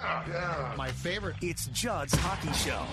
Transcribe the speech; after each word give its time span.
Yeah. 0.00 0.74
My 0.76 0.90
favorite. 0.92 1.36
It's 1.42 1.66
Judd's 1.68 2.14
Hockey 2.14 2.52
Show. 2.52 2.84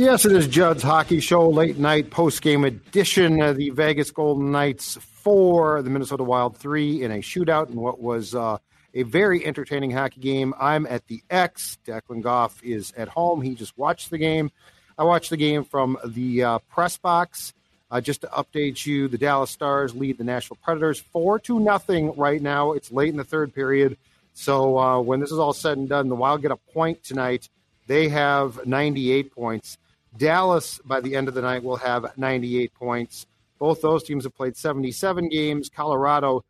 Yes, 0.00 0.24
it 0.24 0.30
is 0.30 0.46
Judd's 0.46 0.82
Hockey 0.84 1.18
Show, 1.18 1.48
late 1.48 1.76
night 1.76 2.10
post 2.10 2.40
game 2.40 2.64
edition. 2.64 3.42
of 3.42 3.56
the 3.56 3.70
Vegas 3.70 4.12
Golden 4.12 4.52
Knights 4.52 4.96
four, 5.00 5.82
the 5.82 5.90
Minnesota 5.90 6.22
Wild 6.22 6.56
three 6.56 7.02
in 7.02 7.10
a 7.10 7.16
shootout 7.18 7.68
in 7.68 7.80
what 7.80 8.00
was 8.00 8.32
uh, 8.32 8.58
a 8.94 9.02
very 9.02 9.44
entertaining 9.44 9.90
hockey 9.90 10.20
game. 10.20 10.54
I'm 10.60 10.86
at 10.86 11.08
the 11.08 11.22
X. 11.28 11.78
Declan 11.84 12.22
Goff 12.22 12.62
is 12.62 12.92
at 12.96 13.08
home. 13.08 13.42
He 13.42 13.56
just 13.56 13.76
watched 13.76 14.10
the 14.10 14.18
game. 14.18 14.52
I 14.96 15.02
watched 15.02 15.30
the 15.30 15.36
game 15.36 15.64
from 15.64 15.98
the 16.06 16.44
uh, 16.44 16.58
press 16.70 16.96
box. 16.96 17.54
Uh, 17.90 18.00
just 18.00 18.20
to 18.20 18.26
update 18.28 18.84
you, 18.84 19.08
the 19.08 19.16
Dallas 19.16 19.50
Stars 19.50 19.94
lead 19.94 20.18
the 20.18 20.24
Nashville 20.24 20.58
Predators 20.62 20.98
four 20.98 21.38
to 21.40 21.58
nothing 21.58 22.14
right 22.16 22.40
now. 22.40 22.72
It's 22.72 22.92
late 22.92 23.08
in 23.08 23.16
the 23.16 23.24
third 23.24 23.54
period, 23.54 23.96
so 24.34 24.78
uh, 24.78 25.00
when 25.00 25.20
this 25.20 25.32
is 25.32 25.38
all 25.38 25.52
said 25.52 25.78
and 25.78 25.88
done, 25.88 26.08
the 26.08 26.14
Wild 26.14 26.42
get 26.42 26.50
a 26.50 26.56
point 26.56 27.02
tonight. 27.02 27.48
They 27.86 28.08
have 28.08 28.66
98 28.66 29.34
points. 29.34 29.78
Dallas, 30.16 30.78
by 30.84 31.00
the 31.00 31.16
end 31.16 31.28
of 31.28 31.34
the 31.34 31.42
night, 31.42 31.64
will 31.64 31.76
have 31.76 32.16
98 32.16 32.74
points. 32.74 33.26
Both 33.58 33.80
those 33.80 34.04
teams 34.04 34.24
have 34.24 34.36
played 34.36 34.56
77 34.56 35.28
games. 35.28 35.68
Colorado, 35.68 36.44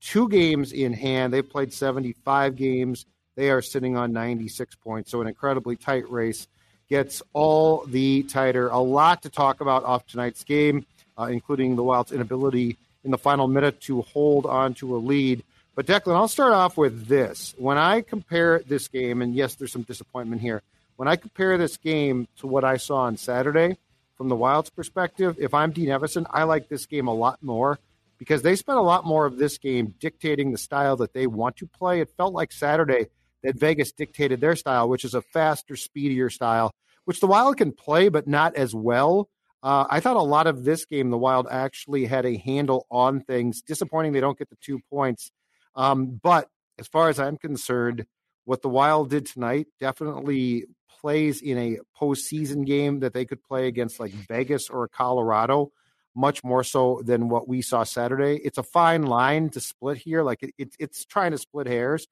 two 0.00 0.28
games 0.28 0.72
in 0.72 0.92
hand. 0.92 1.32
They've 1.32 1.48
played 1.48 1.72
75 1.72 2.56
games. 2.56 3.06
They 3.36 3.50
are 3.50 3.62
sitting 3.62 3.96
on 3.96 4.12
96 4.12 4.74
points. 4.76 5.10
So, 5.10 5.20
an 5.20 5.28
incredibly 5.28 5.76
tight 5.76 6.10
race 6.10 6.48
gets 6.92 7.22
all 7.32 7.86
the 7.86 8.22
tighter. 8.24 8.68
A 8.68 8.78
lot 8.78 9.22
to 9.22 9.30
talk 9.30 9.62
about 9.62 9.82
off 9.82 10.06
tonight's 10.06 10.44
game, 10.44 10.84
uh, 11.18 11.24
including 11.24 11.74
the 11.74 11.82
Wild's 11.82 12.12
inability 12.12 12.76
in 13.02 13.10
the 13.10 13.16
final 13.16 13.48
minute 13.48 13.80
to 13.80 14.02
hold 14.02 14.44
on 14.44 14.74
to 14.74 14.94
a 14.94 14.98
lead. 14.98 15.42
But 15.74 15.86
Declan, 15.86 16.14
I'll 16.14 16.28
start 16.28 16.52
off 16.52 16.76
with 16.76 17.06
this. 17.06 17.54
When 17.56 17.78
I 17.78 18.02
compare 18.02 18.58
this 18.58 18.88
game, 18.88 19.22
and 19.22 19.34
yes, 19.34 19.54
there's 19.54 19.72
some 19.72 19.84
disappointment 19.84 20.42
here. 20.42 20.60
When 20.96 21.08
I 21.08 21.16
compare 21.16 21.56
this 21.56 21.78
game 21.78 22.28
to 22.40 22.46
what 22.46 22.62
I 22.62 22.76
saw 22.76 23.04
on 23.04 23.16
Saturday, 23.16 23.78
from 24.18 24.28
the 24.28 24.36
Wild's 24.36 24.68
perspective, 24.68 25.36
if 25.40 25.54
I'm 25.54 25.72
Dean 25.72 25.88
Evason, 25.88 26.26
I 26.28 26.42
like 26.42 26.68
this 26.68 26.84
game 26.84 27.08
a 27.08 27.14
lot 27.14 27.42
more 27.42 27.78
because 28.18 28.42
they 28.42 28.54
spent 28.54 28.76
a 28.76 28.82
lot 28.82 29.06
more 29.06 29.24
of 29.24 29.38
this 29.38 29.56
game 29.56 29.94
dictating 29.98 30.52
the 30.52 30.58
style 30.58 30.96
that 30.98 31.14
they 31.14 31.26
want 31.26 31.56
to 31.56 31.66
play. 31.66 32.02
It 32.02 32.10
felt 32.18 32.34
like 32.34 32.52
Saturday 32.52 33.06
that 33.42 33.56
Vegas 33.56 33.92
dictated 33.92 34.42
their 34.42 34.56
style, 34.56 34.90
which 34.90 35.06
is 35.06 35.14
a 35.14 35.22
faster, 35.22 35.74
speedier 35.74 36.28
style, 36.28 36.70
which 37.04 37.20
the 37.20 37.26
Wild 37.26 37.56
can 37.56 37.72
play, 37.72 38.08
but 38.08 38.26
not 38.26 38.56
as 38.56 38.74
well. 38.74 39.28
Uh, 39.62 39.86
I 39.88 40.00
thought 40.00 40.16
a 40.16 40.22
lot 40.22 40.46
of 40.46 40.64
this 40.64 40.84
game, 40.84 41.10
the 41.10 41.18
Wild 41.18 41.46
actually 41.50 42.06
had 42.06 42.26
a 42.26 42.36
handle 42.36 42.86
on 42.90 43.20
things. 43.20 43.62
Disappointing 43.62 44.12
they 44.12 44.20
don't 44.20 44.38
get 44.38 44.50
the 44.50 44.56
two 44.60 44.80
points. 44.90 45.30
Um, 45.76 46.20
but 46.22 46.48
as 46.78 46.88
far 46.88 47.08
as 47.08 47.20
I'm 47.20 47.36
concerned, 47.36 48.06
what 48.44 48.62
the 48.62 48.68
Wild 48.68 49.10
did 49.10 49.26
tonight 49.26 49.68
definitely 49.78 50.64
plays 51.00 51.40
in 51.40 51.58
a 51.58 51.78
postseason 52.00 52.66
game 52.66 53.00
that 53.00 53.12
they 53.12 53.24
could 53.24 53.42
play 53.42 53.68
against 53.68 54.00
like 54.00 54.12
Vegas 54.12 54.68
or 54.68 54.88
Colorado, 54.88 55.70
much 56.14 56.42
more 56.42 56.64
so 56.64 57.00
than 57.04 57.28
what 57.28 57.48
we 57.48 57.62
saw 57.62 57.84
Saturday. 57.84 58.40
It's 58.44 58.58
a 58.58 58.62
fine 58.62 59.04
line 59.04 59.50
to 59.50 59.60
split 59.60 59.98
here. 59.98 60.22
Like 60.22 60.42
it, 60.42 60.54
it, 60.58 60.74
it's 60.78 61.04
trying 61.04 61.32
to 61.32 61.38
split 61.38 61.66
hairs, 61.66 62.08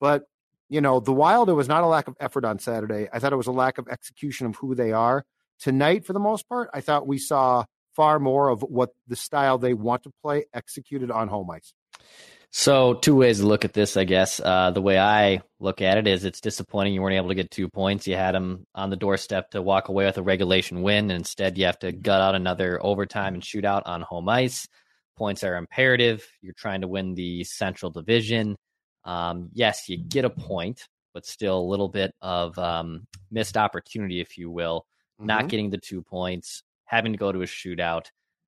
but 0.00 0.24
you 0.70 0.80
know, 0.80 1.00
the 1.00 1.12
Wild, 1.12 1.50
it 1.50 1.54
was 1.54 1.68
not 1.68 1.82
a 1.82 1.86
lack 1.86 2.08
of 2.08 2.16
effort 2.20 2.44
on 2.44 2.58
Saturday. 2.60 3.08
I 3.12 3.18
thought 3.18 3.32
it 3.32 3.36
was 3.36 3.48
a 3.48 3.52
lack 3.52 3.76
of 3.76 3.88
execution 3.88 4.46
of 4.46 4.56
who 4.56 4.74
they 4.74 4.92
are. 4.92 5.26
Tonight, 5.58 6.06
for 6.06 6.14
the 6.14 6.20
most 6.20 6.48
part, 6.48 6.70
I 6.72 6.80
thought 6.80 7.06
we 7.06 7.18
saw 7.18 7.64
far 7.94 8.20
more 8.20 8.48
of 8.48 8.62
what 8.62 8.90
the 9.08 9.16
style 9.16 9.58
they 9.58 9.74
want 9.74 10.04
to 10.04 10.12
play 10.22 10.46
executed 10.54 11.10
on 11.10 11.28
home 11.28 11.50
ice. 11.50 11.74
So, 12.52 12.94
two 12.94 13.16
ways 13.16 13.40
to 13.40 13.46
look 13.46 13.64
at 13.64 13.72
this, 13.72 13.96
I 13.96 14.04
guess. 14.04 14.40
Uh, 14.40 14.70
the 14.70 14.80
way 14.80 14.98
I 14.98 15.42
look 15.58 15.82
at 15.82 15.98
it 15.98 16.06
is 16.06 16.24
it's 16.24 16.40
disappointing 16.40 16.94
you 16.94 17.02
weren't 17.02 17.16
able 17.16 17.28
to 17.28 17.34
get 17.34 17.50
two 17.50 17.68
points. 17.68 18.06
You 18.06 18.16
had 18.16 18.34
them 18.34 18.64
on 18.74 18.90
the 18.90 18.96
doorstep 18.96 19.50
to 19.50 19.62
walk 19.62 19.88
away 19.88 20.04
with 20.04 20.18
a 20.18 20.22
regulation 20.22 20.82
win, 20.82 21.10
and 21.10 21.12
instead 21.12 21.58
you 21.58 21.66
have 21.66 21.78
to 21.80 21.92
gut 21.92 22.20
out 22.20 22.34
another 22.34 22.84
overtime 22.84 23.34
and 23.34 23.42
shootout 23.42 23.82
on 23.86 24.02
home 24.02 24.28
ice. 24.28 24.66
Points 25.16 25.44
are 25.44 25.56
imperative. 25.56 26.26
You're 26.40 26.54
trying 26.54 26.80
to 26.80 26.88
win 26.88 27.14
the 27.14 27.44
Central 27.44 27.90
Division. 27.90 28.56
Um, 29.04 29.50
yes, 29.52 29.88
you 29.88 29.96
get 29.96 30.24
a 30.24 30.30
point, 30.30 30.88
but 31.14 31.26
still 31.26 31.58
a 31.58 31.70
little 31.70 31.88
bit 31.88 32.14
of 32.20 32.58
um, 32.58 33.06
missed 33.30 33.56
opportunity, 33.56 34.20
if 34.20 34.38
you 34.38 34.50
will. 34.50 34.86
Mm-hmm. 35.18 35.26
Not 35.26 35.48
getting 35.48 35.70
the 35.70 35.78
two 35.78 36.02
points, 36.02 36.62
having 36.84 37.12
to 37.12 37.18
go 37.18 37.32
to 37.32 37.42
a 37.42 37.46
shootout, 37.46 38.06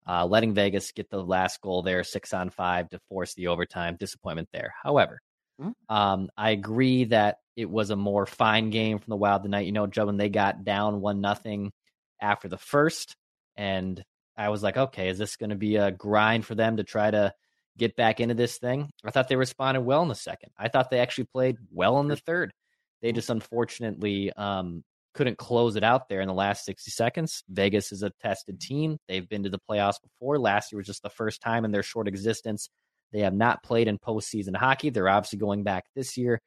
uh, 0.08 0.26
letting 0.26 0.54
Vegas 0.54 0.92
get 0.92 1.10
the 1.10 1.22
last 1.22 1.60
goal 1.60 1.82
there, 1.82 2.04
six 2.04 2.32
on 2.32 2.50
five 2.50 2.90
to 2.90 2.98
force 3.08 3.34
the 3.34 3.48
overtime. 3.48 3.96
Disappointment 3.98 4.48
there. 4.52 4.74
However, 4.82 5.20
mm-hmm. 5.60 5.94
um, 5.94 6.28
I 6.36 6.50
agree 6.50 7.04
that 7.04 7.38
it 7.56 7.68
was 7.68 7.90
a 7.90 7.96
more 7.96 8.26
fine 8.26 8.70
game 8.70 8.98
from 8.98 9.10
the 9.10 9.16
Wild 9.16 9.42
tonight. 9.42 9.66
You 9.66 9.72
know, 9.72 9.86
Joe, 9.86 10.06
when 10.06 10.16
they 10.16 10.28
got 10.28 10.64
down 10.64 11.00
one 11.00 11.20
nothing 11.20 11.72
after 12.20 12.48
the 12.48 12.58
first, 12.58 13.14
and 13.56 14.02
I 14.36 14.48
was 14.48 14.62
like, 14.62 14.76
okay, 14.76 15.08
is 15.08 15.18
this 15.18 15.36
going 15.36 15.50
to 15.50 15.56
be 15.56 15.76
a 15.76 15.90
grind 15.90 16.46
for 16.46 16.54
them 16.54 16.78
to 16.78 16.84
try 16.84 17.10
to 17.10 17.32
get 17.78 17.96
back 17.96 18.20
into 18.20 18.34
this 18.34 18.58
thing. 18.58 18.90
I 19.04 19.10
thought 19.10 19.28
they 19.28 19.36
responded 19.36 19.82
well 19.82 20.02
in 20.02 20.08
the 20.08 20.14
second. 20.14 20.50
I 20.58 20.68
thought 20.68 20.90
they 20.90 21.00
actually 21.00 21.28
played 21.32 21.56
well 21.70 22.00
in 22.00 22.08
the 22.08 22.16
third. 22.16 22.52
They 23.00 23.12
just 23.12 23.30
unfortunately 23.30 24.32
um, 24.32 24.84
couldn't 25.14 25.38
close 25.38 25.76
it 25.76 25.84
out 25.84 26.08
there 26.08 26.20
in 26.20 26.28
the 26.28 26.34
last 26.34 26.64
60 26.64 26.90
seconds. 26.90 27.42
Vegas 27.48 27.92
is 27.92 28.02
a 28.02 28.12
tested 28.22 28.60
team. 28.60 28.98
They've 29.08 29.28
been 29.28 29.42
to 29.42 29.50
the 29.50 29.60
playoffs 29.68 30.00
before. 30.02 30.38
Last 30.38 30.72
year 30.72 30.78
was 30.78 30.86
just 30.86 31.02
the 31.02 31.10
first 31.10 31.40
time 31.40 31.64
in 31.64 31.72
their 31.72 31.82
short 31.82 32.08
existence. 32.08 32.68
They 33.12 33.20
have 33.20 33.34
not 33.34 33.62
played 33.62 33.88
in 33.88 33.98
postseason 33.98 34.56
hockey. 34.56 34.90
They're 34.90 35.08
obviously 35.08 35.38
going 35.38 35.64
back 35.64 35.84
this 35.94 36.16
year, 36.16 36.40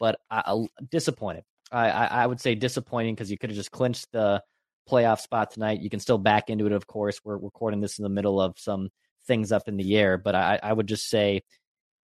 but 0.00 0.18
disappointed. 0.90 1.44
I, 1.70 1.90
I, 1.90 2.04
I 2.06 2.26
would 2.26 2.40
say 2.40 2.54
disappointing 2.54 3.14
because 3.14 3.30
you 3.30 3.38
could 3.38 3.50
have 3.50 3.56
just 3.56 3.70
clinched 3.70 4.06
the 4.12 4.42
playoff 4.88 5.20
spot 5.20 5.50
tonight. 5.50 5.80
You 5.80 5.90
can 5.90 6.00
still 6.00 6.18
back 6.18 6.50
into 6.50 6.66
it, 6.66 6.72
of 6.72 6.86
course. 6.86 7.20
We're 7.24 7.36
recording 7.36 7.80
this 7.80 7.98
in 7.98 8.02
the 8.02 8.08
middle 8.08 8.40
of 8.40 8.58
some 8.58 8.88
things 9.28 9.52
up 9.52 9.68
in 9.68 9.76
the 9.76 9.96
air. 9.96 10.18
But 10.18 10.34
I, 10.34 10.58
I 10.60 10.72
would 10.72 10.88
just 10.88 11.08
say 11.08 11.42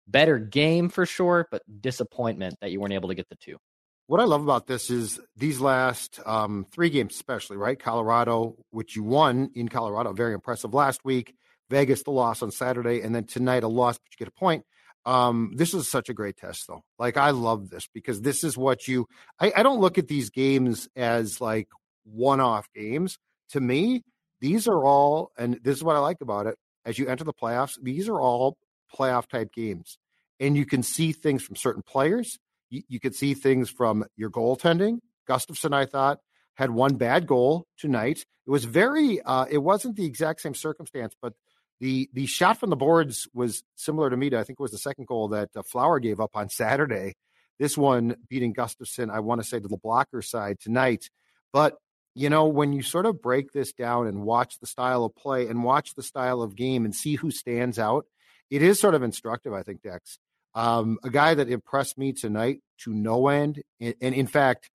better 0.07 0.39
game 0.39 0.89
for 0.89 1.05
sure, 1.05 1.47
but 1.51 1.63
disappointment 1.81 2.57
that 2.61 2.73
you 2.73 2.81
weren't 2.81 2.95
able 2.95 3.11
to 3.11 3.15
get 3.15 3.29
the 3.29 3.37
two. 3.37 3.59
What 4.07 4.21
I 4.21 4.25
love 4.25 4.43
about 4.43 4.67
this 4.67 4.89
is 4.89 5.21
these 5.37 5.61
last 5.61 6.19
um, 6.25 6.65
three 6.73 6.89
games, 6.89 7.15
especially, 7.15 7.59
right? 7.59 7.79
Colorado, 7.79 8.57
which 8.71 8.97
you 8.97 9.03
won 9.03 9.51
in 9.55 9.69
Colorado, 9.69 10.15
very 10.15 10.33
impressive 10.33 10.73
last 10.73 11.05
week. 11.05 11.35
Vegas, 11.69 12.03
the 12.05 12.11
loss 12.11 12.41
on 12.41 12.51
Saturday, 12.51 13.03
and 13.03 13.15
then 13.15 13.25
tonight 13.25 13.65
a 13.65 13.69
loss, 13.69 13.99
but 13.99 14.11
you 14.11 14.25
get 14.25 14.33
a 14.35 14.39
point. 14.39 14.65
Um, 15.05 15.53
this 15.55 15.75
is 15.75 15.91
such 15.91 16.09
a 16.09 16.15
great 16.15 16.39
test, 16.39 16.65
though. 16.67 16.81
Like 16.99 17.19
I 17.19 17.31
love 17.31 17.69
this 17.69 17.87
because 17.93 18.23
this 18.23 18.45
is 18.45 18.57
what 18.57 18.89
you. 18.89 19.07
I, 19.39 19.53
I 19.55 19.63
don't 19.63 19.81
look 19.81 19.99
at 19.99 20.09
these 20.09 20.31
games 20.31 20.89
as 20.97 21.39
like 21.43 21.69
one-off 22.05 22.67
games. 22.75 23.19
To 23.51 23.61
me, 23.61 24.05
these 24.41 24.69
are 24.69 24.85
all, 24.85 25.33
and 25.37 25.61
this 25.63 25.77
is 25.77 25.85
what 25.85 25.97
I 25.97 25.99
like 25.99 26.23
about 26.23 26.47
it 26.47 26.57
as 26.89 26.99
you 26.99 27.07
enter 27.07 27.23
the 27.23 27.35
playoffs, 27.35 27.79
these 27.83 28.09
are 28.09 28.19
all 28.19 28.57
playoff 28.97 29.29
type 29.29 29.53
games. 29.53 29.99
And 30.41 30.57
you 30.57 30.65
can 30.65 30.83
see 30.83 31.13
things 31.13 31.43
from 31.43 31.55
certain 31.55 31.83
players. 31.83 32.39
You, 32.71 32.83
you 32.89 32.99
can 32.99 33.13
see 33.13 33.35
things 33.35 33.69
from 33.69 34.07
your 34.17 34.31
goaltending. 34.31 35.01
Gustavsson, 35.29 35.75
I 35.75 35.85
thought, 35.85 36.21
had 36.55 36.71
one 36.71 36.97
bad 36.97 37.27
goal 37.27 37.67
tonight. 37.77 38.25
It 38.47 38.51
was 38.51 38.65
very, 38.65 39.21
uh, 39.21 39.45
it 39.51 39.59
wasn't 39.59 39.97
the 39.97 40.07
exact 40.07 40.41
same 40.41 40.55
circumstance, 40.55 41.15
but 41.21 41.35
the 41.81 42.09
the 42.13 42.27
shot 42.27 42.59
from 42.59 42.71
the 42.71 42.77
boards 42.77 43.29
was 43.33 43.63
similar 43.77 44.11
to 44.11 44.17
me 44.17 44.27
I 44.35 44.43
think 44.43 44.59
it 44.59 44.63
was 44.63 44.73
the 44.73 44.79
second 44.79 45.07
goal 45.07 45.29
that 45.29 45.51
uh, 45.55 45.63
Flower 45.63 46.01
gave 46.01 46.19
up 46.19 46.33
on 46.35 46.49
Saturday. 46.49 47.15
This 47.61 47.77
one 47.77 48.17
beating 48.29 48.55
Gustavsson, 48.55 49.11
I 49.11 49.21
want 49.21 49.41
to 49.41 49.47
say 49.47 49.61
to 49.61 49.69
the 49.69 49.77
blocker 49.77 50.23
side 50.23 50.59
tonight. 50.59 51.09
But 51.53 51.77
you 52.15 52.31
know, 52.31 52.47
when 52.47 52.73
you 52.73 52.83
sort 52.83 53.07
of 53.07 53.23
break 53.23 53.53
this 53.53 53.73
down 53.73 54.07
and 54.07 54.23
watch 54.23 54.59
the 54.61 54.67
style 54.67 55.05
of 55.05 55.15
play 55.15 55.47
and 55.47 55.63
watch 55.63 55.95
the 55.95 56.03
style 56.03 56.43
of 56.43 56.57
game 56.57 56.85
and 56.85 56.95
see 56.95 57.15
who 57.15 57.31
stands 57.31 57.79
out, 57.79 58.07
it 58.51 58.63
is 58.63 58.81
sort 58.81 58.95
of 58.95 59.03
instructive, 59.03 59.53
I 59.53 59.63
think, 59.63 59.83
Dex. 59.83 60.19
Um, 60.55 60.99
a 61.05 61.11
guy 61.11 61.35
that 61.35 61.49
impressed 61.49 61.99
me 61.99 62.13
tonight 62.13 62.61
to 62.79 62.93
no 62.93 63.29
end, 63.29 63.63
and, 63.81 63.95
in 64.01 64.27
fact, 64.27 64.71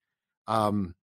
um, 0.47 0.95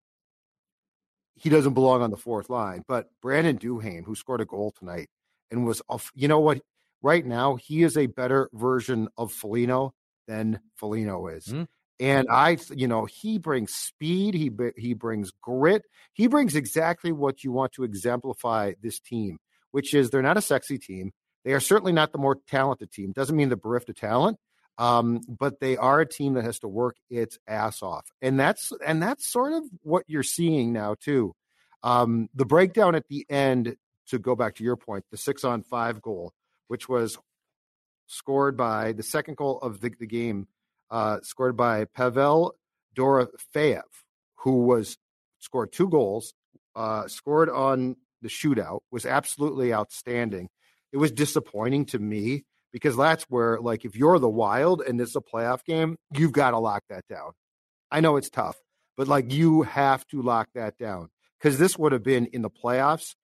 he 1.35 1.49
doesn't 1.49 1.75
belong 1.75 2.03
on 2.03 2.11
the 2.11 2.17
fourth 2.17 2.49
line, 2.49 2.85
but 2.87 3.09
Brandon 3.21 3.59
Duhaime, 3.59 4.05
who 4.05 4.15
scored 4.15 4.41
a 4.41 4.47
goal 4.47 4.73
tonight 4.79 5.09
and 5.51 5.67
was 5.67 5.83
off, 5.89 6.11
you 6.15 6.29
know 6.29 6.41
what? 6.41 6.61
Right 7.03 7.25
now, 7.25 7.57
he 7.57 7.83
is 7.83 7.97
a 7.97 8.07
better 8.07 8.51
version 8.53 9.09
of 9.17 9.33
Foligno 9.33 9.95
than 10.29 10.61
Foligno 10.77 11.27
is. 11.29 11.47
Mm-hmm. 11.47 11.63
And 12.01 12.29
I, 12.31 12.57
you 12.75 12.89
know, 12.89 13.05
he 13.05 13.39
brings 13.39 13.75
speed. 13.75 14.33
He 14.35 14.51
he 14.77 14.95
brings 14.95 15.31
grit. 15.43 15.83
He 16.15 16.29
brings 16.29 16.57
exactly 16.57 17.13
what 17.13 17.45
you 17.45 17.53
want 17.53 17.73
to 17.73 17.85
exemplify 17.85 18.73
this 18.83 18.99
team, 18.99 19.39
which 19.71 19.93
is 19.93 20.09
they're 20.09 20.23
not 20.23 20.39
a 20.39 20.43
sexy 20.43 20.79
team. 20.79 21.13
They 21.45 21.53
are 21.53 21.61
certainly 21.61 21.93
not 21.93 22.13
the 22.13 22.19
more 22.19 22.39
talented 22.49 22.91
team. 22.91 23.13
Doesn't 23.13 23.37
mean 23.37 23.49
they're 23.49 23.57
bereft 23.57 23.91
of 23.91 23.97
talent, 23.97 24.39
um, 24.79 25.21
but 25.29 25.61
they 25.61 25.77
are 25.77 26.01
a 26.01 26.09
team 26.09 26.35
that 26.35 26.45
has 26.45 26.59
to 26.61 26.69
work 26.69 26.97
its 27.11 27.39
ass 27.47 27.83
off, 27.83 28.07
and 28.23 28.41
that's 28.41 28.73
and 28.85 29.03
that's 29.03 29.31
sort 29.31 29.53
of 29.53 29.65
what 29.83 30.05
you're 30.07 30.23
seeing 30.23 30.73
now 30.73 30.97
too. 30.99 31.35
Um, 31.83 32.29
the 32.35 32.47
breakdown 32.47 32.95
at 32.95 33.09
the 33.09 33.27
end, 33.29 33.77
to 34.09 34.19
go 34.19 34.35
back 34.35 34.55
to 34.57 34.65
your 34.65 34.77
point, 34.77 35.05
the 35.11 35.19
six 35.19 35.45
on 35.45 35.63
five 35.63 36.01
goal, 36.01 36.33
which 36.69 36.89
was 36.89 37.19
scored 38.07 38.57
by 38.57 38.93
the 38.93 39.03
second 39.03 39.37
goal 39.37 39.59
of 39.59 39.81
the, 39.81 39.93
the 39.99 40.07
game 40.07 40.49
uh, 40.91 41.19
scored 41.23 41.57
by 41.57 41.85
Pavel 41.85 42.55
Dorofeyev, 42.97 43.83
who 44.37 44.65
was 44.65 44.97
scored 45.39 45.73
two 45.73 45.89
goals, 45.89 46.35
uh, 46.75 47.07
scored 47.09 47.49
on 47.49 47.97
the 48.23 48.29
shootout, 48.29 48.81
was 48.91 49.07
absolutely 49.07 49.73
outstanding. 49.73 50.49
It 50.93 50.97
was 50.97 51.13
disappointing 51.13 51.87
to 51.87 51.99
me 51.99 52.45
because 52.73 52.97
that's 52.97 53.25
where, 53.25 53.59
like, 53.61 53.85
if 53.85 53.97
you're 53.97 54.19
the 54.19 54.29
Wild 54.29 54.83
and 54.83 55.01
it's 55.01 55.17
a 55.17 55.21
playoff 55.21 55.65
game, 55.65 55.97
you've 56.13 56.33
got 56.33 56.51
to 56.51 56.59
lock 56.59 56.83
that 56.89 57.07
down. 57.09 57.33
I 57.91 58.01
know 58.01 58.17
it's 58.17 58.31
tough, 58.31 58.57
but 58.97 59.09
like, 59.09 59.33
you 59.33 59.63
have 59.63 60.07
to 60.09 60.23
lock 60.23 60.49
that 60.55 60.77
down 60.79 61.09
because 61.39 61.59
this 61.59 61.79
would 61.79 61.93
have 61.93 62.03
been 62.03 62.27
in 62.27 62.43
the 62.43 62.51
playoffs. 62.51 63.15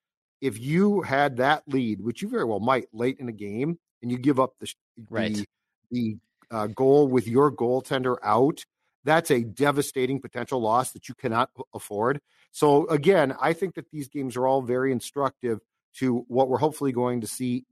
If 0.41 0.61
you 0.61 1.03
had 1.03 1.39
that 1.39 1.63
lead, 1.67 2.01
which 2.01 2.23
you 2.23 2.29
very 2.29 2.45
well 2.45 2.61
might 2.61 2.87
late 2.93 3.19
in 3.19 3.27
the 3.27 3.33
game, 3.33 3.79
and 4.03 4.11
you 4.11 4.19
give 4.19 4.39
up 4.39 4.53
the 4.61 4.73
right. 5.09 5.35
the, 5.35 5.47
the 5.91 6.17
uh, 6.51 6.67
goal 6.69 7.09
with 7.09 7.27
your 7.27 7.53
goaltender 7.53 8.17
out, 8.23 8.65
that's 9.05 9.31
a 9.31 9.43
devastating 9.43 10.21
potential 10.21 10.61
loss 10.61 10.93
that 10.93 11.09
you 11.09 11.15
cannot 11.15 11.51
afford. 11.75 12.21
So, 12.51 12.87
again, 12.89 13.35
I 13.41 13.53
think 13.53 13.75
that 13.75 13.91
these 13.91 14.09
games 14.09 14.37
are 14.37 14.47
all 14.47 14.63
very 14.63 14.93
instructive 14.93 15.61
to 15.99 16.25
what 16.29 16.49
we're 16.49 16.59
hopefully 16.59 16.93
going 16.93 17.21
to 17.21 17.27
see 17.27 17.65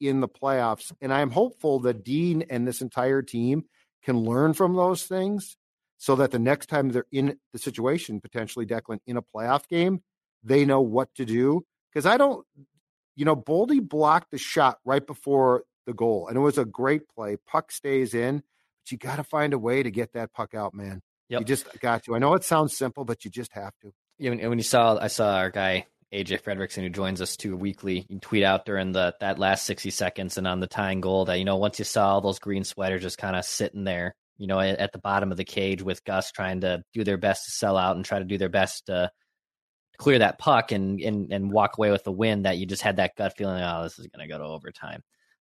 in 0.00 0.20
the 0.20 0.28
playoffs. 0.28 0.92
And 1.00 1.12
I'm 1.12 1.30
hopeful 1.30 1.80
that 1.80 2.04
Dean 2.04 2.44
and 2.50 2.66
this 2.66 2.82
entire 2.82 3.22
team 3.22 3.64
can 4.02 4.18
learn 4.18 4.52
from 4.52 4.74
those 4.74 5.04
things 5.04 5.56
so 5.96 6.16
that 6.16 6.32
the 6.32 6.38
next 6.38 6.66
time 6.66 6.88
they're 6.88 7.06
in 7.12 7.38
the 7.52 7.58
situation, 7.58 8.20
potentially 8.20 8.66
Declan 8.66 8.98
in 9.06 9.16
a 9.16 9.22
playoff 9.22 9.68
game, 9.68 10.02
they 10.42 10.64
know 10.64 10.80
what 10.80 11.14
to 11.14 11.24
do. 11.24 11.64
Because 11.92 12.06
I 12.06 12.16
don't, 12.16 12.44
you 13.14 13.24
know, 13.24 13.36
Boldy 13.36 13.86
blocked 13.86 14.32
the 14.32 14.38
shot 14.38 14.78
right 14.84 15.06
before 15.06 15.62
the 15.86 15.94
goal. 15.94 16.28
And 16.28 16.36
it 16.36 16.40
was 16.40 16.58
a 16.58 16.64
great 16.64 17.08
play. 17.08 17.36
Puck 17.46 17.72
stays 17.72 18.14
in, 18.14 18.36
but 18.36 18.92
you 18.92 18.98
got 18.98 19.16
to 19.16 19.24
find 19.24 19.52
a 19.52 19.58
way 19.58 19.82
to 19.82 19.90
get 19.90 20.12
that 20.12 20.32
puck 20.32 20.54
out, 20.54 20.74
man. 20.74 21.00
Yep. 21.28 21.40
You 21.40 21.46
just 21.46 21.80
got 21.80 22.04
to. 22.04 22.14
I 22.14 22.18
know 22.18 22.34
it 22.34 22.44
sounds 22.44 22.76
simple, 22.76 23.04
but 23.04 23.24
you 23.24 23.30
just 23.30 23.52
have 23.52 23.72
to. 23.82 23.92
Yeah, 24.18 24.32
and 24.32 24.48
when 24.48 24.58
you 24.58 24.64
saw, 24.64 24.98
I 25.00 25.06
saw 25.08 25.36
our 25.36 25.50
guy 25.50 25.86
AJ 26.12 26.42
Fredrickson, 26.42 26.82
who 26.82 26.90
joins 26.90 27.22
us 27.22 27.36
too 27.36 27.56
weekly, 27.56 28.04
you 28.08 28.18
tweet 28.18 28.44
out 28.44 28.66
during 28.66 28.92
the 28.92 29.14
that 29.20 29.38
last 29.38 29.64
sixty 29.64 29.90
seconds 29.90 30.36
and 30.36 30.46
on 30.46 30.60
the 30.60 30.66
tying 30.66 31.00
goal 31.00 31.24
that 31.24 31.38
you 31.38 31.44
know 31.44 31.56
once 31.56 31.78
you 31.78 31.84
saw 31.84 32.12
all 32.12 32.20
those 32.20 32.38
green 32.38 32.64
sweaters 32.64 33.02
just 33.02 33.16
kind 33.16 33.34
of 33.34 33.44
sitting 33.44 33.84
there, 33.84 34.14
you 34.36 34.46
know, 34.46 34.60
at, 34.60 34.78
at, 34.78 34.92
the 34.92 34.98
bottom 34.98 35.30
of 35.30 35.38
the 35.38 35.44
cage 35.44 35.82
with 35.82 36.04
Gus 36.04 36.30
trying 36.30 36.60
to 36.60 36.82
do 36.92 37.02
their 37.02 37.16
best 37.16 37.46
to 37.46 37.50
sell 37.50 37.78
out 37.78 37.96
and 37.96 38.04
try 38.04 38.18
to 38.18 38.26
do 38.26 38.36
their 38.36 38.50
best 38.50 38.86
to 38.86 39.10
clear 39.96 40.18
that 40.18 40.38
puck 40.38 40.70
and 40.70 41.00
and 41.00 41.32
and 41.32 41.50
walk 41.50 41.78
away 41.78 41.90
with 41.90 42.04
the 42.04 42.12
win. 42.12 42.42
That 42.42 42.58
you 42.58 42.66
just 42.66 42.82
had 42.82 42.96
that 42.96 43.16
gut 43.16 43.34
feeling, 43.38 43.62
oh, 43.62 43.84
this 43.84 43.98
is 43.98 44.06
going 44.08 44.28
to 44.28 44.32
go 44.32 44.38
to 44.38 44.44
overtime. 44.44 45.02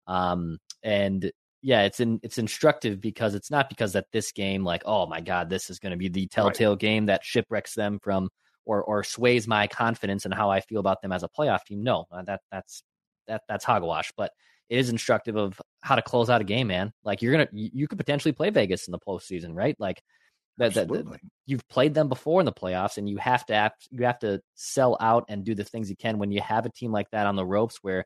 Um, 0.09 0.57
and 0.83 1.31
yeah, 1.61 1.83
it's 1.83 1.99
in, 1.99 2.19
it's 2.23 2.37
instructive 2.37 2.99
because 2.99 3.35
it's 3.35 3.51
not 3.51 3.69
because 3.69 3.93
that 3.93 4.07
this 4.11 4.31
game, 4.31 4.63
like, 4.63 4.81
oh 4.85 5.05
my 5.05 5.21
God, 5.21 5.49
this 5.49 5.69
is 5.69 5.79
going 5.79 5.91
to 5.91 5.97
be 5.97 6.09
the 6.09 6.27
telltale 6.27 6.71
right. 6.71 6.79
game 6.79 7.05
that 7.05 7.23
shipwrecks 7.23 7.75
them 7.75 7.99
from 8.01 8.29
or 8.65 8.83
or 8.83 9.03
sways 9.03 9.47
my 9.47 9.67
confidence 9.67 10.25
and 10.25 10.33
how 10.33 10.49
I 10.49 10.61
feel 10.61 10.79
about 10.79 11.01
them 11.01 11.11
as 11.11 11.23
a 11.23 11.29
playoff 11.29 11.63
team. 11.65 11.83
No, 11.83 12.05
uh, 12.11 12.23
that 12.23 12.41
that's 12.51 12.83
that 13.27 13.43
that's 13.47 13.65
hogwash. 13.65 14.11
But 14.17 14.31
it 14.69 14.79
is 14.79 14.89
instructive 14.89 15.35
of 15.35 15.59
how 15.81 15.95
to 15.95 16.01
close 16.01 16.29
out 16.29 16.41
a 16.41 16.45
game, 16.45 16.67
man. 16.67 16.91
Like 17.03 17.21
you're 17.21 17.31
gonna 17.31 17.47
you 17.51 17.87
could 17.87 17.97
potentially 17.97 18.31
play 18.31 18.49
Vegas 18.49 18.87
in 18.87 18.91
the 18.91 18.99
postseason, 18.99 19.53
right? 19.53 19.75
Like 19.79 20.01
that, 20.57 20.73
that, 20.73 20.87
that, 20.89 21.19
you've 21.45 21.67
played 21.69 21.93
them 21.93 22.09
before 22.09 22.41
in 22.41 22.45
the 22.45 22.51
playoffs, 22.53 22.97
and 22.97 23.09
you 23.09 23.17
have 23.17 23.45
to 23.47 23.53
act, 23.53 23.87
you 23.91 24.05
have 24.05 24.19
to 24.19 24.41
sell 24.55 24.97
out 24.99 25.25
and 25.29 25.43
do 25.43 25.55
the 25.55 25.63
things 25.63 25.89
you 25.89 25.95
can 25.95 26.19
when 26.19 26.31
you 26.31 26.41
have 26.41 26.65
a 26.65 26.71
team 26.71 26.91
like 26.91 27.09
that 27.11 27.27
on 27.27 27.35
the 27.35 27.45
ropes 27.45 27.79
where 27.81 28.05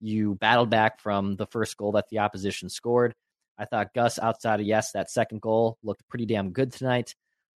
you 0.00 0.34
battled 0.36 0.70
back 0.70 1.00
from 1.00 1.36
the 1.36 1.46
first 1.46 1.76
goal 1.76 1.92
that 1.92 2.08
the 2.10 2.20
opposition 2.20 2.68
scored. 2.68 3.14
I 3.58 3.66
thought 3.66 3.94
Gus, 3.94 4.18
outside 4.18 4.60
of 4.60 4.66
yes, 4.66 4.92
that 4.92 5.10
second 5.10 5.42
goal 5.42 5.76
looked 5.82 6.08
pretty 6.08 6.26
damn 6.26 6.52
good 6.52 6.72
tonight. 6.72 7.14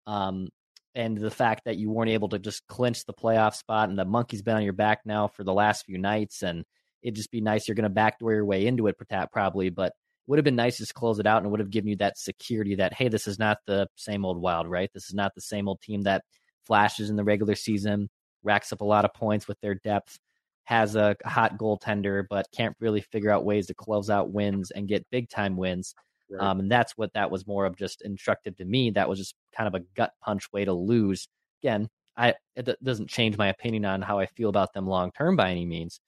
Um, 0.07 0.49
and 0.95 1.17
the 1.17 1.31
fact 1.31 1.65
that 1.65 1.77
you 1.77 1.91
weren't 1.91 2.11
able 2.11 2.29
to 2.31 2.39
just 2.39 2.67
clinch 2.67 3.05
the 3.05 3.15
playoff 3.15 3.55
spot 3.55 3.89
and 3.89 3.99
the 3.99 4.05
monkey's 4.05 4.43
been 4.43 4.57
on 4.57 4.65
your 4.65 4.73
back 4.73 5.01
now 5.05 5.29
for 5.29 5.45
the 5.45 5.53
last 5.53 5.87
few 5.87 5.99
nights, 5.99 6.43
and 6.43 6.65
it'd 7.03 7.15
just 7.15 7.31
be 7.31 7.41
nice. 7.41 7.67
You're 7.67 7.77
going 7.77 7.85
to 7.85 7.89
backdoor 7.89 8.33
your 8.33 8.45
way 8.45 8.67
into 8.67 8.89
it, 8.89 8.97
probably, 9.33 9.71
but 9.71 9.93
would 10.27 10.39
have 10.39 10.45
been 10.45 10.57
nice 10.57 10.79
to 10.79 10.95
close 10.95 11.19
it 11.19 11.27
out 11.27 11.43
and 11.43 11.51
would 11.51 11.61
have 11.61 11.71
given 11.71 11.89
you 11.89 11.97
that 11.97 12.19
security 12.19 12.77
that 12.77 12.95
hey, 12.95 13.09
this 13.09 13.27
is 13.27 13.39
not 13.39 13.59
the 13.67 13.87
same 13.97 14.25
old 14.25 14.41
Wild, 14.41 14.69
right? 14.69 14.91
This 14.93 15.07
is 15.07 15.15
not 15.15 15.35
the 15.35 15.41
same 15.41 15.69
old 15.69 15.81
team 15.81 16.03
that 16.03 16.25
flashes 16.65 17.11
in 17.11 17.17
the 17.17 17.25
regular 17.25 17.55
season, 17.55 18.09
racks 18.43 18.73
up 18.73 18.81
a 18.81 18.85
lot 18.85 19.05
of 19.05 19.15
points 19.15 19.49
with 19.49 19.61
their 19.61 19.75
depth 19.75 20.19
has 20.65 20.97
a 20.97 21.17
hot 21.25 21.59
goaltender, 21.59 22.25
but 22.29 22.47
can't 22.53 22.77
really 22.81 23.01
figure 23.01 23.31
out 23.31 23.45
ways 23.45 23.67
to 23.67 23.75
close 23.75 24.11
out 24.11 24.31
wins 24.31 24.71
and 24.71 24.89
get 24.89 25.07
big 25.11 25.29
time 25.29 25.57
wins. 25.57 25.95
Right. 26.31 26.41
Um, 26.43 26.61
and 26.61 26.71
that's 26.71 26.97
what 26.97 27.13
that 27.15 27.31
was 27.31 27.47
more 27.47 27.67
of 27.67 27.77
just 27.77 28.03
instructive 28.03 28.57
to 28.57 28.65
me. 28.65 28.91
That 28.91 29.09
was 29.09 29.19
just 29.19 29.35
kind 29.57 29.69
of 29.69 29.75
a 29.75 29.85
gut 29.97 30.13
punch 30.23 30.51
way 30.53 30.65
to 30.65 30.73
lose. 30.73 31.29
Again, 31.63 31.89
I 32.17 32.35
it 32.57 32.69
doesn't 32.83 33.11
change 33.11 33.37
my 33.37 33.49
opinion 33.49 33.85
on 33.85 34.03
how 34.03 34.19
I 34.19 34.27
feel 34.27 34.49
about 34.49 34.73
them 34.73 34.87
long 34.87 35.13
term 35.13 35.37
by 35.37 35.51
any 35.51 35.67
means, 35.67 36.01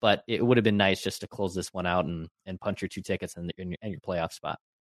but 0.00 0.22
it 0.28 0.44
would 0.44 0.56
have 0.56 0.64
been 0.64 0.76
nice 0.76 1.02
just 1.02 1.20
to 1.20 1.26
close 1.26 1.54
this 1.54 1.72
one 1.72 1.86
out 1.86 2.04
and 2.04 2.28
and 2.46 2.60
punch 2.60 2.82
your 2.82 2.88
two 2.88 3.02
tickets 3.02 3.36
in, 3.36 3.46
the, 3.46 3.52
in, 3.58 3.70
your, 3.70 3.78
in 3.82 3.90
your 3.90 4.00
playoff 4.00 4.32
spot. 4.32 4.58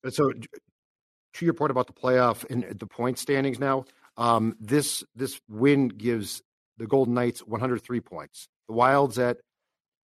So, 0.10 0.32
to 0.32 1.46
your 1.46 1.54
point 1.54 1.72
about 1.72 1.88
the 1.88 1.94
playoff 1.94 2.50
and 2.50 2.66
the 2.80 2.88
point 2.88 3.18
standings 3.18 3.60
now, 3.60 3.86
um, 4.18 4.56
this 4.60 5.04
this 5.16 5.40
win 5.50 5.90
gives 5.90 6.42
the 6.78 6.88
Golden 6.88 7.14
Knights 7.14 7.42
103 7.42 8.02
points. 8.02 8.48
The 8.68 8.74
Wild's 8.74 9.20
at 9.20 9.38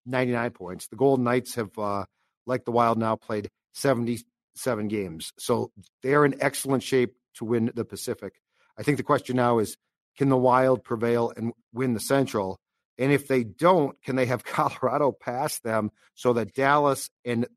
99 0.06 0.52
points. 0.52 0.88
The 0.88 0.96
Golden 0.96 1.26
Knights 1.26 1.56
have, 1.56 1.78
uh, 1.78 2.06
like 2.46 2.66
the 2.66 2.72
Wild 2.72 2.98
now, 2.98 3.16
played 3.16 3.50
77 3.74 4.88
games. 4.88 5.32
So 5.38 5.72
they're 6.04 6.26
in 6.26 6.42
excellent 6.42 6.84
shape 6.84 7.16
to 7.36 7.46
win 7.46 7.72
the 7.74 7.86
Pacific. 7.86 8.34
I 8.78 8.84
think 8.84 8.98
the 8.98 9.04
question 9.04 9.36
now 9.36 9.60
is 9.60 9.78
can 10.18 10.30
the 10.30 10.38
Wild 10.38 10.84
prevail 10.84 11.32
and 11.36 11.54
win 11.74 11.94
the 11.94 12.00
Central? 12.00 12.60
And 12.98 13.12
if 13.12 13.28
they 13.28 13.44
don't, 13.44 14.00
can 14.04 14.16
they 14.16 14.26
have 14.26 14.44
Colorado 14.44 15.12
pass 15.12 15.60
them 15.60 15.92
so 16.16 16.34
that 16.34 16.54
Dallas 16.54 17.10
and 17.26 17.48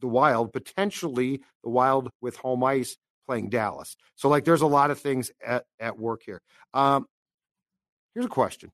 the 0.00 0.06
Wild, 0.06 0.52
potentially 0.52 1.42
the 1.62 1.70
Wild 1.70 2.10
with 2.20 2.36
home 2.36 2.62
ice, 2.64 2.96
playing 3.26 3.50
Dallas? 3.50 3.96
So, 4.14 4.28
like, 4.28 4.44
there's 4.44 4.60
a 4.60 4.66
lot 4.66 4.90
of 4.90 4.98
things 4.98 5.30
at, 5.44 5.64
at 5.80 5.98
work 5.98 6.22
here. 6.24 6.40
Um, 6.72 7.06
here's 8.14 8.26
a 8.26 8.30
question 8.30 8.70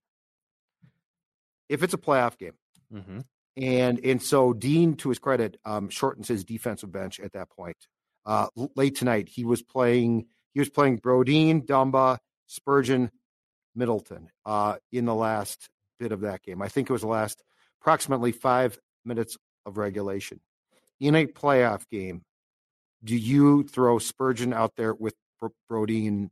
if 1.71 1.83
it's 1.83 1.95
a 1.95 1.99
playoff 1.99 2.37
game. 2.37 2.55
Mm-hmm. 2.93 3.21
And 3.57 4.05
and 4.05 4.23
so 4.23 4.53
Dean, 4.53 4.95
to 4.97 5.09
his 5.09 5.19
credit, 5.19 5.59
um, 5.65 5.89
shortens 5.89 6.29
his 6.29 6.45
defensive 6.45 6.93
bench 6.93 7.21
at 7.21 7.33
that 7.33 7.49
point. 7.51 7.77
Uh, 8.27 8.49
late 8.77 8.97
tonight, 8.97 9.29
he 9.29 9.45
was 9.45 9.63
playing. 9.63 10.27
He 10.53 10.61
was 10.61 10.69
playing 10.69 10.99
Brodin, 10.99 11.65
Dumba, 11.65 12.19
Spurgeon, 12.47 13.11
Middleton 13.75 14.31
uh, 14.45 14.77
in 14.91 15.05
the 15.05 15.15
last 15.15 15.69
bit 15.99 16.13
of 16.13 16.23
that 16.23 16.43
game. 16.43 16.61
I 16.61 16.69
think 16.69 16.91
it 16.91 16.93
was 16.93 17.03
the 17.03 17.09
last 17.09 17.43
approximately 17.81 18.33
five 18.33 18.79
minutes 19.05 19.37
of 19.65 19.79
regulation. 19.79 20.41
In 20.99 21.15
a 21.15 21.27
playoff 21.27 21.89
game, 21.89 22.23
do 23.05 23.17
you 23.17 23.63
throw 23.63 23.99
Spurgeon 23.99 24.53
out 24.53 24.77
there 24.77 24.95
with 24.95 25.15
Brodin 25.71 26.31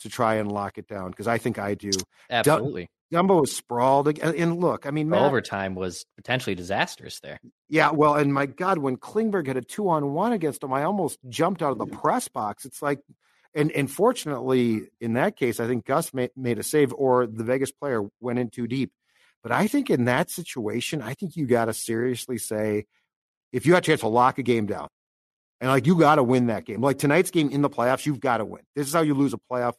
to 0.00 0.08
try 0.08 0.36
and 0.36 0.50
lock 0.50 0.78
it 0.78 0.88
down? 0.88 1.10
Because 1.10 1.28
I 1.28 1.38
think 1.38 1.58
I 1.58 1.74
do. 1.74 1.90
Absolutely. 2.30 2.88
Dumba 3.14 3.40
was 3.40 3.54
sprawled. 3.54 4.18
And 4.18 4.60
look, 4.60 4.86
I 4.86 4.90
mean, 4.90 5.08
Matt, 5.08 5.22
overtime 5.22 5.76
was 5.76 6.04
potentially 6.16 6.56
disastrous 6.56 7.20
there. 7.20 7.38
Yeah, 7.68 7.90
well, 7.92 8.16
and 8.16 8.34
my 8.34 8.46
God, 8.46 8.78
when 8.78 8.96
Klingberg 8.96 9.46
had 9.46 9.56
a 9.56 9.62
two 9.62 9.88
on 9.88 10.12
one 10.14 10.32
against 10.32 10.64
him, 10.64 10.72
I 10.72 10.82
almost 10.82 11.18
jumped 11.28 11.62
out 11.62 11.70
of 11.70 11.78
the 11.78 11.86
press 11.86 12.26
box. 12.26 12.64
It's 12.64 12.82
like, 12.82 12.98
and 13.54 13.70
and 13.70 13.88
fortunately, 13.88 14.88
in 15.00 15.12
that 15.12 15.36
case, 15.36 15.60
I 15.60 15.68
think 15.68 15.84
Gus 15.84 16.12
made, 16.12 16.30
made 16.36 16.58
a 16.58 16.64
save, 16.64 16.92
or 16.92 17.26
the 17.26 17.44
Vegas 17.44 17.70
player 17.70 18.02
went 18.20 18.40
in 18.40 18.50
too 18.50 18.66
deep. 18.66 18.90
But 19.44 19.52
I 19.52 19.68
think 19.68 19.90
in 19.90 20.06
that 20.06 20.30
situation, 20.30 21.00
I 21.00 21.14
think 21.14 21.36
you 21.36 21.46
got 21.46 21.66
to 21.66 21.74
seriously 21.74 22.38
say, 22.38 22.86
if 23.52 23.64
you 23.64 23.74
had 23.74 23.84
a 23.84 23.86
chance 23.86 24.00
to 24.00 24.08
lock 24.08 24.38
a 24.38 24.42
game 24.42 24.66
down, 24.66 24.88
and 25.60 25.70
like 25.70 25.86
you 25.86 25.96
got 25.96 26.16
to 26.16 26.24
win 26.24 26.46
that 26.46 26.64
game, 26.64 26.80
like 26.80 26.98
tonight's 26.98 27.30
game 27.30 27.50
in 27.50 27.62
the 27.62 27.70
playoffs, 27.70 28.06
you've 28.06 28.20
got 28.20 28.38
to 28.38 28.44
win. 28.44 28.62
This 28.74 28.88
is 28.88 28.92
how 28.92 29.02
you 29.02 29.14
lose 29.14 29.34
a 29.34 29.38
playoff 29.52 29.74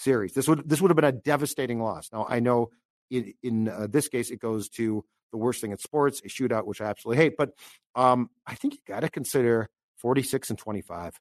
series. 0.00 0.32
This 0.32 0.48
would 0.48 0.68
this 0.68 0.80
would 0.80 0.90
have 0.90 0.96
been 0.96 1.04
a 1.04 1.12
devastating 1.12 1.80
loss. 1.80 2.08
Now 2.12 2.26
I 2.28 2.40
know 2.40 2.70
in 3.10 3.34
in 3.42 3.68
uh, 3.68 3.86
this 3.88 4.08
case 4.08 4.30
it 4.30 4.40
goes 4.40 4.68
to 4.70 5.04
the 5.32 5.38
worst 5.38 5.60
thing 5.60 5.70
in 5.70 5.78
sports, 5.78 6.20
a 6.24 6.28
shootout, 6.28 6.66
which 6.66 6.80
I 6.80 6.86
absolutely 6.86 7.22
hate. 7.22 7.36
But 7.36 7.50
um, 7.94 8.30
I 8.46 8.54
think 8.54 8.74
you 8.74 8.80
got 8.86 9.00
to 9.00 9.08
consider 9.08 9.68
forty 9.96 10.22
six 10.22 10.50
and 10.50 10.58
twenty 10.58 10.82
five. 10.82 11.18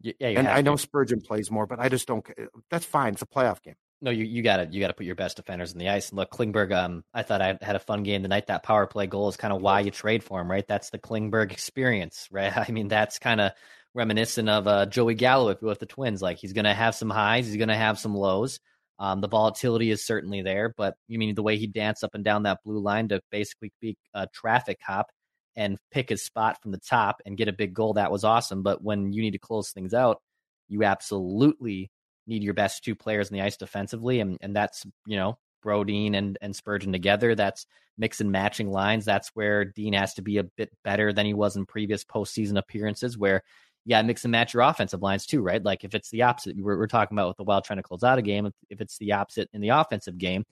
Yeah, 0.00 0.28
and 0.28 0.48
I 0.48 0.62
know 0.62 0.74
Spurgeon 0.74 1.20
plays 1.20 1.48
more, 1.48 1.66
but 1.66 1.78
I 1.78 1.88
just 1.88 2.08
don't. 2.08 2.26
That's 2.70 2.84
fine. 2.84 3.12
It's 3.12 3.22
a 3.22 3.26
playoff 3.26 3.62
game. 3.62 3.76
No, 4.00 4.10
you 4.10 4.24
you 4.24 4.42
got 4.42 4.56
to 4.56 4.66
you 4.66 4.80
got 4.80 4.88
to 4.88 4.94
put 4.94 5.06
your 5.06 5.14
best 5.14 5.36
defenders 5.36 5.72
in 5.72 5.78
the 5.78 5.88
ice. 5.88 6.10
And 6.10 6.18
look, 6.18 6.32
Klingberg. 6.32 6.72
Um, 6.72 7.04
I 7.14 7.22
thought 7.22 7.40
I 7.40 7.56
had 7.62 7.76
a 7.76 7.78
fun 7.78 8.02
game 8.02 8.22
tonight. 8.22 8.48
That 8.48 8.64
power 8.64 8.88
play 8.88 9.06
goal 9.06 9.28
is 9.28 9.36
kind 9.36 9.52
of 9.52 9.62
why 9.62 9.80
you 9.80 9.92
trade 9.92 10.24
for 10.24 10.40
him, 10.40 10.50
right? 10.50 10.66
That's 10.66 10.90
the 10.90 10.98
Klingberg 10.98 11.52
experience, 11.52 12.26
right? 12.32 12.52
I 12.68 12.72
mean, 12.72 12.88
that's 12.88 13.20
kind 13.20 13.40
of 13.40 13.52
reminiscent 13.94 14.48
of 14.48 14.66
uh, 14.66 14.86
Joey 14.86 15.14
Gallo 15.14 15.50
if 15.50 15.62
with 15.62 15.78
the 15.78 15.86
Twins. 15.86 16.22
Like 16.22 16.38
he's 16.38 16.52
going 16.52 16.64
to 16.64 16.74
have 16.74 16.94
some 16.94 17.10
highs, 17.10 17.46
he's 17.46 17.56
going 17.56 17.68
to 17.68 17.76
have 17.76 17.98
some 17.98 18.14
lows. 18.14 18.60
Um, 18.98 19.20
the 19.20 19.28
volatility 19.28 19.90
is 19.90 20.04
certainly 20.04 20.42
there, 20.42 20.72
but 20.76 20.94
you 21.08 21.18
mean 21.18 21.34
the 21.34 21.42
way 21.42 21.56
he 21.56 21.66
danced 21.66 22.04
up 22.04 22.14
and 22.14 22.24
down 22.24 22.44
that 22.44 22.60
blue 22.64 22.78
line 22.78 23.08
to 23.08 23.20
basically 23.30 23.72
be 23.80 23.96
a 24.14 24.28
traffic 24.32 24.78
cop 24.86 25.08
and 25.56 25.78
pick 25.90 26.08
his 26.08 26.22
spot 26.22 26.62
from 26.62 26.70
the 26.72 26.78
top 26.78 27.20
and 27.26 27.36
get 27.36 27.48
a 27.48 27.52
big 27.52 27.74
goal, 27.74 27.94
that 27.94 28.12
was 28.12 28.24
awesome. 28.24 28.62
But 28.62 28.82
when 28.82 29.12
you 29.12 29.22
need 29.22 29.32
to 29.32 29.38
close 29.38 29.72
things 29.72 29.92
out, 29.92 30.20
you 30.68 30.84
absolutely 30.84 31.90
need 32.26 32.42
your 32.42 32.54
best 32.54 32.84
two 32.84 32.94
players 32.94 33.30
in 33.30 33.36
the 33.36 33.42
ice 33.42 33.56
defensively, 33.56 34.20
and 34.20 34.38
and 34.40 34.54
that's 34.54 34.84
you 35.06 35.16
know 35.16 35.38
Brodin 35.64 36.16
and 36.16 36.38
and 36.40 36.54
Spurgeon 36.54 36.92
together. 36.92 37.34
That's 37.34 37.66
mix 37.98 38.20
and 38.20 38.32
matching 38.32 38.70
lines. 38.70 39.04
That's 39.04 39.30
where 39.34 39.64
Dean 39.64 39.92
has 39.92 40.14
to 40.14 40.22
be 40.22 40.38
a 40.38 40.44
bit 40.44 40.70
better 40.84 41.12
than 41.12 41.26
he 41.26 41.34
was 41.34 41.56
in 41.56 41.66
previous 41.66 42.04
postseason 42.04 42.56
appearances, 42.56 43.18
where 43.18 43.42
yeah, 43.84 44.00
mix 44.02 44.24
and 44.24 44.32
match 44.32 44.54
your 44.54 44.62
offensive 44.62 45.02
lines 45.02 45.26
too, 45.26 45.42
right? 45.42 45.62
Like 45.62 45.84
if 45.84 45.94
it's 45.94 46.10
the 46.10 46.22
opposite, 46.22 46.56
we're, 46.56 46.78
we're 46.78 46.86
talking 46.86 47.16
about 47.16 47.28
with 47.28 47.36
the 47.36 47.44
Wild 47.44 47.64
trying 47.64 47.78
to 47.78 47.82
close 47.82 48.04
out 48.04 48.18
a 48.18 48.22
game. 48.22 48.46
If, 48.70 48.80
it's 48.80 48.98
the 48.98 49.12
opposite 49.12 49.48
in 49.52 49.60
the 49.60 49.70
offensive 49.70 50.18
game, 50.18 50.44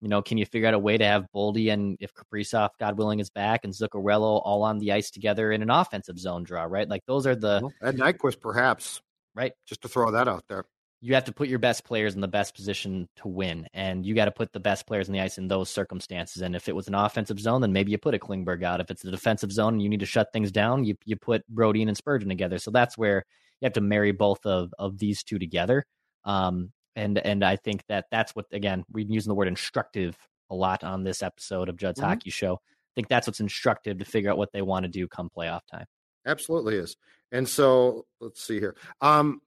you 0.00 0.08
know, 0.08 0.22
can 0.22 0.38
you 0.38 0.46
figure 0.46 0.68
out 0.68 0.74
a 0.74 0.78
way 0.78 0.98
to 0.98 1.04
have 1.04 1.26
Boldy 1.34 1.72
and 1.72 1.96
if 2.00 2.12
Kaprizov, 2.14 2.70
God 2.80 2.98
willing, 2.98 3.20
is 3.20 3.30
back 3.30 3.64
and 3.64 3.72
Zuccarello 3.72 4.42
all 4.44 4.62
on 4.62 4.78
the 4.78 4.92
ice 4.92 5.10
together 5.10 5.52
in 5.52 5.62
an 5.62 5.70
offensive 5.70 6.18
zone 6.18 6.42
draw, 6.42 6.64
right? 6.64 6.88
Like 6.88 7.04
those 7.06 7.26
are 7.26 7.36
the 7.36 7.60
well, 7.62 7.72
Ed 7.82 7.96
Nyquist, 7.96 8.40
perhaps, 8.40 9.00
right? 9.34 9.52
Just 9.66 9.82
to 9.82 9.88
throw 9.88 10.10
that 10.10 10.28
out 10.28 10.44
there 10.48 10.64
you 11.04 11.12
have 11.14 11.24
to 11.24 11.32
put 11.32 11.48
your 11.48 11.58
best 11.58 11.84
players 11.84 12.14
in 12.14 12.22
the 12.22 12.28
best 12.28 12.54
position 12.54 13.06
to 13.16 13.28
win, 13.28 13.68
and 13.74 14.06
you 14.06 14.14
got 14.14 14.24
to 14.24 14.30
put 14.30 14.54
the 14.54 14.58
best 14.58 14.86
players 14.86 15.06
in 15.06 15.12
the 15.12 15.20
ice 15.20 15.36
in 15.36 15.48
those 15.48 15.68
circumstances. 15.68 16.40
And 16.40 16.56
if 16.56 16.66
it 16.66 16.74
was 16.74 16.88
an 16.88 16.94
offensive 16.94 17.38
zone, 17.38 17.60
then 17.60 17.74
maybe 17.74 17.92
you 17.92 17.98
put 17.98 18.14
a 18.14 18.18
Klingberg 18.18 18.62
out. 18.62 18.80
If 18.80 18.90
it's 18.90 19.04
a 19.04 19.10
defensive 19.10 19.52
zone 19.52 19.74
and 19.74 19.82
you 19.82 19.90
need 19.90 20.00
to 20.00 20.06
shut 20.06 20.32
things 20.32 20.50
down, 20.50 20.84
you 20.84 20.96
you 21.04 21.16
put 21.16 21.44
Brodin 21.54 21.88
and 21.88 21.96
Spurgeon 21.96 22.30
together. 22.30 22.56
So 22.56 22.70
that's 22.70 22.96
where 22.96 23.26
you 23.60 23.66
have 23.66 23.74
to 23.74 23.82
marry 23.82 24.12
both 24.12 24.46
of 24.46 24.72
of 24.78 24.96
these 24.96 25.22
two 25.22 25.38
together. 25.38 25.84
Um, 26.24 26.72
and 26.96 27.18
and 27.18 27.44
I 27.44 27.56
think 27.56 27.82
that 27.88 28.06
that's 28.10 28.34
what 28.34 28.46
again 28.50 28.82
we've 28.90 29.06
been 29.06 29.12
using 29.12 29.28
the 29.28 29.34
word 29.34 29.48
instructive 29.48 30.16
a 30.48 30.54
lot 30.54 30.84
on 30.84 31.04
this 31.04 31.22
episode 31.22 31.68
of 31.68 31.76
Judd's 31.76 32.00
mm-hmm. 32.00 32.08
Hockey 32.08 32.30
Show. 32.30 32.54
I 32.54 32.92
think 32.94 33.08
that's 33.08 33.26
what's 33.26 33.40
instructive 33.40 33.98
to 33.98 34.06
figure 34.06 34.30
out 34.30 34.38
what 34.38 34.52
they 34.54 34.62
want 34.62 34.84
to 34.84 34.88
do 34.88 35.06
come 35.06 35.28
playoff 35.36 35.66
time. 35.70 35.84
Absolutely 36.26 36.76
is. 36.76 36.96
And 37.30 37.46
so 37.46 38.06
let's 38.20 38.42
see 38.42 38.58
here. 38.58 38.74
Um, 39.02 39.42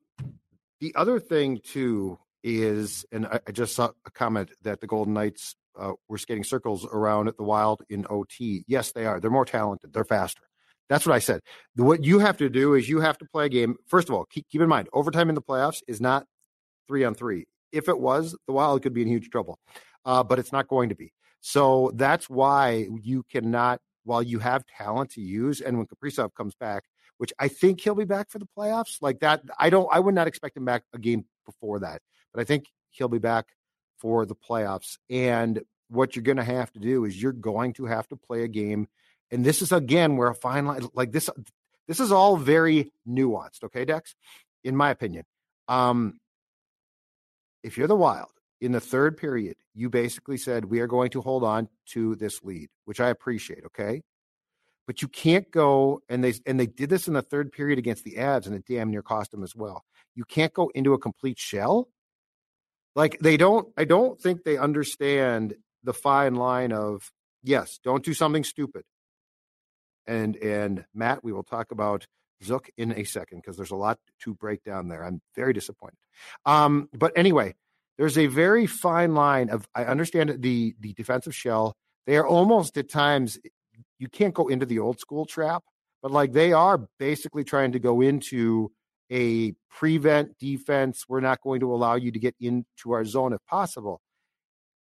the 0.79 0.93
other 0.95 1.19
thing 1.19 1.59
too 1.63 2.19
is, 2.43 3.05
and 3.11 3.25
I, 3.25 3.39
I 3.47 3.51
just 3.51 3.75
saw 3.75 3.91
a 4.05 4.11
comment 4.11 4.51
that 4.63 4.81
the 4.81 4.87
Golden 4.87 5.13
Knights 5.13 5.55
uh, 5.77 5.93
were 6.07 6.17
skating 6.17 6.43
circles 6.43 6.85
around 6.85 7.27
at 7.27 7.37
the 7.37 7.43
Wild 7.43 7.83
in 7.89 8.05
OT. 8.09 8.63
Yes, 8.67 8.91
they 8.91 9.05
are. 9.05 9.19
They're 9.19 9.31
more 9.31 9.45
talented. 9.45 9.93
They're 9.93 10.05
faster. 10.05 10.43
That's 10.89 11.05
what 11.05 11.15
I 11.15 11.19
said. 11.19 11.41
What 11.75 12.03
you 12.03 12.19
have 12.19 12.37
to 12.37 12.49
do 12.49 12.73
is 12.73 12.87
you 12.87 13.01
have 13.01 13.17
to 13.17 13.25
play 13.25 13.47
a 13.47 13.49
game. 13.49 13.75
First 13.87 14.09
of 14.09 14.15
all, 14.15 14.25
keep, 14.25 14.47
keep 14.49 14.61
in 14.61 14.69
mind, 14.69 14.87
overtime 14.93 15.29
in 15.29 15.35
the 15.35 15.41
playoffs 15.41 15.81
is 15.87 15.99
not 15.99 16.25
three 16.87 17.03
on 17.03 17.13
three. 17.13 17.45
If 17.71 17.89
it 17.89 17.99
was, 17.99 18.35
the 18.47 18.53
Wild 18.53 18.81
could 18.81 18.93
be 18.93 19.01
in 19.01 19.09
huge 19.09 19.29
trouble, 19.29 19.59
uh, 20.05 20.23
but 20.23 20.39
it's 20.39 20.53
not 20.53 20.67
going 20.67 20.89
to 20.89 20.95
be. 20.95 21.11
So 21.41 21.91
that's 21.95 22.29
why 22.29 22.87
you 23.01 23.23
cannot, 23.29 23.81
while 24.05 24.23
you 24.23 24.39
have 24.39 24.65
talent 24.65 25.11
to 25.11 25.21
use, 25.21 25.59
and 25.59 25.77
when 25.77 25.87
Kaprizov 25.87 26.33
comes 26.33 26.55
back, 26.55 26.83
which 27.17 27.33
I 27.39 27.47
think 27.47 27.81
he'll 27.81 27.95
be 27.95 28.05
back 28.05 28.29
for 28.29 28.39
the 28.39 28.47
playoffs. 28.57 28.97
Like 29.01 29.19
that, 29.19 29.41
I 29.57 29.69
don't, 29.69 29.89
I 29.91 29.99
would 29.99 30.15
not 30.15 30.27
expect 30.27 30.57
him 30.57 30.65
back 30.65 30.83
a 30.93 30.99
game 30.99 31.25
before 31.45 31.79
that, 31.79 32.01
but 32.33 32.41
I 32.41 32.43
think 32.43 32.65
he'll 32.91 33.07
be 33.07 33.19
back 33.19 33.45
for 33.99 34.25
the 34.25 34.35
playoffs. 34.35 34.97
And 35.09 35.61
what 35.89 36.15
you're 36.15 36.23
going 36.23 36.37
to 36.37 36.43
have 36.43 36.71
to 36.73 36.79
do 36.79 37.05
is 37.05 37.21
you're 37.21 37.31
going 37.31 37.73
to 37.73 37.85
have 37.85 38.07
to 38.09 38.15
play 38.15 38.43
a 38.43 38.47
game. 38.47 38.87
And 39.31 39.45
this 39.45 39.61
is 39.61 39.71
again 39.71 40.17
where 40.17 40.29
a 40.29 40.35
fine 40.35 40.65
line, 40.65 40.87
like 40.93 41.11
this, 41.11 41.29
this 41.87 41.99
is 41.99 42.11
all 42.11 42.37
very 42.37 42.91
nuanced. 43.07 43.63
Okay, 43.63 43.85
Dex, 43.85 44.15
in 44.63 44.75
my 44.75 44.89
opinion. 44.89 45.23
Um, 45.67 46.19
if 47.63 47.77
you're 47.77 47.87
the 47.87 47.95
Wild 47.95 48.31
in 48.61 48.71
the 48.71 48.79
third 48.79 49.17
period, 49.17 49.55
you 49.73 49.89
basically 49.89 50.37
said 50.37 50.65
we 50.65 50.79
are 50.79 50.87
going 50.87 51.09
to 51.11 51.21
hold 51.21 51.43
on 51.43 51.67
to 51.87 52.15
this 52.15 52.43
lead, 52.43 52.69
which 52.85 52.99
I 52.99 53.09
appreciate. 53.09 53.65
Okay, 53.65 54.03
but 54.87 55.01
you 55.01 55.09
can't 55.09 55.51
go 55.51 56.01
and 56.09 56.23
they 56.23 56.33
and 56.45 56.59
they 56.59 56.65
did 56.65 56.89
this 56.89 57.07
in 57.07 57.13
the 57.13 57.21
third 57.21 57.51
period 57.51 57.77
against 57.77 58.05
the 58.05 58.15
Avs, 58.15 58.47
and 58.47 58.55
it 58.55 58.65
damn 58.65 58.89
near 58.89 59.03
cost 59.03 59.31
them 59.31 59.43
as 59.43 59.55
well. 59.55 59.83
You 60.15 60.23
can't 60.23 60.53
go 60.53 60.71
into 60.73 60.93
a 60.93 60.97
complete 60.97 61.37
shell. 61.37 61.89
Like 62.95 63.19
they 63.19 63.37
don't, 63.37 63.67
I 63.77 63.83
don't 63.83 64.19
think 64.19 64.43
they 64.43 64.57
understand 64.57 65.53
the 65.83 65.93
fine 65.93 66.35
line 66.35 66.71
of 66.71 67.11
yes, 67.43 67.79
don't 67.83 68.03
do 68.03 68.13
something 68.13 68.43
stupid. 68.43 68.83
And 70.07 70.37
and 70.37 70.85
Matt, 70.95 71.23
we 71.23 71.33
will 71.33 71.43
talk 71.43 71.71
about 71.71 72.07
Zook 72.43 72.69
in 72.77 72.97
a 72.97 73.03
second 73.03 73.39
because 73.39 73.57
there's 73.57 73.71
a 73.71 73.75
lot 73.75 73.99
to 74.23 74.33
break 74.33 74.63
down 74.63 74.87
there. 74.87 75.03
I'm 75.03 75.21
very 75.35 75.53
disappointed. 75.53 75.97
Um, 76.45 76.87
but 76.93 77.11
anyway, 77.17 77.55
there's 77.97 78.17
a 78.17 78.27
very 78.27 78.65
fine 78.67 79.15
line 79.15 79.49
of 79.49 79.67
I 79.75 79.83
understand 79.83 80.41
the 80.41 80.75
the 80.79 80.93
defensive 80.93 81.35
shell. 81.35 81.75
They 82.05 82.15
are 82.15 82.25
almost 82.25 82.77
at 82.77 82.89
times 82.89 83.37
you 83.99 84.07
can't 84.07 84.33
go 84.33 84.47
into 84.47 84.65
the 84.65 84.79
old 84.79 84.99
school 84.99 85.25
trap, 85.25 85.63
but 86.01 86.11
like 86.11 86.33
they 86.33 86.53
are 86.53 86.87
basically 86.99 87.43
trying 87.43 87.71
to 87.71 87.79
go 87.79 88.01
into 88.01 88.71
a 89.11 89.53
prevent 89.69 90.37
defense. 90.37 91.05
We're 91.07 91.21
not 91.21 91.41
going 91.41 91.61
to 91.61 91.73
allow 91.73 91.95
you 91.95 92.11
to 92.11 92.19
get 92.19 92.35
into 92.39 92.91
our 92.91 93.05
zone 93.05 93.33
if 93.33 93.39
possible. 93.47 94.01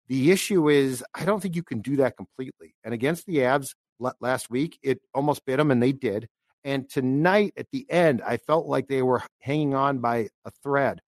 The 0.09 0.31
issue 0.31 0.69
is, 0.69 1.05
I 1.15 1.25
don't 1.25 1.41
think 1.41 1.57
you 1.57 1.63
can 1.63 1.81
do 1.81 1.97
that 1.97 2.17
completely. 2.17 2.75
And 2.85 2.93
against 2.93 3.27
the 3.27 3.39
Avs 3.39 3.75
last 4.21 4.51
week, 4.51 4.79
it 4.83 5.01
almost 5.15 5.47
bit 5.47 5.59
them, 5.59 5.71
and 5.71 5.83
they 5.83 5.93
did. 5.93 6.29
And 6.65 6.91
tonight 6.91 7.55
at 7.57 7.69
the 7.73 7.87
end, 7.91 8.21
I 8.21 8.37
felt 8.37 8.67
like 8.67 8.89
they 8.89 9.03
were 9.03 9.23
hanging 9.41 9.75
on 9.75 9.99
by 9.99 10.29
a 10.45 10.51
thread. 10.63 11.01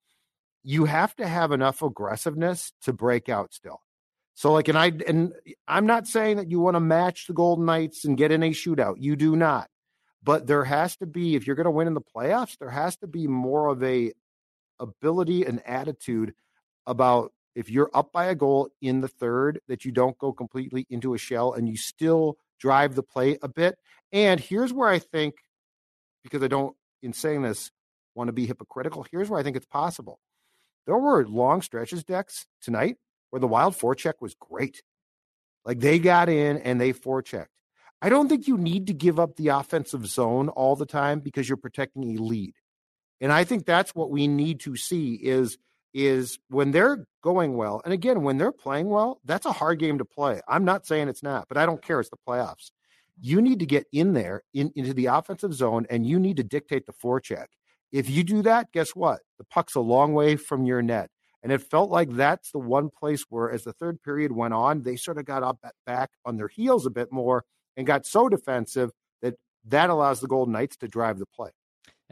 You 0.63 0.85
have 0.85 1.15
to 1.17 1.27
have 1.27 1.53
enough 1.53 1.83
aggressiveness 1.83 2.73
to 2.83 2.93
break 2.93 3.29
out 3.29 3.53
still. 3.53 3.81
So 4.35 4.53
like, 4.53 4.69
and 4.69 4.79
I 4.79 4.93
and 5.07 5.33
I'm 5.69 5.87
not 5.87 6.07
saying 6.07 6.39
that 6.39 6.51
you 6.51 6.61
want 6.61 6.77
to 6.77 6.81
match 6.81 7.27
the 7.27 7.35
Golden 7.35 7.67
Knights 7.67 8.05
and 8.05 8.17
get 8.17 8.33
in 8.33 8.43
a 8.43 8.51
shootout. 8.51 8.97
You 8.99 9.17
do 9.17 9.37
not. 9.37 9.69
But 10.23 10.47
there 10.47 10.65
has 10.65 10.97
to 10.99 11.07
be, 11.07 11.35
if 11.35 11.47
you're 11.47 11.57
going 11.57 11.65
to 11.65 11.71
win 11.71 11.89
in 11.89 11.95
the 11.95 12.01
playoffs, 12.01 12.57
there 12.59 12.71
has 12.71 12.97
to 12.99 13.07
be 13.07 13.27
more 13.27 13.69
of 13.69 13.83
a 13.83 14.13
ability 14.79 15.45
and 15.45 15.61
attitude 15.67 16.35
about 16.87 17.33
if 17.55 17.71
you're 17.71 17.91
up 17.93 18.13
by 18.13 18.27
a 18.27 18.35
goal 18.35 18.71
in 18.81 19.01
the 19.01 19.09
third, 19.09 19.61
that 19.69 19.85
you 19.85 19.93
don't 19.93 20.17
go 20.19 20.33
completely 20.33 20.87
into 20.89 21.15
a 21.15 21.19
shell 21.19 21.53
and 21.53 21.69
you 21.69 21.77
still 21.77 22.39
drive 22.59 22.95
the 22.95 23.03
play 23.03 23.37
a 23.43 23.49
bit. 23.49 23.77
And 24.13 24.41
here's 24.41 24.73
where 24.73 24.89
I 24.89 25.01
think, 25.01 25.35
because 26.23 26.43
I 26.43 26.49
don't, 26.49 26.75
in 27.03 27.13
saying 27.13 27.43
this, 27.43 27.71
want 28.15 28.29
to 28.29 28.33
be 28.33 28.47
hypocritical, 28.47 29.05
here's 29.11 29.29
where 29.29 29.41
I 29.41 29.43
think 29.43 29.57
it's 29.57 29.67
possible. 29.67 30.21
There 30.87 30.97
were 30.97 31.27
long 31.27 31.63
stretches, 31.63 32.05
Dex, 32.05 32.47
tonight 32.63 32.97
where 33.33 33.41
the 33.41 33.49
wild 33.49 33.75
forecheck 33.75 34.15
was 34.21 34.35
great. 34.35 34.83
Like 35.65 35.81
they 35.81 35.99
got 35.99 36.29
in 36.29 36.59
and 36.59 36.79
they 36.79 36.93
forechecked. 36.93 37.47
I 38.03 38.11
don't 38.11 38.29
think 38.29 38.47
you 38.47 38.59
need 38.59 38.89
to 38.89 38.93
give 38.93 39.19
up 39.19 39.37
the 39.37 39.49
offensive 39.49 40.07
zone 40.07 40.51
all 40.51 40.77
the 40.77 40.85
time 40.85 41.21
because 41.21 41.49
you're 41.49 41.57
protecting 41.57 42.15
a 42.15 42.23
lead. 42.23 42.53
And 43.23 43.33
I 43.33 43.45
think 43.45 43.65
that's 43.65 43.95
what 43.95 44.11
we 44.11 44.29
need 44.29 44.61
to 44.61 44.77
see 44.77 45.15
is 45.15 45.57
is 45.95 46.39
when 46.49 46.73
they're 46.73 47.07
going 47.23 47.55
well. 47.55 47.81
And 47.85 47.95
again, 47.95 48.23
when 48.23 48.37
they're 48.37 48.53
playing 48.53 48.89
well, 48.89 49.21
that's 49.25 49.47
a 49.47 49.53
hard 49.53 49.79
game 49.79 49.99
to 49.99 50.05
play. 50.05 50.41
I'm 50.47 50.65
not 50.65 50.87
saying 50.87 51.09
it's 51.09 51.23
not, 51.23 51.49
but 51.49 51.57
I 51.57 51.65
don't 51.65 51.83
care. 51.83 52.01
It's 52.01 52.11
the 52.11 52.17
playoffs. 52.29 52.71
You 53.21 53.41
need 53.41 53.61
to 53.61 53.67
get 53.67 53.87
in 53.93 54.13
there 54.13 54.43
in, 54.53 54.73
into 54.75 54.95
the 54.95 55.07
offensive 55.07 55.55
zone 55.55 55.87
and 55.89 56.07
you 56.07 56.19
need 56.19 56.37
to 56.39 56.45
dictate 56.45 56.87
the 56.87 56.93
forecheck. 56.93 57.47
If 57.93 58.11
you 58.11 58.25
do 58.25 58.43
that, 58.43 58.73
guess 58.73 58.97
what? 58.97 59.21
The 59.39 59.45
puck's 59.45 59.75
a 59.75 59.81
long 59.81 60.13
way 60.13 60.37
from 60.37 60.65
your 60.65 60.83
net 60.83 61.11
And 61.43 61.51
it 61.51 61.63
felt 61.63 61.91
like 61.91 62.11
that's 62.11 62.53
the 62.53 62.59
one 62.59 62.89
place 62.89 63.25
where, 63.29 63.51
as 63.51 63.65
the 63.65 63.73
third 63.73 64.01
period 64.03 64.33
went 64.33 64.55
on, 64.55 64.83
they 64.83 64.97
sort 64.97 65.19
of 65.19 65.25
got 65.25 65.43
up 65.43 65.59
back 65.87 66.11
on 66.25 66.37
their 66.37 66.49
heels 66.49 66.87
a 66.87 66.91
bit 66.91 67.11
more 67.11 67.45
and 67.77 67.87
got 67.87 68.07
so 68.07 68.29
defensive 68.29 68.91
that 69.23 69.35
that 69.67 69.91
allows 69.91 70.21
the 70.21 70.29
Golden 70.29 70.53
Knights 70.53 70.77
to 70.79 70.89
drive 70.89 71.19
the 71.19 71.27
play. 71.27 71.51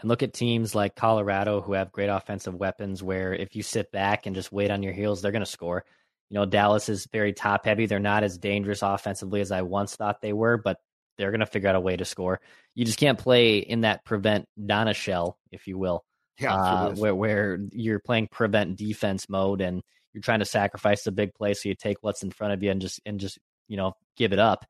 And 0.00 0.08
look 0.08 0.22
at 0.22 0.32
teams 0.32 0.74
like 0.74 0.96
Colorado 0.96 1.60
who 1.60 1.74
have 1.74 1.92
great 1.92 2.08
offensive 2.08 2.54
weapons 2.54 3.02
where 3.02 3.34
if 3.34 3.54
you 3.54 3.62
sit 3.62 3.92
back 3.92 4.26
and 4.26 4.34
just 4.34 4.50
wait 4.50 4.70
on 4.70 4.82
your 4.82 4.94
heels, 4.94 5.20
they're 5.20 5.32
going 5.32 5.44
to 5.44 5.46
score. 5.46 5.84
You 6.30 6.36
know, 6.36 6.46
Dallas 6.46 6.88
is 6.88 7.06
very 7.12 7.32
top 7.32 7.66
heavy. 7.66 7.86
They're 7.86 7.98
not 7.98 8.24
as 8.24 8.38
dangerous 8.38 8.82
offensively 8.82 9.40
as 9.40 9.52
I 9.52 9.62
once 9.62 9.96
thought 9.96 10.22
they 10.22 10.32
were, 10.32 10.56
but 10.56 10.78
they're 11.18 11.30
going 11.30 11.40
to 11.40 11.46
figure 11.46 11.68
out 11.68 11.74
a 11.74 11.80
way 11.80 11.96
to 11.96 12.04
score. 12.04 12.40
You 12.74 12.84
just 12.84 12.98
can't 12.98 13.18
play 13.18 13.58
in 13.58 13.82
that 13.82 14.04
prevent 14.04 14.46
Donna 14.64 14.94
shell, 14.94 15.38
if 15.52 15.66
you 15.66 15.76
will, 15.76 16.04
yeah, 16.40 16.54
uh, 16.54 16.94
where 16.94 17.14
where 17.14 17.58
you're 17.72 18.00
playing 18.00 18.28
prevent 18.30 18.76
defense 18.76 19.28
mode 19.28 19.60
and 19.60 19.82
you're 20.12 20.22
trying 20.22 20.40
to 20.40 20.44
sacrifice 20.44 21.04
the 21.04 21.12
big 21.12 21.34
play, 21.34 21.54
so 21.54 21.68
you 21.68 21.74
take 21.74 21.98
what's 22.00 22.22
in 22.22 22.30
front 22.30 22.52
of 22.52 22.62
you 22.62 22.70
and 22.70 22.80
just 22.80 23.00
and 23.06 23.20
just 23.20 23.38
you 23.68 23.76
know 23.76 23.92
give 24.16 24.32
it 24.32 24.38
up. 24.38 24.64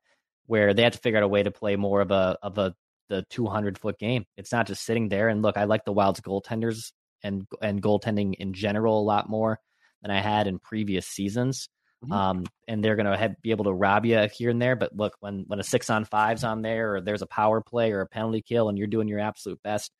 Where 0.47 0.73
they 0.73 0.83
have 0.83 0.93
to 0.93 0.99
figure 0.99 1.17
out 1.17 1.23
a 1.23 1.27
way 1.27 1.43
to 1.43 1.51
play 1.51 1.75
more 1.75 2.01
of 2.01 2.11
a 2.11 2.37
of 2.41 2.57
a 2.57 2.75
the 3.11 3.25
200 3.29 3.77
foot 3.77 3.99
game. 3.99 4.25
It's 4.37 4.51
not 4.51 4.65
just 4.67 4.83
sitting 4.83 5.09
there. 5.09 5.27
And 5.27 5.41
look, 5.41 5.57
I 5.57 5.65
like 5.65 5.85
the 5.85 5.91
Wild's 5.91 6.21
goaltenders 6.21 6.93
and 7.23 7.45
and 7.61 7.81
goaltending 7.81 8.33
in 8.35 8.53
general 8.53 8.99
a 8.99 9.03
lot 9.03 9.29
more 9.29 9.59
than 10.01 10.11
I 10.11 10.19
had 10.19 10.47
in 10.47 10.57
previous 10.59 11.05
seasons. 11.05 11.67
Mm-hmm. 12.03 12.13
Um, 12.13 12.45
and 12.67 12.83
they're 12.83 12.95
going 12.95 13.05
to 13.05 13.35
be 13.43 13.51
able 13.51 13.65
to 13.65 13.73
rob 13.73 14.05
you 14.05 14.27
here 14.33 14.49
and 14.49 14.59
there. 14.59 14.75
But 14.75 14.95
look, 14.95 15.13
when 15.19 15.43
when 15.47 15.59
a 15.59 15.63
six 15.63 15.89
on 15.89 16.05
five's 16.05 16.43
on 16.43 16.63
there, 16.63 16.95
or 16.95 17.01
there's 17.01 17.21
a 17.21 17.27
power 17.27 17.61
play 17.61 17.91
or 17.91 18.01
a 18.01 18.07
penalty 18.07 18.41
kill, 18.41 18.69
and 18.69 18.77
you're 18.77 18.87
doing 18.87 19.07
your 19.07 19.19
absolute 19.19 19.61
best 19.61 19.91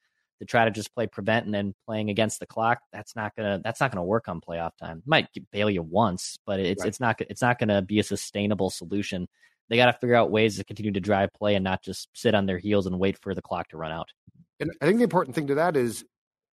to 0.42 0.46
try 0.46 0.66
to 0.66 0.72
just 0.72 0.94
play 0.94 1.08
prevent 1.08 1.46
and 1.46 1.54
then 1.54 1.74
playing 1.88 2.10
against 2.10 2.42
the 2.42 2.46
clock, 2.46 2.80
that's 2.92 3.16
not 3.16 3.34
gonna 3.38 3.62
that's 3.64 3.80
not 3.80 3.92
gonna 3.92 4.04
work 4.04 4.28
on 4.28 4.42
playoff 4.42 4.76
time. 4.78 4.98
It 4.98 5.08
might 5.08 5.28
bail 5.52 5.70
you 5.70 5.82
once, 5.82 6.38
but 6.46 6.60
it's 6.60 6.82
right. 6.82 6.88
it's 6.90 7.00
not 7.00 7.22
it's 7.22 7.42
not 7.42 7.60
gonna 7.60 7.82
be 7.82 8.00
a 8.00 8.04
sustainable 8.04 8.70
solution 8.70 9.28
they 9.72 9.78
got 9.78 9.86
to 9.86 9.94
figure 9.94 10.16
out 10.16 10.32
ways 10.32 10.58
to 10.58 10.66
continue 10.66 10.92
to 10.92 11.00
drive 11.00 11.34
play 11.34 11.56
and 11.56 11.64
not 11.64 11.82
just 11.82 12.10
sit 12.14 12.36
on 12.36 12.46
their 12.46 12.58
heels 12.58 12.88
and 12.88 13.00
wait 13.00 13.18
for 13.18 13.34
the 13.34 13.42
clock 13.42 13.70
to 13.70 13.78
run 13.78 13.94
out. 13.94 14.10
And 14.60 14.70
I 14.82 14.86
think 14.86 14.98
the 14.98 15.06
important 15.06 15.34
thing 15.34 15.48
to 15.48 15.56
that 15.56 15.78
is 15.78 16.04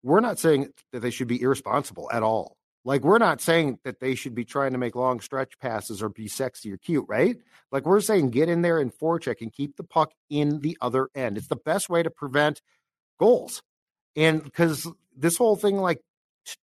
we're 0.02 0.21
not 0.21 0.38
saying 0.38 0.69
that 0.93 1.00
they 1.00 1.09
should 1.09 1.26
be 1.26 1.40
irresponsible 1.40 2.11
at 2.12 2.23
all. 2.23 2.59
Like 2.85 3.05
we're 3.05 3.16
not 3.16 3.40
saying 3.40 3.78
that 3.85 4.00
they 4.00 4.16
should 4.16 4.35
be 4.35 4.45
trying 4.45 4.73
to 4.73 4.78
make 4.78 4.95
long 4.95 5.21
stretch 5.21 5.59
passes 5.59 6.02
or 6.02 6.11
be 6.11 6.28
sexy 6.28 6.71
or 6.71 6.76
cute, 6.76 7.07
right? 7.09 7.38
Like 7.73 7.87
we're 7.87 8.02
saying 8.02 8.31
get 8.31 8.50
in 8.50 8.61
there 8.61 8.81
and 8.81 8.93
forecheck 8.93 9.40
and 9.40 9.50
keep 9.50 9.76
the 9.76 9.83
puck 9.83 10.12
in 10.28 10.61
the 10.61 10.76
other 10.83 11.09
end. 11.14 11.38
It's 11.38 11.49
the 11.49 11.57
best 11.57 11.88
way 11.88 12.02
to 12.02 12.11
prevent 12.11 12.61
goals. 13.19 13.62
And 14.16 14.42
because 14.42 14.88
this 15.16 15.37
whole 15.37 15.56
thing, 15.56 15.76
like 15.76 16.00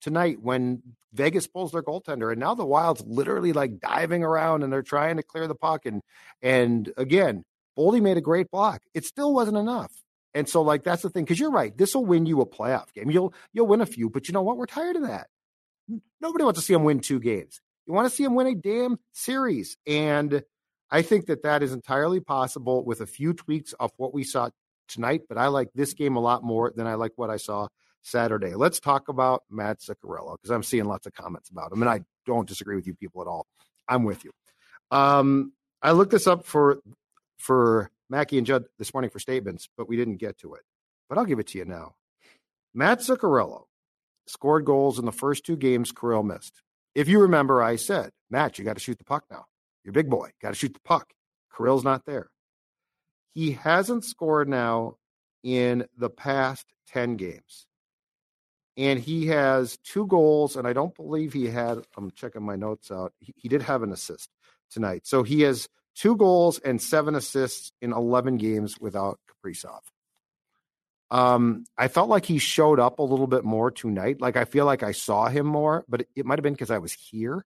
tonight 0.02 0.42
when 0.42 0.82
Vegas 1.14 1.48
pulls 1.48 1.72
their 1.72 1.84
goaltender, 1.84 2.32
and 2.32 2.40
now 2.40 2.56
the 2.56 2.66
Wild's 2.66 3.04
literally 3.06 3.54
like 3.54 3.80
diving 3.80 4.24
around 4.24 4.64
and 4.64 4.74
they're 4.74 4.82
trying 4.82 5.18
to 5.18 5.24
clear 5.24 5.48
the 5.48 5.56
puck. 5.56 5.86
And 5.86 6.02
and 6.42 6.92
again, 6.98 7.44
Boldy 7.78 8.02
made 8.02 8.18
a 8.18 8.22
great 8.22 8.50
block. 8.50 8.82
It 8.94 9.06
still 9.06 9.34
wasn't 9.34 9.58
enough. 9.58 9.92
And 10.34 10.50
so, 10.50 10.64
like 10.64 10.84
that's 10.84 11.04
the 11.04 11.10
thing, 11.10 11.26
because 11.26 11.40
you're 11.40 11.52
right. 11.52 11.78
This 11.78 11.94
will 11.94 12.06
win 12.06 12.26
you 12.26 12.42
a 12.42 12.46
playoff 12.46 12.92
game. 12.94 13.12
You'll 13.12 13.34
you'll 13.54 13.68
win 13.68 13.82
a 13.82 13.86
few, 13.86 14.10
but 14.10 14.28
you 14.28 14.34
know 14.34 14.42
what? 14.42 14.58
We're 14.58 14.66
tired 14.66 14.96
of 14.96 15.04
that. 15.04 15.28
Nobody 16.20 16.44
wants 16.44 16.60
to 16.60 16.66
see 16.66 16.74
them 16.74 16.84
win 16.84 17.02
two 17.02 17.20
games. 17.20 17.62
You 17.86 17.94
want 17.94 18.10
to 18.10 18.16
see 18.16 18.24
them 18.24 18.34
win 18.34 18.48
a 18.48 18.56
damn 18.56 18.98
series, 19.12 19.78
and 19.86 20.44
I 20.90 21.02
think 21.02 21.28
that 21.28 21.44
that 21.44 21.62
is 21.62 21.74
entirely 21.74 22.20
possible 22.20 22.84
with 22.84 23.02
a 23.02 23.06
few 23.06 23.34
tweaks 23.34 23.74
of 23.74 23.92
what 23.98 24.14
we 24.14 24.24
saw 24.24 24.50
tonight. 24.94 25.24
But 25.28 25.38
I 25.38 25.48
like 25.48 25.70
this 25.74 25.94
game 25.94 26.16
a 26.16 26.22
lot 26.22 26.44
more 26.44 26.72
than 26.76 26.88
I 26.88 26.96
like 26.96 27.12
what 27.16 27.30
I 27.30 27.38
saw 27.38 27.68
Saturday. 28.02 28.54
Let's 28.56 28.80
talk 28.80 29.08
about 29.08 29.44
Matt 29.50 29.80
Zuccarello 29.80 30.38
because 30.38 30.52
I'm 30.52 30.64
seeing 30.64 30.86
lots 30.86 31.08
of 31.08 31.14
comments 31.14 31.50
about 31.50 31.72
him, 31.72 31.82
and 31.82 31.90
I 31.90 32.02
don't 32.26 32.48
disagree 32.48 32.76
with 32.76 32.88
you 32.88 32.94
people 32.94 33.22
at 33.22 33.28
all. 33.28 33.48
I'm 33.88 34.04
with 34.04 34.24
you. 34.24 34.32
Um, 34.92 35.54
I 35.82 35.92
looked 35.92 36.12
this 36.12 36.28
up 36.28 36.46
for 36.46 36.80
for 37.38 37.92
Mackey 38.10 38.38
and 38.38 38.48
Judd 38.48 38.66
this 38.78 38.94
morning 38.94 39.10
for 39.10 39.20
statements, 39.20 39.68
but 39.78 39.90
we 39.90 39.98
didn't 39.98 40.18
get 40.18 40.38
to 40.40 40.54
it. 40.54 40.62
But 41.10 41.18
I'll 41.18 41.26
give 41.26 41.40
it 41.40 41.48
to 41.48 41.58
you 41.58 41.66
now. 41.66 41.96
Matt 42.74 43.00
Zuccarello 43.00 43.66
scored 44.28 44.66
goals 44.66 45.00
in 45.00 45.06
the 45.06 45.12
first 45.12 45.46
two 45.46 45.58
games 45.58 45.92
Kirill 45.92 46.24
missed. 46.24 46.62
If 46.96 47.08
you 47.08 47.20
remember, 47.20 47.62
I 47.62 47.76
said, 47.76 48.12
Matt, 48.30 48.58
you 48.58 48.66
got 48.66 48.76
to 48.76 48.80
shoot 48.80 48.98
the 48.98 49.04
puck 49.04 49.26
now. 49.30 49.46
You're 49.84 49.94
big 49.94 50.10
boy. 50.10 50.30
Got 50.42 50.50
to 50.50 50.56
shoot 50.56 50.74
the 50.74 50.80
puck. 50.86 51.12
Kirill's 51.52 51.84
not 51.84 52.06
there. 52.06 52.30
He 53.34 53.52
hasn't 53.52 54.06
scored 54.06 54.48
now 54.48 54.98
in 55.44 55.86
the 55.98 56.10
past 56.10 56.66
10 56.88 57.18
games 57.18 57.66
and 58.78 59.00
he 59.00 59.28
has 59.28 59.78
two 59.78 60.08
goals, 60.08 60.56
and 60.56 60.68
I 60.68 60.74
don't 60.74 60.96
believe 60.96 61.34
he 61.34 61.48
had. 61.48 61.80
I'm 61.96 62.12
checking 62.12 62.44
my 62.44 62.56
notes 62.56 62.92
out. 62.92 63.14
He, 63.20 63.34
he, 63.38 63.50
did 63.50 63.62
have 63.62 63.84
an 63.84 63.92
assist 63.92 64.30
tonight, 64.72 65.06
so 65.06 65.24
he 65.24 65.42
has 65.42 65.70
two 65.96 66.16
goals 66.16 66.60
and 66.60 66.82
seven 66.82 67.14
assists 67.16 67.72
in 67.82 67.94
11 67.94 68.38
games 68.38 68.80
without 68.80 69.20
Kaprizov. 69.30 69.82
Um, 71.12 71.66
I 71.78 71.88
felt 71.88 72.10
like 72.10 72.26
he 72.26 72.40
showed 72.40 72.80
up 72.80 72.98
a 72.98 73.04
little 73.04 73.28
bit 73.28 73.44
more 73.44 73.70
tonight. 73.70 74.20
Like 74.20 74.36
I 74.36 74.46
feel 74.46 74.66
like 74.66 74.82
I 74.82 74.94
saw 74.94 75.28
him 75.28 75.46
more, 75.46 75.86
but 75.88 76.02
it, 76.02 76.10
it 76.16 76.26
might 76.26 76.40
have 76.40 76.44
been 76.44 76.54
because 76.54 76.72
I 76.72 76.80
was 76.80 76.94
here. 76.94 77.46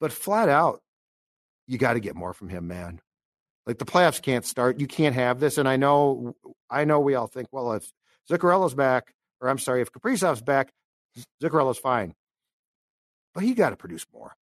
But 0.00 0.12
flat 0.12 0.48
out, 0.48 0.80
you 1.66 1.78
got 1.78 1.94
to 1.94 2.00
get 2.00 2.14
more 2.14 2.32
from 2.32 2.48
him, 2.48 2.68
man. 2.68 3.00
Like 3.66 3.78
the 3.78 3.84
playoffs 3.84 4.20
can't 4.20 4.44
start. 4.44 4.80
You 4.80 4.86
can't 4.86 5.14
have 5.14 5.40
this. 5.40 5.58
And 5.58 5.68
I 5.68 5.76
know, 5.76 6.36
I 6.68 6.84
know, 6.84 7.00
we 7.00 7.14
all 7.14 7.26
think, 7.26 7.48
well, 7.50 7.72
if 7.72 7.90
Zuccarello's 8.30 8.74
back 8.74 9.14
or 9.40 9.48
I'm 9.48 9.58
sorry, 9.58 9.82
if 9.82 9.92
Kaprizov's 9.92 10.42
back, 10.42 10.72
Zuccarello's 11.42 11.78
fine. 11.78 12.14
But 13.34 13.44
he 13.44 13.54
got 13.54 13.70
to 13.70 13.76
produce 13.76 14.06
more. 14.12 14.34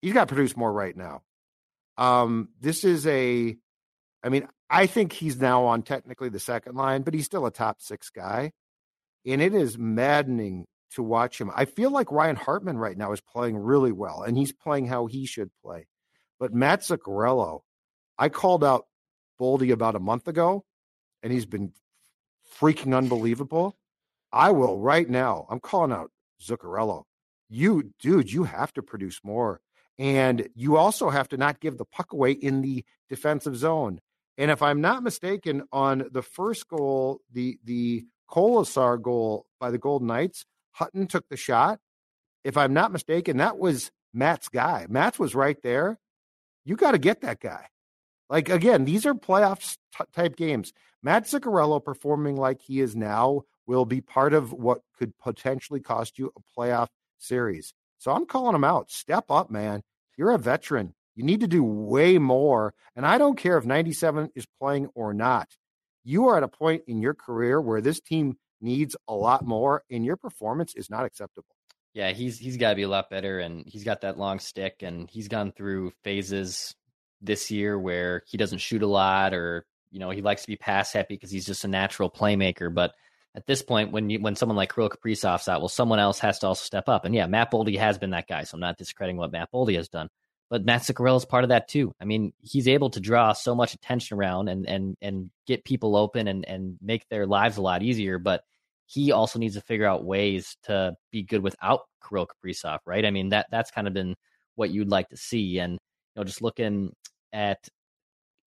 He's 0.00 0.12
got 0.12 0.28
to 0.28 0.34
produce 0.34 0.56
more 0.56 0.72
right 0.72 0.96
now. 0.96 1.22
Um, 1.96 2.48
this 2.60 2.84
is 2.84 3.06
a, 3.06 3.56
I 4.22 4.28
mean, 4.28 4.48
I 4.70 4.86
think 4.86 5.12
he's 5.12 5.40
now 5.40 5.64
on 5.66 5.82
technically 5.82 6.28
the 6.28 6.40
second 6.40 6.76
line, 6.76 7.02
but 7.02 7.14
he's 7.14 7.26
still 7.26 7.46
a 7.46 7.50
top 7.50 7.80
six 7.80 8.10
guy. 8.10 8.52
And 9.26 9.40
it 9.40 9.54
is 9.54 9.78
maddening 9.78 10.66
to 10.94 11.02
watch 11.02 11.40
him. 11.40 11.50
I 11.54 11.64
feel 11.64 11.90
like 11.90 12.10
Ryan 12.10 12.36
Hartman 12.36 12.78
right 12.78 12.96
now 12.96 13.12
is 13.12 13.20
playing 13.20 13.56
really 13.56 13.92
well, 13.92 14.22
and 14.22 14.36
he's 14.36 14.52
playing 14.52 14.86
how 14.86 15.06
he 15.06 15.26
should 15.26 15.50
play. 15.62 15.86
But 16.40 16.52
Matt 16.52 16.80
Zuccarello, 16.80 17.60
I 18.18 18.28
called 18.28 18.64
out 18.64 18.86
Boldy 19.40 19.72
about 19.72 19.96
a 19.96 20.00
month 20.00 20.28
ago, 20.28 20.64
and 21.22 21.32
he's 21.32 21.46
been 21.46 21.72
freaking 22.58 22.96
unbelievable. 22.96 23.76
I 24.32 24.50
will 24.50 24.78
right 24.78 25.08
now. 25.08 25.46
I'm 25.50 25.60
calling 25.60 25.92
out 25.92 26.10
Zuccarello. 26.40 27.04
You, 27.48 27.92
dude, 28.00 28.32
you 28.32 28.44
have 28.44 28.72
to 28.74 28.82
produce 28.82 29.20
more. 29.22 29.60
And 29.98 30.48
you 30.54 30.76
also 30.76 31.10
have 31.10 31.28
to 31.28 31.36
not 31.36 31.60
give 31.60 31.76
the 31.76 31.84
puck 31.84 32.12
away 32.12 32.32
in 32.32 32.62
the 32.62 32.84
defensive 33.10 33.56
zone. 33.56 34.00
And 34.38 34.50
if 34.50 34.62
I'm 34.62 34.80
not 34.80 35.02
mistaken, 35.02 35.64
on 35.70 36.08
the 36.10 36.22
first 36.22 36.66
goal, 36.68 37.20
the 37.30 37.58
the 37.64 38.06
Kolesar 38.30 39.00
goal 39.00 39.46
by 39.60 39.70
the 39.70 39.78
Golden 39.78 40.08
Knights, 40.08 40.46
Hutton 40.72 41.06
took 41.06 41.28
the 41.28 41.36
shot. 41.36 41.78
If 42.42 42.56
I'm 42.56 42.72
not 42.72 42.90
mistaken, 42.90 43.36
that 43.36 43.58
was 43.58 43.90
Matt's 44.14 44.48
guy. 44.48 44.86
Matt's 44.88 45.18
was 45.18 45.34
right 45.34 45.60
there. 45.62 45.98
You 46.64 46.76
got 46.76 46.92
to 46.92 46.98
get 46.98 47.20
that 47.20 47.40
guy. 47.40 47.66
Like 48.32 48.48
again, 48.48 48.86
these 48.86 49.04
are 49.04 49.14
playoff 49.14 49.76
type 50.14 50.36
games. 50.36 50.72
Matt 51.02 51.24
Zuccarello 51.24 51.84
performing 51.84 52.36
like 52.36 52.62
he 52.62 52.80
is 52.80 52.96
now 52.96 53.42
will 53.66 53.84
be 53.84 54.00
part 54.00 54.32
of 54.32 54.54
what 54.54 54.80
could 54.98 55.12
potentially 55.18 55.80
cost 55.80 56.18
you 56.18 56.32
a 56.34 56.58
playoff 56.58 56.88
series. 57.18 57.74
So 57.98 58.10
I'm 58.10 58.24
calling 58.24 58.54
him 58.54 58.64
out. 58.64 58.90
Step 58.90 59.26
up, 59.28 59.50
man. 59.50 59.82
You're 60.16 60.30
a 60.30 60.38
veteran. 60.38 60.94
You 61.14 61.24
need 61.24 61.40
to 61.40 61.46
do 61.46 61.62
way 61.62 62.16
more. 62.16 62.72
And 62.96 63.04
I 63.04 63.18
don't 63.18 63.36
care 63.36 63.58
if 63.58 63.66
97 63.66 64.30
is 64.34 64.46
playing 64.58 64.88
or 64.94 65.12
not. 65.12 65.48
You 66.02 66.28
are 66.28 66.38
at 66.38 66.42
a 66.42 66.48
point 66.48 66.84
in 66.86 67.02
your 67.02 67.14
career 67.14 67.60
where 67.60 67.82
this 67.82 68.00
team 68.00 68.38
needs 68.62 68.96
a 69.06 69.14
lot 69.14 69.44
more, 69.44 69.84
and 69.90 70.06
your 70.06 70.16
performance 70.16 70.74
is 70.74 70.88
not 70.88 71.04
acceptable. 71.04 71.54
Yeah, 71.92 72.12
he's 72.12 72.38
he's 72.38 72.56
got 72.56 72.70
to 72.70 72.76
be 72.76 72.82
a 72.82 72.88
lot 72.88 73.10
better, 73.10 73.40
and 73.40 73.66
he's 73.66 73.84
got 73.84 74.00
that 74.00 74.18
long 74.18 74.38
stick, 74.38 74.76
and 74.80 75.10
he's 75.10 75.28
gone 75.28 75.52
through 75.52 75.92
phases 76.02 76.74
this 77.22 77.50
year 77.50 77.78
where 77.78 78.22
he 78.26 78.36
doesn't 78.36 78.58
shoot 78.58 78.82
a 78.82 78.86
lot, 78.86 79.32
or 79.32 79.64
you 79.90 80.00
know 80.00 80.10
he 80.10 80.22
likes 80.22 80.42
to 80.42 80.48
be 80.48 80.56
pass 80.56 80.92
happy 80.92 81.14
because 81.14 81.30
he's 81.30 81.46
just 81.46 81.64
a 81.64 81.68
natural 81.68 82.10
playmaker. 82.10 82.72
But 82.72 82.92
at 83.34 83.46
this 83.46 83.62
point, 83.62 83.92
when 83.92 84.10
you 84.10 84.20
when 84.20 84.36
someone 84.36 84.56
like 84.56 84.74
Kirill 84.74 84.90
Kaprizov's 84.90 85.48
out, 85.48 85.60
well, 85.60 85.68
someone 85.68 85.98
else 85.98 86.18
has 86.18 86.38
to 86.40 86.48
also 86.48 86.64
step 86.64 86.88
up. 86.88 87.04
And 87.04 87.14
yeah, 87.14 87.26
Matt 87.26 87.50
Boldy 87.50 87.78
has 87.78 87.98
been 87.98 88.10
that 88.10 88.28
guy, 88.28 88.44
so 88.44 88.56
I'm 88.56 88.60
not 88.60 88.76
discrediting 88.76 89.16
what 89.16 89.32
Matt 89.32 89.50
Boldy 89.52 89.76
has 89.76 89.88
done. 89.88 90.08
But 90.50 90.66
Matt 90.66 90.82
Zuccarello 90.82 91.16
is 91.16 91.24
part 91.24 91.44
of 91.44 91.48
that 91.48 91.68
too. 91.68 91.94
I 91.98 92.04
mean, 92.04 92.34
he's 92.42 92.68
able 92.68 92.90
to 92.90 93.00
draw 93.00 93.32
so 93.32 93.54
much 93.54 93.72
attention 93.72 94.18
around 94.18 94.48
and 94.48 94.66
and 94.68 94.96
and 95.00 95.30
get 95.46 95.64
people 95.64 95.96
open 95.96 96.28
and 96.28 96.46
and 96.46 96.76
make 96.82 97.08
their 97.08 97.26
lives 97.26 97.56
a 97.56 97.62
lot 97.62 97.82
easier. 97.82 98.18
But 98.18 98.42
he 98.86 99.12
also 99.12 99.38
needs 99.38 99.54
to 99.54 99.62
figure 99.62 99.86
out 99.86 100.04
ways 100.04 100.58
to 100.64 100.94
be 101.10 101.22
good 101.22 101.42
without 101.42 101.80
Kirill 102.06 102.26
Kaprizov, 102.26 102.80
right? 102.84 103.06
I 103.06 103.10
mean, 103.10 103.30
that 103.30 103.46
that's 103.50 103.70
kind 103.70 103.86
of 103.86 103.94
been 103.94 104.14
what 104.56 104.68
you'd 104.68 104.90
like 104.90 105.08
to 105.08 105.16
see. 105.16 105.58
And 105.58 105.72
you 105.72 105.78
know, 106.16 106.24
just 106.24 106.42
looking 106.42 106.92
at 107.32 107.68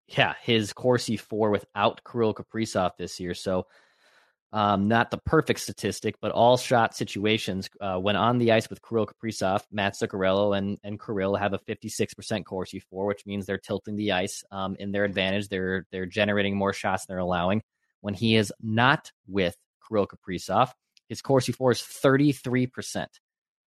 yeah, 0.07 0.35
his 0.43 0.73
Corsi 0.73 1.17
for 1.17 1.49
without 1.49 2.01
Kirill 2.09 2.33
Kaprizov 2.33 2.91
this 2.97 3.19
year. 3.19 3.33
So 3.33 3.65
Um, 4.53 4.87
not 4.87 5.11
the 5.11 5.17
perfect 5.17 5.59
statistic, 5.59 6.15
but 6.21 6.31
all 6.31 6.55
shot 6.55 6.95
situations 6.95 7.69
uh, 7.81 7.97
when 7.97 8.15
on 8.15 8.37
the 8.37 8.53
ice 8.53 8.69
with 8.69 8.81
Kirill 8.81 9.05
Kaprizov, 9.05 9.63
Matt 9.69 9.95
Zuccarello, 9.95 10.57
and 10.57 10.77
and 10.81 10.97
Kirill 10.97 11.35
have 11.35 11.51
a 11.53 11.59
56% 11.59 12.45
Corsi 12.45 12.79
for, 12.79 13.05
which 13.05 13.25
means 13.25 13.45
they're 13.45 13.57
tilting 13.57 13.97
the 13.97 14.13
ice 14.13 14.45
um, 14.51 14.77
in 14.79 14.93
their 14.93 15.03
advantage. 15.03 15.49
They're 15.49 15.85
they're 15.91 16.05
generating 16.05 16.55
more 16.55 16.71
shots 16.71 17.05
than 17.05 17.15
they're 17.15 17.19
allowing. 17.19 17.63
When 17.99 18.13
he 18.13 18.37
is 18.37 18.53
not 18.61 19.11
with 19.27 19.57
Kirill 19.85 20.07
Kaprizov, 20.07 20.71
his 21.09 21.21
Corsi 21.21 21.51
for 21.51 21.71
is 21.71 21.81
33%. 21.81 23.07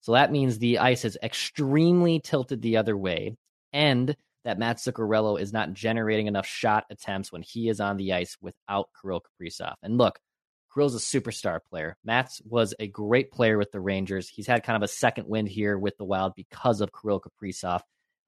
So 0.02 0.12
that 0.12 0.32
means 0.32 0.58
the 0.58 0.80
ice 0.80 1.06
is 1.06 1.16
extremely 1.22 2.20
tilted 2.20 2.60
the 2.60 2.76
other 2.76 2.96
way, 2.96 3.36
and 3.72 4.14
that 4.44 4.58
Matt 4.58 4.76
Zuccarello 4.76 5.40
is 5.40 5.52
not 5.52 5.72
generating 5.72 6.26
enough 6.26 6.46
shot 6.46 6.84
attempts 6.90 7.32
when 7.32 7.42
he 7.42 7.68
is 7.68 7.80
on 7.80 7.96
the 7.96 8.12
ice 8.12 8.36
without 8.40 8.90
Kirill 9.00 9.22
Kaprizov. 9.22 9.74
And 9.82 9.98
look, 9.98 10.18
Kirill's 10.72 10.94
a 10.94 10.98
superstar 10.98 11.60
player. 11.70 11.96
Matt's 12.04 12.42
was 12.44 12.74
a 12.78 12.86
great 12.86 13.30
player 13.30 13.56
with 13.56 13.70
the 13.72 13.80
Rangers. 13.80 14.28
He's 14.28 14.46
had 14.46 14.64
kind 14.64 14.76
of 14.76 14.82
a 14.82 14.88
second 14.88 15.28
wind 15.28 15.48
here 15.48 15.78
with 15.78 15.96
the 15.96 16.04
Wild 16.04 16.34
because 16.34 16.80
of 16.80 16.90
Kirill 16.92 17.20
Kaprizov, 17.20 17.80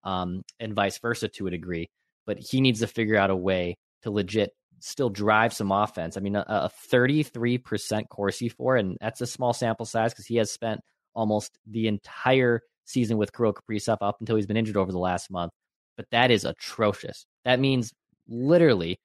um, 0.05 0.43
and 0.61 0.75
vice 0.75 0.99
versa 0.99 1.29
to 1.29 1.47
a 1.49 1.51
degree. 1.51 1.91
But 2.25 2.39
he 2.39 2.61
needs 2.61 2.81
to 2.81 2.87
figure 2.87 3.17
out 3.17 3.31
a 3.31 3.37
way 3.37 3.77
to 4.03 4.11
legit 4.11 4.53
still 4.79 5.11
drive 5.11 5.53
some 5.53 5.73
offense. 5.73 6.17
I 6.17 6.21
mean, 6.21 6.37
a, 6.37 6.45
a 6.47 6.71
33% 6.93 8.09
Corsi 8.09 8.49
for, 8.49 8.77
and 8.77 8.97
that's 9.01 9.21
a 9.21 9.27
small 9.27 9.53
sample 9.53 9.87
size 9.87 10.13
because 10.13 10.27
he 10.27 10.37
has 10.37 10.51
spent 10.51 10.81
almost 11.15 11.59
the 11.67 11.89
entire 11.89 12.61
season 12.85 13.17
with 13.17 13.33
Kirill 13.33 13.55
Kaprizov 13.55 13.99
up 14.01 14.19
until 14.21 14.37
he's 14.37 14.47
been 14.47 14.57
injured 14.57 14.77
over 14.77 14.93
the 14.93 14.99
last 14.99 15.31
month. 15.31 15.53
But 15.97 16.07
that 16.11 16.31
is 16.31 16.45
atrocious. 16.45 17.27
That 17.45 17.61
means 17.61 17.93
literally 18.29 18.99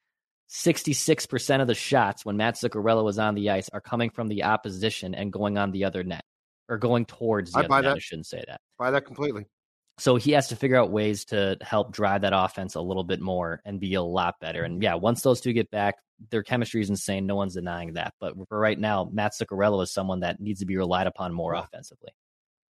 66% 0.49 1.61
of 1.61 1.67
the 1.67 1.75
shots 1.75 2.25
when 2.25 2.37
Matt 2.37 2.55
Zuccarello 2.55 3.09
is 3.09 3.17
on 3.17 3.35
the 3.35 3.49
ice 3.49 3.69
are 3.71 3.81
coming 3.81 4.09
from 4.09 4.27
the 4.27 4.43
opposition 4.43 5.15
and 5.15 5.31
going 5.31 5.57
on 5.57 5.71
the 5.71 5.85
other 5.85 6.03
net 6.03 6.23
or 6.67 6.77
going 6.77 7.05
towards 7.05 7.51
the 7.51 7.59
I 7.59 7.63
other 7.63 7.75
net. 7.75 7.83
That. 7.83 7.95
I 7.95 7.99
shouldn't 7.99 8.27
say 8.27 8.43
that. 8.47 8.59
Buy 8.77 8.91
that 8.91 9.05
completely. 9.05 9.45
So 9.97 10.15
he 10.15 10.31
has 10.31 10.47
to 10.47 10.55
figure 10.55 10.77
out 10.77 10.91
ways 10.91 11.25
to 11.25 11.57
help 11.61 11.93
drive 11.93 12.21
that 12.21 12.33
offense 12.35 12.75
a 12.75 12.81
little 12.81 13.03
bit 13.03 13.21
more 13.21 13.61
and 13.65 13.79
be 13.79 13.93
a 13.93 14.01
lot 14.01 14.35
better. 14.41 14.63
And 14.63 14.81
yeah, 14.81 14.95
once 14.95 15.21
those 15.21 15.41
two 15.41 15.53
get 15.53 15.69
back, 15.69 15.95
their 16.31 16.43
chemistry 16.43 16.81
is 16.81 16.89
insane. 16.89 17.27
No 17.27 17.35
one's 17.35 17.53
denying 17.53 17.93
that. 17.93 18.13
But 18.19 18.33
for 18.49 18.59
right 18.59 18.79
now, 18.79 19.09
Matt 19.11 19.33
Zuccarello 19.39 19.83
is 19.83 19.93
someone 19.93 20.21
that 20.21 20.39
needs 20.39 20.59
to 20.61 20.65
be 20.65 20.75
relied 20.75 21.07
upon 21.07 21.33
more 21.33 21.53
offensively. 21.53 22.11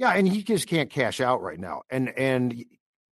Yeah, 0.00 0.12
and 0.12 0.26
he 0.26 0.42
just 0.42 0.66
can't 0.66 0.88
cash 0.88 1.20
out 1.20 1.42
right 1.42 1.60
now. 1.60 1.82
And 1.90 2.08
and 2.18 2.64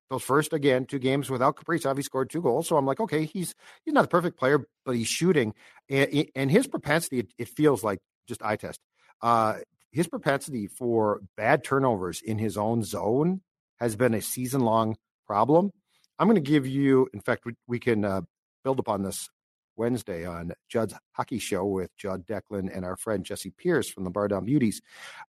those 0.10 0.24
first 0.24 0.54
again 0.54 0.86
two 0.86 1.00
games 1.00 1.30
without 1.30 1.58
Kaprizov, 1.58 1.98
he 1.98 2.02
scored 2.02 2.30
two 2.30 2.42
goals. 2.42 2.70
So 2.70 2.78
I'm 2.78 2.86
like, 2.86 3.02
okay, 3.02 3.26
he's 3.26 3.54
he's 3.84 3.94
not 3.94 4.04
the 4.04 4.08
perfect 4.08 4.40
player, 4.40 4.66
but 4.86 4.96
he's 4.96 5.10
shooting, 5.10 5.54
and, 5.90 6.28
and 6.34 6.50
his 6.50 6.66
propensity 6.66 7.20
it, 7.20 7.34
it, 7.38 7.50
feels 7.50 7.84
like 7.84 8.00
just 8.26 8.42
eye 8.42 8.56
test. 8.56 8.80
Uh, 9.22 9.56
his 9.92 10.08
propensity 10.08 10.68
for 10.68 11.20
bad 11.36 11.62
turnovers 11.62 12.22
in 12.22 12.38
his 12.38 12.56
own 12.56 12.86
zone 12.86 13.42
has 13.82 13.98
been 13.98 14.14
a 14.14 14.22
season 14.22 14.62
long 14.62 14.96
problem. 15.26 15.72
I'm 16.18 16.28
going 16.28 16.42
to 16.42 16.52
give 16.52 16.66
you, 16.66 17.10
in 17.14 17.20
fact, 17.20 17.44
we, 17.46 17.56
we 17.68 17.80
can 17.80 18.06
uh, 18.06 18.22
build 18.64 18.80
upon 18.80 19.04
this 19.04 19.28
Wednesday 19.76 20.26
on 20.26 20.54
Judd's 20.70 20.94
Hockey 21.12 21.40
Show 21.40 21.66
with 21.66 21.90
Judd 21.98 22.26
Declan 22.26 22.74
and 22.74 22.86
our 22.86 22.96
friend 22.96 23.26
Jessi 23.26 23.52
Pierce 23.56 23.90
from 23.90 24.06
the 24.06 24.10
Bar 24.10 24.30
Down 24.30 24.46
Beauties. 24.46 24.82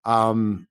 Um, 0.04 0.68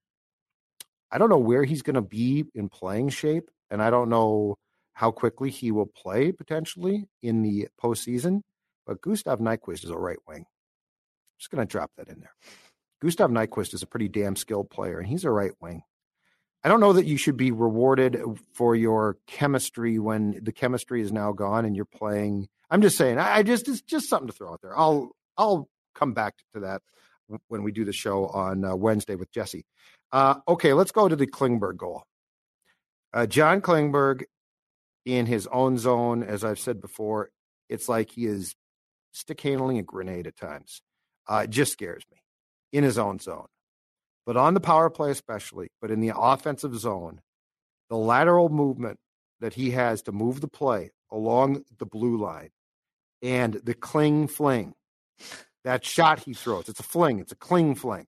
I 1.11 1.17
don't 1.17 1.29
know 1.29 1.37
where 1.37 1.63
he's 1.63 1.81
going 1.81 1.95
to 1.95 2.01
be 2.01 2.45
in 2.53 2.69
playing 2.69 3.09
shape, 3.09 3.49
and 3.69 3.81
I 3.81 3.89
don't 3.89 4.09
know 4.09 4.57
how 4.93 5.11
quickly 5.11 5.49
he 5.49 5.71
will 5.71 5.85
play 5.85 6.31
potentially 6.31 7.07
in 7.21 7.43
the 7.43 7.67
postseason. 7.81 8.41
But 8.85 9.01
Gustav 9.01 9.39
Nyquist 9.39 9.83
is 9.83 9.89
a 9.89 9.97
right 9.97 10.17
wing. 10.27 10.45
Just 11.37 11.51
going 11.51 11.65
to 11.65 11.71
drop 11.71 11.91
that 11.97 12.07
in 12.07 12.19
there. 12.19 12.33
Gustav 13.01 13.29
Nyquist 13.29 13.73
is 13.73 13.83
a 13.83 13.87
pretty 13.87 14.07
damn 14.07 14.35
skilled 14.35 14.69
player, 14.69 14.97
and 14.97 15.07
he's 15.07 15.23
a 15.23 15.29
right 15.29 15.51
wing. 15.61 15.83
I 16.63 16.69
don't 16.69 16.79
know 16.79 16.93
that 16.93 17.05
you 17.05 17.17
should 17.17 17.37
be 17.37 17.51
rewarded 17.51 18.19
for 18.53 18.75
your 18.75 19.17
chemistry 19.27 19.99
when 19.99 20.39
the 20.41 20.51
chemistry 20.51 21.01
is 21.01 21.11
now 21.11 21.31
gone 21.31 21.63
and 21.63 21.75
you're 21.75 21.85
playing. 21.85 22.47
I'm 22.69 22.81
just 22.81 22.97
saying, 22.97 23.19
I 23.19 23.43
just 23.43 23.67
it's 23.67 23.81
just 23.81 24.09
something 24.09 24.27
to 24.27 24.33
throw 24.33 24.51
out 24.51 24.61
there. 24.61 24.77
I'll 24.77 25.11
I'll 25.37 25.69
come 25.93 26.13
back 26.13 26.33
to 26.53 26.61
that 26.61 26.81
when 27.47 27.63
we 27.63 27.71
do 27.71 27.85
the 27.85 27.93
show 27.93 28.27
on 28.27 28.65
uh, 28.65 28.75
Wednesday 28.75 29.15
with 29.15 29.31
Jessi. 29.31 29.63
Uh, 30.11 30.35
okay, 30.47 30.73
let's 30.73 30.91
go 30.91 31.07
to 31.07 31.15
the 31.15 31.27
Klingberg 31.27 31.77
goal. 31.77 32.03
Uh, 33.13 33.25
John 33.25 33.61
Klingberg, 33.61 34.23
in 35.05 35.25
his 35.25 35.47
own 35.47 35.77
zone, 35.77 36.21
as 36.21 36.43
I've 36.43 36.59
said 36.59 36.81
before, 36.81 37.29
it's 37.69 37.87
like 37.87 38.11
he 38.11 38.25
is 38.25 38.55
stick 39.13 39.39
handling 39.41 39.77
a 39.77 39.83
grenade 39.83 40.27
at 40.27 40.35
times. 40.35 40.81
Uh, 41.27 41.41
it 41.45 41.49
just 41.49 41.71
scares 41.71 42.03
me 42.11 42.17
in 42.73 42.83
his 42.83 42.97
own 42.97 43.19
zone. 43.19 43.47
But 44.25 44.35
on 44.35 44.53
the 44.53 44.59
power 44.59 44.89
play, 44.89 45.11
especially, 45.11 45.69
but 45.81 45.91
in 45.91 46.01
the 46.01 46.11
offensive 46.15 46.77
zone, 46.77 47.21
the 47.89 47.95
lateral 47.95 48.49
movement 48.49 48.99
that 49.39 49.53
he 49.53 49.71
has 49.71 50.01
to 50.03 50.11
move 50.11 50.41
the 50.41 50.49
play 50.49 50.91
along 51.09 51.63
the 51.77 51.85
blue 51.85 52.17
line 52.17 52.49
and 53.21 53.53
the 53.53 53.73
cling 53.73 54.27
fling, 54.27 54.73
that 55.63 55.85
shot 55.85 56.19
he 56.19 56.33
throws, 56.33 56.67
it's 56.67 56.81
a 56.81 56.83
fling, 56.83 57.19
it's 57.19 57.31
a 57.31 57.37
cling 57.37 57.75
fling 57.75 58.07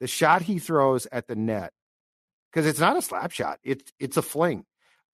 the 0.00 0.06
shot 0.06 0.42
he 0.42 0.58
throws 0.58 1.06
at 1.12 1.26
the 1.26 1.36
net 1.36 1.72
because 2.50 2.66
it's 2.66 2.80
not 2.80 2.96
a 2.96 3.02
slap 3.02 3.30
shot 3.32 3.58
it's 3.62 3.92
it's 4.00 4.16
a 4.16 4.22
fling. 4.22 4.64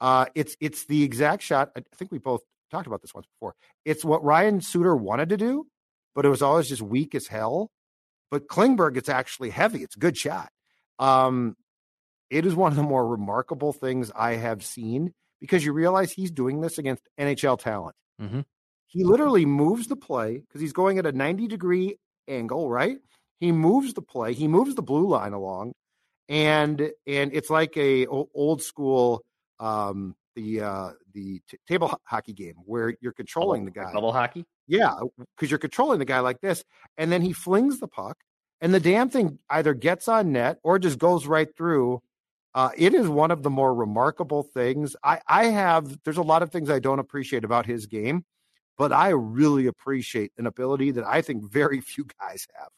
Uh 0.01 0.27
it's 0.35 0.57
it's 0.61 0.85
the 0.87 1.03
exact 1.03 1.43
shot 1.43 1.71
i 1.77 1.83
think 1.97 2.13
we 2.13 2.19
both 2.19 2.43
talked 2.71 2.87
about 2.87 3.01
this 3.03 3.15
once 3.15 3.27
before. 3.27 3.55
It's 3.85 4.05
what 4.05 4.25
ryan 4.25 4.61
suter 4.61 4.95
wanted 4.97 5.29
to 5.31 5.37
do 5.37 5.67
but 6.15 6.25
it 6.25 6.29
was 6.31 6.43
always 6.43 6.69
just 6.69 6.83
weak 6.83 7.15
as 7.15 7.27
hell. 7.27 7.71
But 8.31 8.49
klingberg 8.49 8.97
it's 8.97 9.09
actually 9.09 9.51
heavy 9.51 9.83
it's 9.83 9.97
a 9.97 10.01
good 10.01 10.17
shot. 10.17 10.51
Um 10.99 11.57
it 12.31 12.45
is 12.45 12.55
one 12.55 12.73
of 12.73 12.77
the 12.77 12.83
more 12.83 13.07
remarkable 13.07 13.73
things 13.73 14.11
i 14.17 14.35
have 14.35 14.65
seen 14.65 15.13
because 15.41 15.65
you 15.65 15.73
realize 15.73 16.11
he's 16.13 16.31
doing 16.31 16.61
this 16.61 16.79
against 16.79 17.03
nhl 17.21 17.59
talent. 17.59 17.95
Mm-hmm. 18.21 18.41
he 18.87 19.05
literally 19.05 19.45
moves 19.45 19.89
the 19.89 19.97
play 19.97 20.39
because 20.39 20.61
he's 20.61 20.73
going 20.73 20.99
at 20.99 21.05
a 21.07 21.13
90 21.13 21.49
degree 21.49 21.99
angle 22.29 22.69
right 22.71 22.97
he 23.41 23.53
moves 23.53 23.95
the 23.95 24.03
play. 24.03 24.33
He 24.33 24.49
moves 24.49 24.75
the 24.75 24.83
blue 24.83 25.09
line 25.09 25.33
along, 25.33 25.73
and 26.29 26.91
and 27.07 27.31
it's 27.35 27.51
like 27.51 27.77
a 27.77 28.07
old 28.07 28.63
school 28.63 29.25
um, 29.59 30.15
the 30.35 30.61
uh, 30.61 30.91
the 31.13 31.41
t- 31.49 31.59
table 31.67 31.99
hockey 32.05 32.33
game 32.33 32.55
where 32.65 32.95
you're 33.01 33.13
controlling 33.13 33.65
the 33.65 33.71
guy. 33.71 33.93
Double 33.93 34.13
hockey. 34.13 34.45
Yeah, 34.69 34.95
because 35.37 35.51
you're 35.51 35.59
controlling 35.59 35.99
the 35.99 36.05
guy 36.05 36.21
like 36.21 36.41
this, 36.41 36.65
and 36.97 37.11
then 37.11 37.23
he 37.23 37.33
flings 37.33 37.81
the 37.81 37.89
puck, 37.89 38.19
and 38.61 38.73
the 38.73 38.81
damn 38.81 39.09
thing 39.09 39.39
either 39.51 39.75
gets 39.75 40.09
on 40.09 40.33
net 40.33 40.59
or 40.63 40.79
just 40.79 40.99
goes 40.99 41.27
right 41.27 41.49
through. 41.57 42.03
Uh, 42.55 42.71
it 42.75 42.95
is 42.95 43.07
one 43.07 43.31
of 43.31 43.43
the 43.43 43.51
more 43.51 43.75
remarkable 43.75 44.43
things. 44.43 44.97
I, 45.05 45.21
I 45.29 45.47
have. 45.47 45.99
There's 46.05 46.17
a 46.17 46.23
lot 46.23 46.43
of 46.43 46.51
things 46.51 46.71
I 46.71 46.79
don't 46.79 47.01
appreciate 47.01 47.45
about 47.45 47.67
his 47.67 47.87
game, 47.87 48.25
but 48.79 48.93
I 48.93 49.11
really 49.11 49.67
appreciate 49.67 50.33
an 50.39 50.47
ability 50.47 50.93
that 50.93 51.05
I 51.05 51.23
think 51.23 51.51
very 51.51 51.81
few 51.83 52.07
guys 52.21 52.47
have 52.55 52.69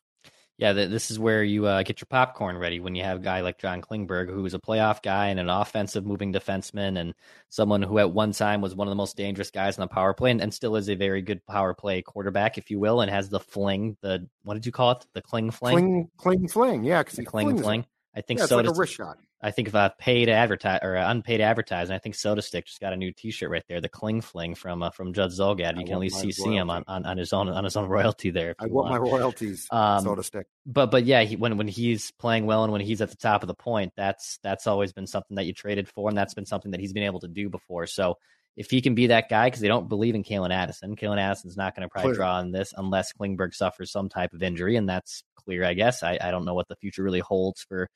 yeah, 0.59 0.73
this 0.73 1.12
is 1.12 1.21
where 1.21 1.44
you 1.44 1.66
uh, 1.66 1.85
get 1.85 2.01
your 2.01 2.09
popcorn 2.11 2.59
ready 2.59 2.81
when 2.81 2.97
you 2.97 3.05
have 3.05 3.18
a 3.18 3.23
guy 3.23 3.42
like 3.42 3.59
John 3.59 3.81
Klingberg, 3.81 4.29
who 4.29 4.44
is 4.44 4.55
a 4.55 4.59
playoff 4.59 5.03
guy 5.03 5.29
and 5.29 5.38
an 5.38 5.49
offensive 5.49 6.05
moving 6.05 6.33
defenseman, 6.33 6.99
and 6.99 7.14
someone 7.49 7.81
who 7.81 8.01
at 8.01 8.11
one 8.11 8.33
time 8.33 8.61
was 8.61 8.75
one 8.75 8.88
of 8.88 8.90
the 8.90 8.97
most 8.97 9.16
dangerous 9.16 9.53
guys 9.53 9.79
on 9.79 9.83
the 9.83 9.94
power 9.94 10.12
play, 10.12 10.33
and, 10.33 10.40
and 10.42 10.53
still 10.53 10.75
is 10.75 10.90
a 10.90 10.97
very 10.97 11.23
good 11.23 11.47
power 11.47 11.75
play 11.75 12.03
quarterback, 12.03 12.59
if 12.59 12.73
you 12.73 12.81
will, 12.81 13.01
and 13.03 13.11
has 13.11 13.29
the 13.29 13.38
fling, 13.38 13.97
the 14.01 14.27
what 14.42 14.55
did 14.55 14.66
you 14.66 14.73
call 14.73 14.90
it, 14.90 15.07
the 15.14 15.23
cling 15.23 15.53
fling, 15.53 15.77
cling, 15.77 16.11
cling 16.16 16.49
fling, 16.49 16.83
yeah, 16.83 17.05
because 17.05 17.21
cling 17.25 17.57
fling. 17.62 17.87
I 18.16 18.21
think 18.21 18.40
yeah, 18.40 18.47
so. 18.47 18.57
Like 18.57 18.66
a 18.66 18.73
wrist 18.73 18.94
shot. 18.94 19.18
I 19.40 19.53
think 19.53 19.68
if 19.68 19.74
a 19.74 19.94
paid 19.98 20.29
advertise 20.29 20.81
or 20.83 20.94
unpaid 20.94 21.40
advertising, 21.40 21.94
I 21.94 21.98
think 21.98 22.16
Soda 22.16 22.42
Stick 22.42 22.66
just 22.66 22.81
got 22.81 22.92
a 22.92 22.96
new 22.96 23.12
T-shirt 23.12 23.48
right 23.48 23.62
there, 23.68 23.81
the 23.81 23.88
Kling 23.88 24.20
Fling 24.20 24.57
from 24.57 24.83
uh, 24.83 24.90
from 24.90 25.12
Judd 25.12 25.31
Zulgad. 25.31 25.77
You 25.77 25.83
I 25.83 25.85
can 25.85 25.92
at 25.92 26.01
least 26.01 26.20
see, 26.20 26.33
see 26.33 26.57
him 26.57 26.70
on, 26.70 26.83
on, 26.88 27.07
on, 27.07 27.18
his 27.18 27.33
own 27.33 27.48
on 27.48 27.62
his 27.62 27.77
own 27.77 27.88
royalty 27.88 28.31
there. 28.31 28.57
I 28.59 28.66
want, 28.66 28.90
want, 28.90 28.90
my 28.90 28.98
royalties, 28.98 29.68
um, 29.70 30.03
Soda 30.03 30.24
Stick. 30.24 30.46
But 30.66 30.90
but 30.90 31.05
yeah, 31.05 31.22
he, 31.22 31.37
when 31.37 31.57
when 31.57 31.68
he's 31.68 32.11
playing 32.12 32.46
well 32.46 32.64
and 32.64 32.72
when 32.72 32.81
he's 32.81 33.01
at 33.01 33.11
the 33.11 33.16
top 33.16 33.44
of 33.44 33.46
the 33.46 33.55
point, 33.55 33.92
that's 33.96 34.40
that's 34.42 34.66
always 34.66 34.92
been 34.92 35.07
something 35.07 35.37
that 35.37 35.46
you 35.46 35.53
traded 35.53 35.88
for, 35.88 36.09
and 36.09 36.18
that's 36.18 36.35
been 36.35 36.46
something 36.46 36.72
that 36.72 36.81
he's 36.81 36.92
been 36.92 37.05
able 37.05 37.20
to 37.20 37.29
do 37.29 37.48
before. 37.48 37.87
So 37.87 38.18
if 38.57 38.72
he 38.72 38.81
can 38.81 38.96
be 38.96 39.07
that 39.07 39.29
guy, 39.29 39.46
because 39.46 39.61
they 39.61 39.68
don't 39.68 39.88
believe 39.88 40.16
in 40.16 40.24
Calen 40.24 40.51
Addison, 40.51 40.96
Calen 40.96 41.20
Addison's 41.20 41.57
not 41.57 41.77
going 41.77 41.87
to 41.87 41.88
probably 41.88 42.11
Clear. 42.11 42.16
draw 42.16 42.35
on 42.38 42.51
this 42.51 42.74
unless 42.77 43.12
Klingberg 43.12 43.55
suffers 43.55 43.92
some 43.92 44.09
type 44.09 44.33
of 44.33 44.42
injury, 44.42 44.74
and 44.74 44.88
that's 44.88 45.22
clear, 45.37 45.64
I 45.64 45.74
guess. 45.74 46.03
I, 46.03 46.18
I 46.20 46.33
don't 46.33 46.44
know 46.44 46.55
what 46.55 46.66
the 46.66 46.74
future 46.74 47.05
really 47.05 47.20
holds 47.20 47.62
for 47.62 47.88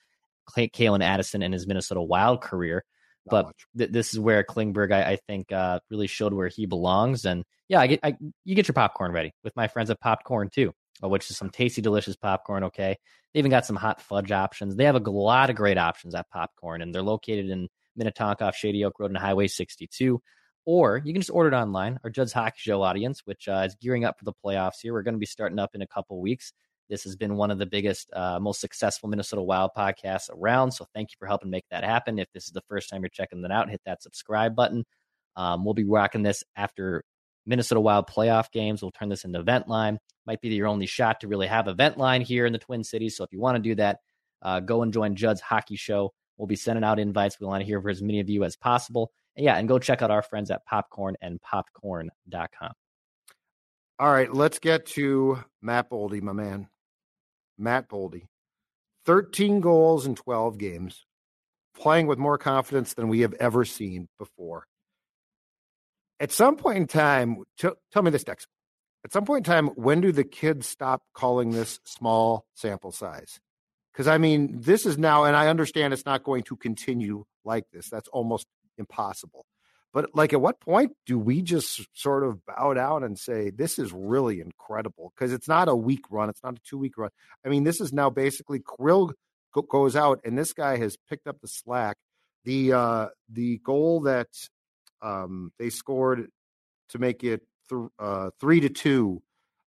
Calen 0.57 1.03
Addison 1.03 1.43
and 1.43 1.53
his 1.53 1.67
Minnesota 1.67 2.03
Wild 2.03 2.41
career, 2.41 2.85
not 3.31 3.47
but 3.47 3.55
th- 3.77 3.91
this 3.91 4.13
is 4.13 4.21
where 4.21 4.43
Klingberg, 4.45 4.93
I, 4.93 5.13
I 5.13 5.17
think, 5.17 5.53
uh, 5.53 5.81
really 5.91 6.07
showed 6.07 6.33
where 6.33 6.49
he 6.49 6.67
belongs. 6.67 7.25
And 7.25 7.45
yeah, 7.69 7.81
I 7.81 7.87
get, 7.87 8.01
I, 8.03 8.17
you 8.45 8.55
get 8.55 8.69
your 8.69 8.75
popcorn 8.75 9.13
ready 9.13 9.33
with 9.45 9.55
my 9.57 9.69
friends 9.69 9.91
at 9.91 10.01
Popcorn 10.01 10.51
too, 10.51 10.73
uh, 11.03 11.09
which 11.09 11.31
is 11.31 11.37
some 11.37 11.51
tasty, 11.51 11.83
delicious 11.83 12.17
popcorn. 12.17 12.65
Okay, 12.65 12.97
they 13.33 13.39
even 13.39 13.51
got 13.51 13.67
some 13.67 13.77
hot 13.77 14.01
fudge 14.01 14.33
options. 14.33 14.77
They 14.77 14.85
have 14.85 14.97
a 14.97 15.11
lot 15.11 15.51
of 15.51 15.57
great 15.57 15.79
options 15.79 16.15
at 16.15 16.31
Popcorn, 16.31 16.83
and 16.83 16.95
they're 16.95 17.03
located 17.03 17.51
in 17.51 17.69
Minnetonka 17.97 18.45
off 18.45 18.57
Shady 18.57 18.85
Oak 18.85 18.99
Road 18.99 19.11
and 19.11 19.19
Highway 19.19 19.47
62 19.47 20.21
or 20.65 21.03
you 21.05 21.13
can 21.13 21.21
just 21.21 21.31
order 21.31 21.49
it 21.49 21.59
online. 21.59 21.99
Our 22.05 22.11
Judd's 22.11 22.33
Hockey 22.33 22.59
Show 22.59 22.83
audience, 22.83 23.23
which 23.25 23.49
uh, 23.49 23.65
is 23.67 23.77
gearing 23.81 24.05
up 24.05 24.19
for 24.19 24.25
the 24.25 24.33
playoffs 24.45 24.81
here, 24.81 24.93
we're 24.93 25.03
going 25.03 25.15
to 25.15 25.21
be 25.21 25.27
starting 25.27 25.59
up 25.59 25.75
in 25.75 25.83
a 25.83 25.87
couple 25.87 26.21
weeks. 26.21 26.53
This 26.93 27.05
has 27.05 27.17
been 27.17 27.37
one 27.37 27.51
of 27.51 27.57
the 27.57 27.65
biggest, 27.65 28.13
uh, 28.13 28.39
most 28.39 28.61
successful 28.61 29.09
Minnesota 29.09 29.41
Wild 29.41 29.71
podcasts 29.75 30.29
around. 30.31 30.73
So 30.73 30.85
thank 30.95 31.11
you 31.11 31.17
for 31.19 31.27
helping 31.27 31.49
make 31.49 31.65
that 31.71 31.85
happen. 31.85 32.19
If 32.19 32.31
this 32.35 32.45
is 32.45 32.51
the 32.51 32.61
first 32.69 32.91
time 32.91 33.01
you're 33.01 33.09
checking 33.09 33.41
that 33.41 33.51
out, 33.51 33.71
hit 33.71 33.81
that 33.87 34.03
subscribe 34.03 34.55
button. 34.55 34.85
Um, 35.35 35.65
we'll 35.65 35.73
be 35.73 35.85
rocking 35.85 36.23
this 36.23 36.45
after 36.55 37.03
Minnesota 37.47 37.81
Wild 37.81 38.11
playoff 38.11 38.53
games. 38.53 38.83
We'll 38.83 38.91
turn 38.91 39.09
this 39.09 39.25
into 39.25 39.41
event 39.41 39.69
line. 39.69 40.01
Might 40.27 40.43
be 40.43 40.51
your 40.51 40.67
only 40.67 40.85
shot 40.85 41.21
to 41.21 41.29
really 41.29 41.47
have 41.47 41.67
event 41.67 41.97
line 41.97 42.21
here 42.21 42.45
in 42.45 42.53
the 42.53 42.59
Twin 42.59 42.85
Cities. 42.85 43.17
So 43.17 43.25
if 43.25 43.33
you 43.33 43.41
want 43.41 43.57
to 43.57 43.63
do 43.63 43.75
that, 43.77 44.01
uh, 44.43 44.61
go 44.61 44.83
and 44.83 44.93
join 44.93 45.17
Judd's 45.17 45.41
Hockey 45.41 45.77
Show. 45.77 46.13
We'll 46.37 46.47
be 46.47 46.57
sending 46.57 46.85
out 46.85 46.99
invites. 46.99 47.41
We 47.41 47.47
want 47.47 47.63
to 47.63 47.67
hear 47.67 47.81
from 47.81 47.91
as 47.91 48.03
many 48.03 48.21
of 48.21 48.29
you 48.29 48.45
as 48.45 48.55
possible. 48.55 49.13
And 49.35 49.47
yeah, 49.47 49.57
and 49.57 49.67
go 49.67 49.79
check 49.79 50.03
out 50.03 50.11
our 50.11 50.21
friends 50.21 50.51
at 50.51 50.67
popcorn 50.67 51.17
and 51.23 51.41
popcorn.com. 51.41 52.73
All 53.99 54.13
right, 54.13 54.31
let's 54.31 54.59
get 54.59 54.85
to 54.89 55.43
Matt 55.63 55.89
Boldy, 55.89 56.21
my 56.21 56.33
man. 56.33 56.69
Matt 57.59 57.89
Boldy. 57.89 58.27
13 59.05 59.61
goals 59.61 60.07
in 60.07 60.15
12 60.15 60.59
games, 60.59 61.05
playing 61.75 62.07
with 62.07 62.19
more 62.19 62.39
confidence 62.39 62.95
than 62.95 63.09
we 63.09 63.21
have 63.21 63.35
ever 63.35 63.65
seen 63.65 64.09
before. 64.19 64.67
At 66.21 66.31
some 66.31 66.57
point 66.57 66.79
in 66.79 66.87
time, 66.87 67.43
t- 67.59 67.69
tell 67.91 68.03
me 68.03 68.11
this, 68.11 68.25
Dex. 68.25 68.47
At 69.05 69.13
some 69.13 69.25
point 69.25 69.47
in 69.47 69.53
time, 69.53 69.67
when 69.69 70.01
do 70.01 70.13
the 70.13 70.23
kids 70.23 70.69
stop 70.69 71.03
calling 71.15 71.51
this 71.51 71.81
small 71.85 72.47
sample 72.55 72.93
size? 72.93 73.41
Because 73.93 74.07
I 74.07 74.19
mean, 74.19 74.61
this 74.61 74.87
is 74.87 74.97
now, 74.97 75.25
and 75.25 75.35
I 75.35 75.49
understand 75.49 75.93
it's 75.93 76.07
not 76.07 76.23
going 76.23 76.45
to 76.45 76.57
continue 76.57 77.25
like 77.45 77.65
this. 77.73 77.89
That's 77.89 78.09
almost 78.09 78.47
impossible. 78.79 79.45
But 79.93 80.15
like, 80.15 80.33
at 80.33 80.41
what 80.41 80.61
point 80.61 80.93
do 81.07 81.19
we 81.19 81.43
just 81.43 81.87
sort 81.93 82.25
of 82.25 82.45
bow 82.47 82.73
down 82.75 83.05
and 83.05 83.19
say 83.19 83.51
this 83.51 83.79
is 83.79 83.93
really 83.93 84.41
incredible? 84.41 85.13
Because 85.15 85.33
it's 85.33 85.49
not 85.49 85.69
a 85.69 85.77
week 85.77 86.05
run, 86.11 86.31
it's 86.31 86.43
not 86.43 86.55
a 86.55 86.61
two 86.69 86.79
week 86.79 86.97
run. 86.97 87.11
I 87.45 87.51
mean, 87.51 87.65
this 87.65 87.81
is 87.81 87.93
now 87.93 88.09
basically 88.09 88.61
Krill 88.61 89.13
goes 89.69 89.95
out, 89.95 90.21
and 90.25 90.39
this 90.39 90.55
guy 90.55 90.79
has 90.79 90.97
picked 91.09 91.27
up 91.27 91.41
the 91.41 91.49
slack. 91.49 91.97
The 92.45 92.73
uh, 92.73 93.09
the 93.31 93.59
goal 93.59 94.01
that 94.01 94.29
um, 95.03 95.53
they 95.59 95.71
scored 95.71 96.29
to 96.89 96.99
make 96.99 97.23
it 97.23 97.43
th- 97.69 97.91
uh, 97.99 98.31
three 98.41 98.61
to 98.61 98.69
two 98.69 99.23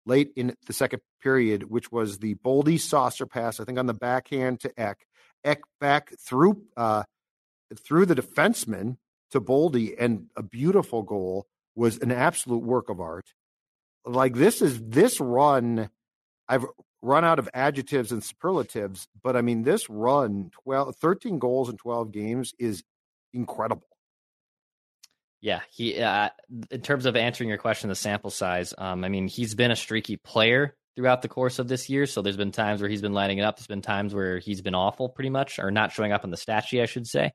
late 0.06 0.32
in 0.36 0.56
the 0.68 0.74
second 0.74 1.02
period, 1.22 1.64
which 1.70 1.92
was 1.92 2.20
the 2.20 2.36
Boldy 2.36 2.80
saucer 2.80 3.26
pass, 3.26 3.60
I 3.60 3.66
think 3.66 3.78
on 3.78 3.86
the 3.86 3.94
backhand 3.94 4.62
to 4.62 4.80
Ek. 4.80 5.06
Ek 5.44 5.62
back 5.80 6.14
through 6.20 6.64
uh, 6.78 7.04
through 7.86 8.06
the 8.06 8.16
defenseman 8.16 8.98
to 9.34 9.41
Boldy, 9.41 9.93
and 10.00 10.28
a 10.36 10.43
beautiful 10.43 11.04
goal 11.04 11.48
was 11.76 11.98
an 11.98 12.12
absolute 12.12 12.63
work 12.63 12.89
of 12.89 13.00
art. 13.00 13.34
Like 14.06 14.36
this 14.36 14.62
is 14.62 14.82
this 14.82 15.19
run, 15.19 15.89
I've 16.48 16.65
run 17.02 17.26
out 17.26 17.39
of 17.39 17.50
adjectives 17.54 18.12
and 18.12 18.24
superlatives, 18.24 19.08
but 19.22 19.36
I 19.36 19.41
mean 19.41 19.63
this 19.63 19.89
run 19.89 20.52
12, 20.63 20.96
13 20.96 21.39
goals 21.39 21.69
in 21.69 21.78
12 21.78 22.12
games 22.12 22.54
is 22.60 22.84
incredible. 23.34 23.88
Yeah, 25.41 25.62
he 25.72 26.00
uh, 26.00 26.30
in 26.72 26.82
terms 26.82 27.06
of 27.06 27.15
answering 27.15 27.50
your 27.50 27.58
question, 27.58 27.89
the 27.89 27.96
sample 27.96 28.32
size. 28.32 28.74
Um, 28.78 29.04
I 29.04 29.10
mean, 29.10 29.28
he's 29.28 29.56
been 29.56 29.72
a 29.72 29.76
streaky 29.76 30.15
player 30.15 30.76
throughout 30.96 31.22
the 31.22 31.28
course 31.28 31.60
of 31.60 31.67
this 31.67 31.89
year. 31.89 32.06
So 32.06 32.22
there's 32.22 32.38
been 32.38 32.52
times 32.52 32.82
where 32.82 32.89
he's 32.89 33.02
been 33.02 33.13
lighting 33.13 33.39
it 33.39 33.43
up. 33.43 33.58
There's 33.58 33.67
been 33.67 33.82
times 33.82 34.13
where 34.13 34.38
he's 34.38 34.62
been 34.62 34.76
awful, 34.76 35.10
pretty 35.10 35.32
much, 35.32 35.60
or 35.60 35.72
not 35.72 35.91
showing 35.91 36.12
up 36.12 36.24
on 36.24 36.30
the 36.30 36.38
stat 36.38 36.65
sheet, 36.65 36.82
I 36.82 36.86
should 36.86 37.08
say. 37.08 37.34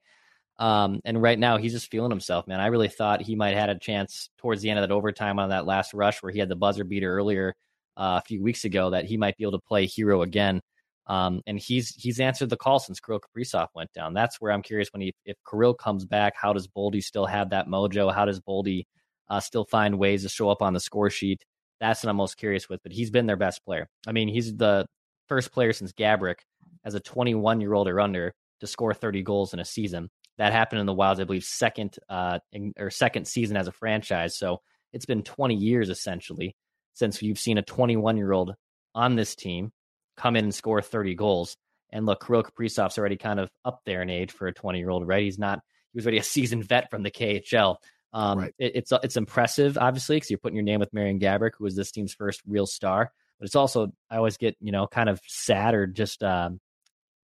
Um, 0.59 1.01
and 1.05 1.23
right 1.23 1.38
now 1.38 1.57
he's 1.57 1.73
just 1.73 1.90
feeling 1.90 2.11
himself, 2.11 2.47
man. 2.49 2.61
I 2.61 2.66
really 2.66 2.88
thought 2.88 3.23
he 3.23 3.37
might 3.37 3.55
have 3.55 3.68
had 3.68 3.71
a 3.71 3.79
chance 3.79 4.29
towards 4.38 4.61
the 4.61 4.71
end 4.71 4.79
of 4.79 4.88
that 4.88 4.94
overtime 4.94 5.38
on 5.38 5.51
that 5.51 5.66
last 5.66 5.94
rush 5.94 6.23
where 6.23 6.33
he 6.33 6.40
had 6.40 6.49
the 6.49 6.57
buzzer 6.57 6.85
beater 6.85 7.12
earlier 7.12 7.55
uh, 7.97 8.21
a 8.23 8.27
few 8.27 8.42
weeks 8.42 8.64
ago 8.64 8.90
that 8.90 9.05
he 9.05 9.16
might 9.16 9.37
be 9.37 9.44
able 9.44 9.53
to 9.53 9.66
play 9.66 9.87
hero 9.87 10.23
again. 10.23 10.61
Um, 11.07 11.40
and 11.47 11.59
he's 11.59 11.94
he's 11.94 12.21
answered 12.21 12.51
the 12.51 12.57
call 12.57 12.79
since 12.79 13.01
Kirill 13.01 13.21
Kaprizov 13.21 13.68
went 13.75 13.92
down. 13.94 14.12
That's 14.12 14.40
where 14.40 14.53
I'm 14.53 14.62
curious 14.62 14.92
when 14.92 15.01
he 15.01 15.14
if 15.25 15.37
Kirill 15.49 15.75
comes 15.75 16.05
back, 16.05 16.35
how 16.37 16.53
does 16.53 16.68
Boldy 16.68 17.03
still 17.03 17.25
have 17.25 17.51
that 17.51 17.66
mojo? 17.66 18.12
How 18.12 18.27
does 18.27 18.40
Boldy 18.40 18.85
uh, 19.31 19.40
still 19.40 19.64
find 19.64 19.99
ways 19.99 20.23
to 20.23 20.29
show 20.29 20.51
up 20.51 20.61
on 20.61 20.75
the 20.75 20.81
score 20.81 21.09
sheet? 21.09 21.44
That's 21.81 22.05
what 22.05 22.11
I'm 22.11 22.16
most 22.16 22.37
curious 22.37 22.68
with. 22.68 22.83
But 22.83 22.92
he's 22.92 23.11
been 23.11 23.27
their 23.27 23.37
best 23.37 23.64
player. 23.64 23.88
I 24.07 24.12
mean, 24.12 24.29
he's 24.29 24.55
the 24.55 24.87
first 25.29 25.51
player 25.53 25.73
since 25.73 25.92
Gaborik 25.92 26.40
as 26.85 26.94
a 26.94 27.01
21 27.01 27.61
year 27.61 27.73
old 27.73 27.88
or 27.88 28.01
under 28.01 28.35
to 28.61 28.66
score 28.66 28.92
30 28.92 29.23
goals 29.23 29.55
in 29.55 29.61
a 29.61 29.64
season. 29.64 30.11
That 30.38 30.53
happened 30.53 30.81
in 30.81 30.87
the 30.87 30.94
Wilds, 30.94 31.20
I 31.20 31.24
believe, 31.24 31.44
second 31.44 31.96
uh, 32.09 32.38
in, 32.53 32.72
or 32.79 32.90
second 32.90 33.27
season 33.27 33.57
as 33.57 33.68
a 33.68 33.72
franchise. 33.72 34.38
So 34.38 34.61
it's 34.92 35.07
been 35.07 35.22
20 35.22 35.55
years 35.55 35.90
essentially 35.90 36.57
since 36.94 37.22
you've 37.22 37.38
seen 37.38 37.59
a 37.59 37.62
21 37.62 38.16
year 38.16 38.33
old 38.33 38.55
on 38.94 39.16
this 39.16 39.37
team 39.37 39.72
come 40.16 40.37
in 40.37 40.44
and 40.44 40.55
score 40.55 40.83
30 40.83 41.14
goals. 41.14 41.57
And 41.90 42.05
look, 42.05 42.27
Kirill 42.27 42.42
Kaprizov's 42.42 42.98
already 42.98 43.16
kind 43.16 43.40
of 43.40 43.51
up 43.64 43.81
there 43.87 44.03
in 44.03 44.11
age 44.11 44.33
for 44.33 44.46
a 44.46 44.53
20 44.53 44.79
year 44.79 44.90
old, 44.90 45.07
right? 45.07 45.22
He's 45.22 45.38
not. 45.38 45.61
He 45.92 45.98
was 45.98 46.05
already 46.05 46.18
a 46.18 46.22
seasoned 46.24 46.64
vet 46.64 46.90
from 46.90 47.03
the 47.03 47.11
KHL. 47.11 47.77
Um, 48.12 48.38
right. 48.38 48.55
it, 48.59 48.72
it's 48.74 48.92
it's 49.03 49.16
impressive, 49.16 49.79
obviously, 49.79 50.16
because 50.16 50.31
you're 50.31 50.38
putting 50.38 50.57
your 50.57 50.64
name 50.64 50.81
with 50.81 50.92
Marian 50.92 51.20
Gaborik, 51.20 51.53
who 51.59 51.64
was 51.64 51.77
this 51.77 51.90
team's 51.90 52.14
first 52.14 52.42
real 52.46 52.66
star. 52.66 53.12
But 53.38 53.46
it's 53.46 53.57
also 53.57 53.92
I 54.11 54.16
always 54.16 54.37
get 54.37 54.57
you 54.61 54.72
know 54.72 54.87
kind 54.87 55.09
of 55.09 55.20
sad 55.27 55.74
or 55.74 55.87
just 55.87 56.22
um, 56.22 56.61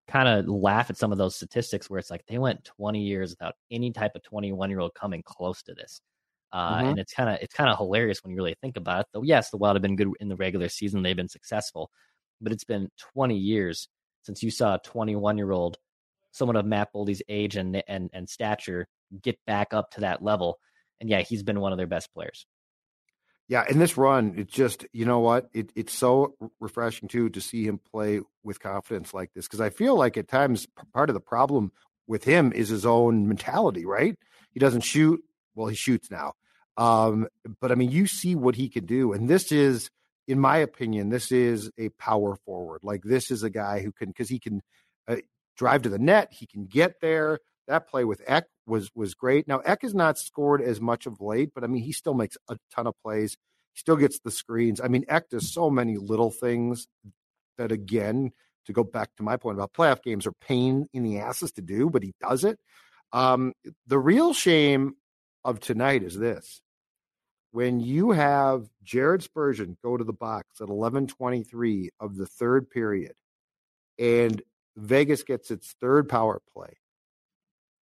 kind 0.09 0.29
of 0.29 0.49
laugh 0.49 0.90
at 0.90 0.97
some 0.97 1.12
of 1.12 1.18
those 1.18 1.37
statistics 1.37 1.88
where 1.88 1.99
it's 1.99 2.11
like 2.11 2.25
they 2.27 2.38
went 2.38 2.64
20 2.64 3.01
years 3.01 3.31
without 3.31 3.55
any 3.71 3.92
type 3.92 4.12
of 4.14 4.23
21 4.23 4.71
year 4.71 4.81
old 4.81 4.94
coming 4.94 5.23
close 5.23 5.62
to 5.62 5.75
this. 5.75 6.01
Uh, 6.53 6.79
mm-hmm. 6.79 6.88
And 6.88 6.99
it's 6.99 7.12
kind 7.12 7.29
of 7.29 7.38
it's 7.42 7.55
kind 7.55 7.71
of 7.71 7.77
hilarious 7.77 8.25
when 8.25 8.31
you 8.31 8.37
really 8.37 8.57
think 8.62 8.77
about 8.77 9.01
it. 9.01 9.07
Though, 9.12 9.23
yes, 9.23 9.51
the 9.51 9.59
Wild 9.59 9.77
have 9.77 9.83
been 9.83 9.97
good 9.97 10.09
in 10.18 10.29
the 10.29 10.37
regular 10.37 10.68
season; 10.68 11.03
they've 11.03 11.14
been 11.14 11.29
successful, 11.29 11.90
but 12.40 12.53
it's 12.53 12.64
been 12.64 12.88
20 13.14 13.37
years 13.37 13.88
since 14.23 14.42
you 14.42 14.51
saw 14.51 14.75
a 14.75 14.81
21 14.85 15.37
year 15.37 15.53
old, 15.53 15.77
someone 16.33 16.57
of 16.57 16.64
Matt 16.64 16.88
Boldy's 16.94 17.23
age 17.29 17.57
and 17.57 17.83
and 17.87 18.09
and 18.14 18.29
stature, 18.29 18.88
get 19.23 19.38
back 19.47 19.75
up 19.75 19.90
to 19.92 20.01
that 20.01 20.23
level. 20.23 20.59
And 21.01 21.11
yeah, 21.11 21.21
he's 21.21 21.42
been 21.42 21.61
one 21.61 21.73
of 21.73 21.79
their 21.79 21.87
best 21.87 22.12
players. 22.14 22.47
Yeah, 23.48 23.64
in 23.68 23.78
this 23.78 23.96
run, 23.96 24.34
it's 24.37 24.52
just 24.52 24.87
you 24.92 25.06
know 25.06 25.20
what 25.20 25.48
it, 25.54 25.72
it's 25.74 25.94
so 25.94 26.34
refreshing 26.61 27.08
too 27.08 27.30
to 27.30 27.40
see 27.40 27.64
him 27.66 27.80
play 27.90 28.20
with 28.44 28.61
confidence 28.61 29.14
like 29.14 29.32
this 29.32 29.46
because 29.46 29.62
I 29.62 29.70
feel 29.70 29.96
like 29.96 30.18
at 30.18 30.28
times 30.28 30.66
part 30.92 31.08
of 31.08 31.14
the 31.14 31.20
problem 31.20 31.72
with 32.06 32.24
him 32.24 32.52
is 32.52 32.68
his 32.68 32.84
own 32.84 33.26
mentality. 33.26 33.87
Right, 33.87 34.16
he 34.50 34.61
doesn't 34.61 34.82
shoot. 34.82 35.22
Well, 35.54 35.68
he 35.68 35.76
shoots 35.76 36.11
now, 36.11 36.34
um, 36.76 37.26
but 37.58 37.72
I 37.72 37.74
mean, 37.74 37.90
you 37.90 38.06
see 38.06 38.34
what 38.34 38.54
he 38.54 38.68
can 38.68 38.84
do, 38.84 39.14
and 39.14 39.30
this 39.30 39.50
is, 39.50 39.90
in 40.26 40.38
my 40.38 40.58
opinion, 40.58 41.08
this 41.08 41.32
is 41.32 41.70
a 41.78 41.88
power 41.90 42.37
forward. 42.44 42.80
Like 42.82 43.02
this 43.02 43.30
is 43.30 43.42
a 43.42 43.50
guy 43.50 43.80
who 43.80 43.92
can 43.92 44.08
because 44.08 44.28
he 44.28 44.38
can 44.38 44.61
uh, 45.08 45.16
drive 45.56 45.82
to 45.82 45.88
the 45.88 45.98
net, 45.98 46.28
he 46.32 46.46
can 46.46 46.66
get 46.66 47.00
there. 47.00 47.38
That 47.66 47.88
play 47.88 48.04
with 48.04 48.22
Ek 48.26 48.44
was 48.68 48.90
was 48.94 49.14
great. 49.14 49.48
Now 49.48 49.59
Ek 49.59 49.83
has 49.83 49.94
not 49.94 50.18
scored 50.18 50.62
as 50.62 50.81
much 50.81 51.07
of 51.07 51.20
late, 51.20 51.50
but 51.54 51.64
I 51.64 51.66
mean 51.66 51.83
he 51.83 51.92
still 51.92 52.14
makes 52.14 52.37
a 52.48 52.57
ton 52.74 52.87
of 52.87 52.94
plays. 53.02 53.37
He 53.74 53.81
still 53.81 53.96
gets 53.96 54.20
the 54.20 54.31
screens. 54.31 54.81
I 54.81 54.88
mean 54.88 55.04
Ek 55.09 55.28
does 55.31 55.52
so 55.52 55.70
many 55.70 55.96
little 55.96 56.31
things 56.31 56.87
that 57.57 57.72
again, 57.72 58.33
to 58.66 58.72
go 58.72 58.85
back 58.85 59.11
to 59.16 59.22
my 59.22 59.37
point 59.37 59.57
about 59.57 59.72
playoff 59.72 60.02
games 60.02 60.26
are 60.26 60.33
pain 60.40 60.87
in 60.92 61.02
the 61.02 61.18
asses 61.18 61.52
to 61.52 61.62
do, 61.62 61.90
but 61.90 62.02
he 62.02 62.12
does 62.20 62.44
it. 62.44 62.59
Um, 63.12 63.54
the 63.87 63.98
real 63.98 64.35
shame 64.35 64.94
of 65.44 65.59
tonight 65.61 66.02
is 66.02 66.18
this. 66.18 66.61
When 67.50 67.81
you 67.81 68.11
have 68.11 68.68
Jared 68.83 69.22
Spurgeon 69.22 69.78
go 69.83 69.96
to 69.96 70.04
the 70.04 70.12
box 70.12 70.61
at 70.61 70.68
11:23 70.68 71.88
of 71.98 72.16
the 72.16 72.26
third 72.26 72.70
period 72.70 73.14
and 73.98 74.42
Vegas 74.76 75.22
gets 75.22 75.50
its 75.50 75.74
third 75.81 76.09
power 76.09 76.40
play 76.54 76.76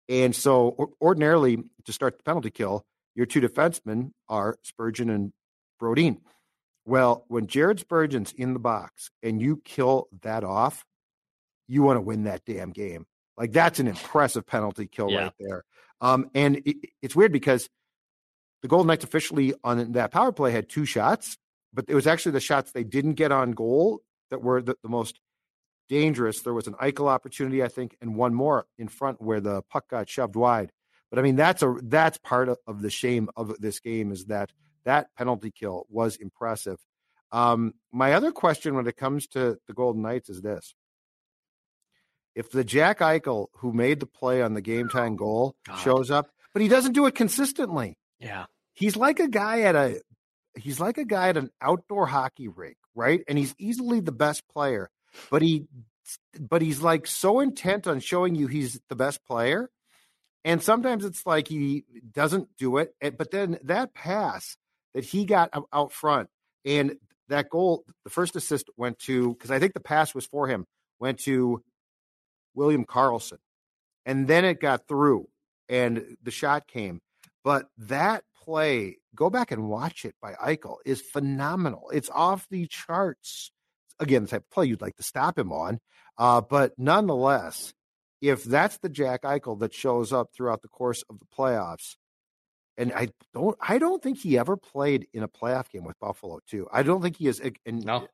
and 0.08 0.34
so, 0.34 0.94
ordinarily, 1.00 1.58
to 1.84 1.92
start 1.92 2.18
the 2.18 2.24
penalty 2.24 2.50
kill, 2.50 2.84
your 3.14 3.26
two 3.26 3.40
defensemen 3.40 4.12
are 4.28 4.56
Spurgeon 4.62 5.10
and 5.10 5.32
Brodin. 5.80 6.18
Well, 6.84 7.24
when 7.28 7.48
Jared 7.48 7.80
Spurgeon's 7.80 8.32
in 8.32 8.52
the 8.52 8.60
box 8.60 9.10
and 9.22 9.40
you 9.40 9.60
kill 9.64 10.08
that 10.22 10.44
off, 10.44 10.84
you 11.66 11.82
want 11.82 11.96
to 11.96 12.00
win 12.00 12.24
that 12.24 12.44
damn 12.44 12.70
game. 12.70 13.06
Like 13.36 13.52
that's 13.52 13.80
an 13.80 13.88
impressive 13.88 14.46
penalty 14.46 14.86
kill 14.86 15.10
yeah. 15.10 15.24
right 15.24 15.32
there. 15.40 15.64
Um, 16.00 16.30
and 16.34 16.62
it, 16.64 16.76
it's 17.02 17.16
weird 17.16 17.32
because 17.32 17.68
the 18.62 18.68
Golden 18.68 18.86
Knights 18.86 19.04
officially 19.04 19.54
on 19.64 19.92
that 19.92 20.12
power 20.12 20.30
play 20.30 20.52
had 20.52 20.68
two 20.68 20.84
shots, 20.84 21.36
but 21.74 21.86
it 21.88 21.94
was 21.94 22.06
actually 22.06 22.32
the 22.32 22.40
shots 22.40 22.72
they 22.72 22.84
didn't 22.84 23.14
get 23.14 23.32
on 23.32 23.52
goal 23.52 24.00
that 24.30 24.42
were 24.42 24.62
the, 24.62 24.76
the 24.82 24.88
most 24.88 25.20
dangerous. 25.88 26.40
There 26.40 26.54
was 26.54 26.66
an 26.66 26.74
Eichel 26.74 27.08
opportunity, 27.08 27.62
I 27.62 27.68
think, 27.68 27.96
and 28.00 28.16
one 28.16 28.34
more 28.34 28.66
in 28.78 28.88
front 28.88 29.20
where 29.20 29.40
the 29.40 29.62
puck 29.62 29.88
got 29.88 30.08
shoved 30.08 30.36
wide. 30.36 30.72
But 31.10 31.18
I 31.18 31.22
mean, 31.22 31.36
that's 31.36 31.62
a 31.62 31.76
that's 31.82 32.18
part 32.18 32.48
of, 32.48 32.58
of 32.66 32.82
the 32.82 32.90
shame 32.90 33.28
of 33.36 33.54
this 33.60 33.80
game 33.80 34.12
is 34.12 34.26
that 34.26 34.50
that 34.84 35.14
penalty 35.16 35.50
kill 35.50 35.86
was 35.88 36.16
impressive. 36.16 36.78
Um, 37.32 37.74
my 37.92 38.12
other 38.12 38.32
question 38.32 38.74
when 38.74 38.86
it 38.86 38.96
comes 38.96 39.26
to 39.28 39.58
the 39.66 39.72
Golden 39.72 40.02
Knights 40.02 40.28
is 40.28 40.42
this: 40.42 40.74
If 42.34 42.50
the 42.50 42.64
Jack 42.64 43.00
Eichel 43.00 43.46
who 43.58 43.72
made 43.72 44.00
the 44.00 44.06
play 44.06 44.42
on 44.42 44.54
the 44.54 44.60
game 44.60 44.88
time 44.88 45.16
goal 45.16 45.54
God. 45.66 45.76
shows 45.78 46.10
up, 46.10 46.28
but 46.52 46.62
he 46.62 46.68
doesn't 46.68 46.92
do 46.92 47.06
it 47.06 47.14
consistently, 47.14 47.96
yeah, 48.18 48.46
he's 48.74 48.96
like 48.96 49.20
a 49.20 49.28
guy 49.28 49.62
at 49.62 49.76
a 49.76 50.00
he's 50.56 50.80
like 50.80 50.98
a 50.98 51.04
guy 51.04 51.28
at 51.28 51.36
an 51.36 51.50
outdoor 51.60 52.06
hockey 52.06 52.48
rink, 52.48 52.76
right? 52.94 53.22
And 53.28 53.38
he's 53.38 53.54
easily 53.58 54.00
the 54.00 54.12
best 54.12 54.46
player, 54.48 54.90
but 55.30 55.42
he 55.42 55.66
but 56.38 56.62
he's 56.62 56.82
like 56.82 57.06
so 57.06 57.40
intent 57.40 57.86
on 57.86 58.00
showing 58.00 58.34
you 58.34 58.46
he's 58.46 58.80
the 58.88 58.96
best 58.96 59.24
player. 59.26 59.70
And 60.44 60.62
sometimes 60.62 61.04
it's 61.04 61.26
like 61.26 61.48
he 61.48 61.84
doesn't 62.12 62.56
do 62.56 62.78
it. 62.78 62.94
But 63.00 63.30
then 63.32 63.58
that 63.64 63.94
pass 63.94 64.56
that 64.94 65.04
he 65.04 65.24
got 65.24 65.50
out 65.72 65.92
front 65.92 66.28
and 66.64 66.96
that 67.28 67.50
goal, 67.50 67.84
the 68.04 68.10
first 68.10 68.36
assist 68.36 68.70
went 68.76 69.00
to, 69.00 69.34
because 69.34 69.50
I 69.50 69.58
think 69.58 69.74
the 69.74 69.80
pass 69.80 70.14
was 70.14 70.26
for 70.26 70.46
him, 70.46 70.66
went 71.00 71.18
to 71.20 71.62
William 72.54 72.84
Karlsson 72.84 73.38
And 74.04 74.28
then 74.28 74.44
it 74.44 74.60
got 74.60 74.86
through 74.86 75.28
and 75.68 76.16
the 76.22 76.30
shot 76.30 76.68
came. 76.68 77.00
But 77.42 77.66
that 77.78 78.22
play, 78.44 78.98
go 79.14 79.30
back 79.30 79.50
and 79.50 79.68
watch 79.68 80.04
it 80.04 80.14
by 80.22 80.34
Eichel, 80.34 80.76
is 80.84 81.00
phenomenal. 81.00 81.90
It's 81.92 82.10
off 82.10 82.46
the 82.50 82.66
charts. 82.68 83.50
Again, 83.98 84.22
the 84.22 84.28
type 84.28 84.42
of 84.42 84.50
play 84.50 84.66
you'd 84.66 84.82
like 84.82 84.96
to 84.96 85.02
stop 85.02 85.38
him 85.38 85.52
on. 85.52 85.80
Uh, 86.18 86.40
but 86.40 86.72
nonetheless, 86.78 87.74
if 88.20 88.44
that's 88.44 88.78
the 88.78 88.88
Jack 88.88 89.22
Eichel 89.22 89.58
that 89.60 89.74
shows 89.74 90.12
up 90.12 90.30
throughout 90.34 90.62
the 90.62 90.68
course 90.68 91.02
of 91.08 91.18
the 91.18 91.26
playoffs, 91.26 91.96
and 92.78 92.92
I 92.92 93.08
don't, 93.32 93.56
I 93.60 93.78
don't 93.78 94.02
think 94.02 94.18
he 94.18 94.38
ever 94.38 94.56
played 94.56 95.06
in 95.12 95.22
a 95.22 95.28
playoff 95.28 95.70
game 95.70 95.84
with 95.84 95.98
Buffalo 95.98 96.40
too. 96.46 96.68
I 96.70 96.82
don't 96.82 97.02
think 97.02 97.16
he 97.16 97.26
is. 97.26 97.40
And 97.64 97.84
no. 97.84 98.06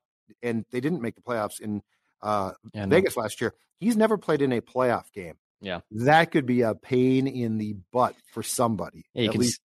and 0.43 0.65
they 0.71 0.81
didn't 0.81 1.03
make 1.03 1.17
the 1.17 1.23
playoffs 1.23 1.61
in 1.61 1.83
uh, 2.23 2.53
yeah, 2.73 2.87
Vegas 2.87 3.17
no. 3.17 3.23
last 3.23 3.41
year. 3.41 3.55
He's 3.81 3.97
never 3.97 4.17
played 4.17 4.43
in 4.43 4.53
a 4.53 4.61
playoff 4.61 5.11
game. 5.13 5.35
Yeah, 5.61 5.81
that 5.93 6.31
could 6.31 6.47
be 6.47 6.63
a 6.63 6.75
pain 6.75 7.27
in 7.27 7.59
the 7.59 7.77
butt 7.93 8.15
for 8.33 8.43
somebody. 8.43 9.05
Yeah, 9.15 9.23
you 9.23 9.31
at 9.31 9.37
least 9.37 9.61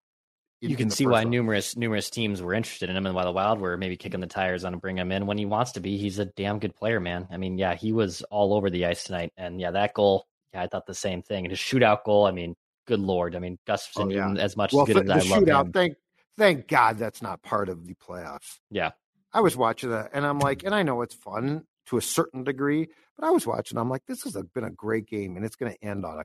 you 0.61 0.75
can 0.75 0.89
see 0.89 1.05
why 1.05 1.23
numerous 1.23 1.77
numerous 1.77 2.09
teams 2.09 2.41
were 2.41 2.53
interested 2.53 2.89
in 2.89 2.97
him 2.97 3.05
and 3.05 3.15
why 3.15 3.23
the 3.23 3.31
Wild 3.31 3.59
were 3.59 3.77
maybe 3.77 3.95
kicking 3.95 4.19
the 4.19 4.27
tires 4.27 4.63
on 4.63 4.71
to 4.71 4.77
bring 4.77 4.97
him 4.97 5.11
in 5.11 5.27
when 5.27 5.37
he 5.37 5.45
wants 5.45 5.73
to 5.73 5.79
be. 5.79 5.97
He's 5.97 6.19
a 6.19 6.25
damn 6.25 6.59
good 6.59 6.75
player, 6.75 6.99
man. 6.99 7.27
I 7.31 7.37
mean, 7.37 7.57
yeah, 7.57 7.75
he 7.75 7.91
was 7.91 8.21
all 8.23 8.53
over 8.53 8.69
the 8.69 8.85
ice 8.85 9.03
tonight, 9.03 9.31
and 9.37 9.61
yeah, 9.61 9.71
that 9.71 9.93
goal, 9.93 10.27
yeah, 10.53 10.63
I 10.63 10.67
thought 10.67 10.87
the 10.87 10.95
same 10.95 11.21
thing. 11.21 11.45
And 11.45 11.51
his 11.51 11.59
shootout 11.59 12.03
goal, 12.03 12.25
I 12.25 12.31
mean, 12.31 12.55
good 12.87 12.99
lord, 12.99 13.35
I 13.35 13.39
mean, 13.39 13.59
Gustavsson, 13.67 14.05
oh, 14.05 14.09
yeah. 14.09 14.41
as 14.41 14.57
much 14.57 14.73
well, 14.73 14.87
as 14.87 14.93
good 14.93 15.09
as 15.09 15.23
I 15.23 15.27
shootout, 15.27 15.47
love 15.47 15.65
him. 15.67 15.73
Thank, 15.73 15.95
thank 16.37 16.67
God 16.67 16.97
that's 16.97 17.21
not 17.21 17.43
part 17.43 17.69
of 17.69 17.85
the 17.85 17.93
playoffs. 17.95 18.59
Yeah, 18.71 18.91
I 19.33 19.41
was 19.41 19.55
watching 19.55 19.91
that, 19.91 20.09
and 20.13 20.25
I'm 20.25 20.39
like, 20.39 20.63
and 20.63 20.73
I 20.73 20.81
know 20.83 21.01
it's 21.01 21.15
fun 21.15 21.65
to 21.87 21.97
a 21.97 22.01
certain 22.01 22.43
degree, 22.43 22.87
but 23.17 23.27
I 23.27 23.29
was 23.31 23.45
watching. 23.45 23.77
I'm 23.77 23.89
like, 23.89 24.05
this 24.07 24.23
has 24.23 24.35
been 24.53 24.63
a 24.63 24.71
great 24.71 25.05
game, 25.05 25.37
and 25.37 25.45
it's 25.45 25.55
going 25.55 25.71
to 25.71 25.83
end 25.85 26.05
on 26.05 26.19
a 26.19 26.23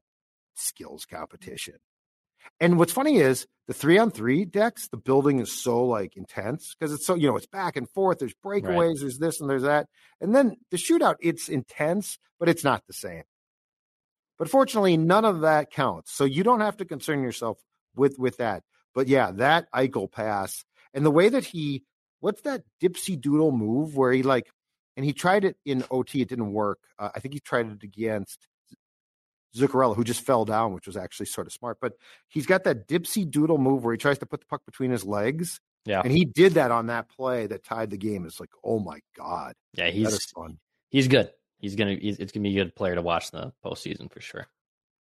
skills 0.54 1.04
competition. 1.04 1.74
And 2.60 2.78
what's 2.78 2.92
funny 2.92 3.18
is 3.18 3.46
the 3.66 3.74
three 3.74 3.98
on 3.98 4.10
three 4.10 4.44
decks, 4.44 4.88
the 4.88 4.96
building 4.96 5.38
is 5.38 5.52
so 5.52 5.84
like 5.84 6.16
intense 6.16 6.74
because 6.74 6.92
it's 6.92 7.06
so, 7.06 7.14
you 7.14 7.28
know, 7.28 7.36
it's 7.36 7.46
back 7.46 7.76
and 7.76 7.88
forth. 7.90 8.18
There's 8.18 8.34
breakaways, 8.44 8.88
right. 8.88 8.96
there's 9.00 9.18
this 9.18 9.40
and 9.40 9.48
there's 9.48 9.62
that. 9.62 9.88
And 10.20 10.34
then 10.34 10.56
the 10.70 10.76
shootout, 10.76 11.16
it's 11.20 11.48
intense, 11.48 12.18
but 12.38 12.48
it's 12.48 12.64
not 12.64 12.86
the 12.86 12.92
same. 12.92 13.24
But 14.38 14.50
fortunately, 14.50 14.96
none 14.96 15.24
of 15.24 15.42
that 15.42 15.70
counts. 15.70 16.12
So 16.12 16.24
you 16.24 16.42
don't 16.42 16.60
have 16.60 16.76
to 16.78 16.84
concern 16.84 17.22
yourself 17.22 17.58
with 17.94 18.18
with 18.18 18.38
that. 18.38 18.62
But 18.94 19.08
yeah, 19.08 19.30
that 19.32 19.70
Eichel 19.72 20.10
pass 20.10 20.64
and 20.94 21.04
the 21.06 21.10
way 21.10 21.28
that 21.28 21.44
he 21.44 21.84
what's 22.20 22.42
that 22.42 22.62
dipsy 22.80 23.20
doodle 23.20 23.52
move 23.52 23.96
where 23.96 24.12
he 24.12 24.22
like 24.22 24.50
and 24.96 25.06
he 25.06 25.12
tried 25.12 25.44
it 25.44 25.56
in 25.64 25.84
OT, 25.90 26.22
it 26.22 26.28
didn't 26.28 26.52
work. 26.52 26.78
Uh, 26.98 27.10
I 27.14 27.20
think 27.20 27.34
he 27.34 27.40
tried 27.40 27.70
it 27.70 27.82
against 27.82 28.46
Zuccarello, 29.56 29.94
who 29.94 30.04
just 30.04 30.24
fell 30.24 30.44
down, 30.44 30.72
which 30.72 30.86
was 30.86 30.96
actually 30.96 31.26
sort 31.26 31.46
of 31.46 31.52
smart. 31.52 31.78
But 31.80 31.94
he's 32.28 32.46
got 32.46 32.64
that 32.64 32.88
dipsy 32.88 33.30
doodle 33.30 33.58
move 33.58 33.84
where 33.84 33.92
he 33.92 33.98
tries 33.98 34.18
to 34.18 34.26
put 34.26 34.40
the 34.40 34.46
puck 34.46 34.64
between 34.64 34.90
his 34.90 35.04
legs. 35.04 35.60
Yeah. 35.84 36.00
And 36.02 36.12
he 36.12 36.24
did 36.24 36.54
that 36.54 36.70
on 36.70 36.86
that 36.86 37.08
play 37.08 37.46
that 37.46 37.64
tied 37.64 37.90
the 37.90 37.96
game. 37.96 38.24
It's 38.24 38.40
like, 38.40 38.50
oh 38.64 38.78
my 38.78 39.00
God. 39.16 39.54
Yeah, 39.74 39.90
he's 39.90 40.24
fun. 40.26 40.58
He's 40.90 41.08
good. 41.08 41.30
He's 41.58 41.76
gonna 41.76 41.94
he's, 41.94 42.18
it's 42.18 42.32
gonna 42.32 42.44
be 42.44 42.58
a 42.58 42.64
good 42.64 42.74
player 42.74 42.94
to 42.94 43.02
watch 43.02 43.30
in 43.32 43.40
the 43.40 43.52
postseason 43.64 44.12
for 44.12 44.20
sure. 44.20 44.46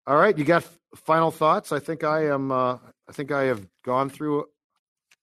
All 0.08 0.18
right. 0.18 0.38
You 0.38 0.44
got 0.44 0.68
final 0.96 1.32
thoughts? 1.32 1.72
I 1.72 1.80
think 1.80 2.04
I 2.04 2.28
am 2.28 2.52
uh 2.52 2.78
I 3.08 3.12
think 3.12 3.32
I 3.32 3.44
have 3.44 3.68
gone 3.86 4.10
through 4.10 4.46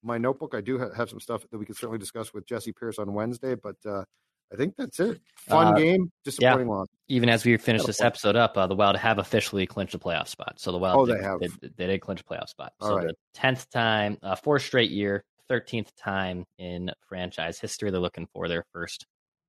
my 0.03 0.19
notebook. 0.19 0.55
I 0.55 0.61
do 0.61 0.79
have 0.79 1.11
some 1.11 1.21
stuff 1.21 1.45
that 1.51 1.59
we 1.59 1.67
can 1.67 1.75
certainly 1.75 1.99
discuss 1.99 2.33
with 2.33 2.47
Jessi 2.47 2.75
Pierce 2.75 2.99
on 2.99 3.13
Wednesday, 3.13 3.55
but 3.57 3.77
uh 3.85 4.05
I 4.53 4.57
think 4.57 4.75
that's 4.77 4.99
it. 5.01 5.21
Fun 5.37 5.75
uh, 5.75 5.77
game, 5.77 6.11
disappointing 6.25 6.69
yeah. 6.69 6.75
loss. 6.75 6.87
Even 7.09 7.29
as 7.29 7.45
we 7.45 7.57
finish 7.59 7.85
this 7.85 8.01
episode 8.01 8.37
up, 8.37 8.57
uh, 8.57 8.67
the 8.67 8.75
Wild 8.75 8.97
have 8.97 9.19
officially 9.19 9.67
clinched 9.67 9.95
a 9.95 9.99
playoff 9.99 10.29
spot. 10.29 10.55
So 10.59 10.73
the 10.73 10.79
Wild, 10.79 11.01
oh, 11.01 11.07
did, 11.07 11.19
they 11.19 11.25
have. 11.25 11.41
They, 11.41 11.69
they, 11.77 11.87
did 11.87 12.01
clinch 12.01 12.21
a 12.21 12.25
playoff 12.25 12.49
spot. 12.49 12.73
All 12.81 12.89
so 12.89 12.97
right. 12.97 13.07
the 13.09 13.15
tenth 13.35 13.69
time, 13.71 14.19
uh, 14.23 14.37
fourth 14.37 14.63
straight 14.63 14.91
year, 14.91 15.25
thirteenth 15.49 15.95
time 15.97 16.45
in 16.59 16.91
franchise 17.09 17.59
history, 17.59 17.91
they're 17.91 18.01
looking 18.01 18.29
for 18.33 18.49
their 18.49 18.65
first 18.73 19.07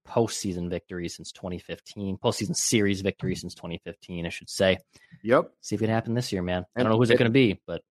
postseason 0.08 0.70
victory 0.70 1.08
since 1.08 1.32
2015, 1.32 2.18
postseason 2.18 2.56
series 2.56 3.02
victory 3.02 3.36
since 3.36 3.54
2015, 3.54 4.26
I 4.26 4.30
should 4.30 4.50
say. 4.50 4.78
Yep. 5.24 5.52
See 5.62 5.76
if 5.76 5.82
it 5.82 5.86
can 5.86 5.94
happen 5.94 6.14
this 6.16 6.32
year, 6.32 6.42
man. 6.42 6.66
I 6.76 6.82
don't 6.82 6.92
know 6.92 6.98
who's 6.98 7.12
it, 7.12 7.16
it 7.16 7.18
going 7.18 7.30
to 7.30 7.34
be, 7.34 7.60
but 7.68 7.82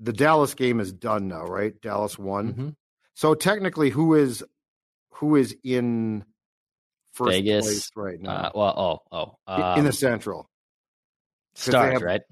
the 0.00 0.12
Dallas 0.12 0.54
game 0.54 0.80
is 0.80 0.92
done 0.92 1.28
now, 1.28 1.44
right? 1.44 1.80
Dallas 1.80 2.18
won. 2.18 2.52
Mm-hmm. 2.52 2.68
So 3.14 3.34
technically, 3.34 3.90
who 3.90 4.14
is 4.14 4.44
who 5.14 5.36
is 5.36 5.56
in 5.62 6.24
first 7.12 7.30
Vegas, 7.30 7.64
place 7.64 7.90
right 7.96 8.20
now? 8.20 8.30
Uh, 8.30 8.50
well, 8.54 9.02
oh, 9.12 9.16
oh, 9.16 9.38
um, 9.46 9.78
in 9.78 9.84
the 9.84 9.90
um, 9.90 9.92
Central. 9.92 10.50
Stars, 11.54 11.92
have, 11.92 12.02
right? 12.02 12.22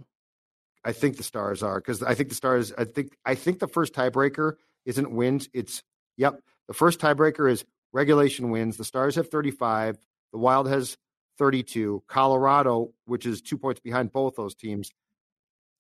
I 0.84 0.92
think 0.92 1.16
the 1.16 1.22
Stars 1.22 1.62
are 1.62 1.78
because 1.78 2.02
I 2.02 2.14
think 2.14 2.28
the 2.28 2.34
Stars. 2.34 2.72
I 2.76 2.84
think 2.84 3.16
I 3.24 3.34
think 3.34 3.60
the 3.60 3.68
first 3.68 3.94
tiebreaker 3.94 4.54
isn't 4.84 5.10
wins. 5.10 5.48
It's 5.52 5.82
yep. 6.16 6.40
The 6.68 6.74
first 6.74 7.00
tiebreaker 7.00 7.50
is 7.50 7.64
regulation 7.92 8.50
wins. 8.50 8.76
The 8.76 8.84
Stars 8.84 9.14
have 9.14 9.28
35. 9.28 9.98
The 10.32 10.38
Wild 10.38 10.68
has 10.68 10.96
32. 11.38 12.02
Colorado, 12.08 12.92
which 13.04 13.26
is 13.26 13.40
two 13.42 13.58
points 13.58 13.80
behind 13.80 14.12
both 14.12 14.34
those 14.36 14.54
teams, 14.54 14.90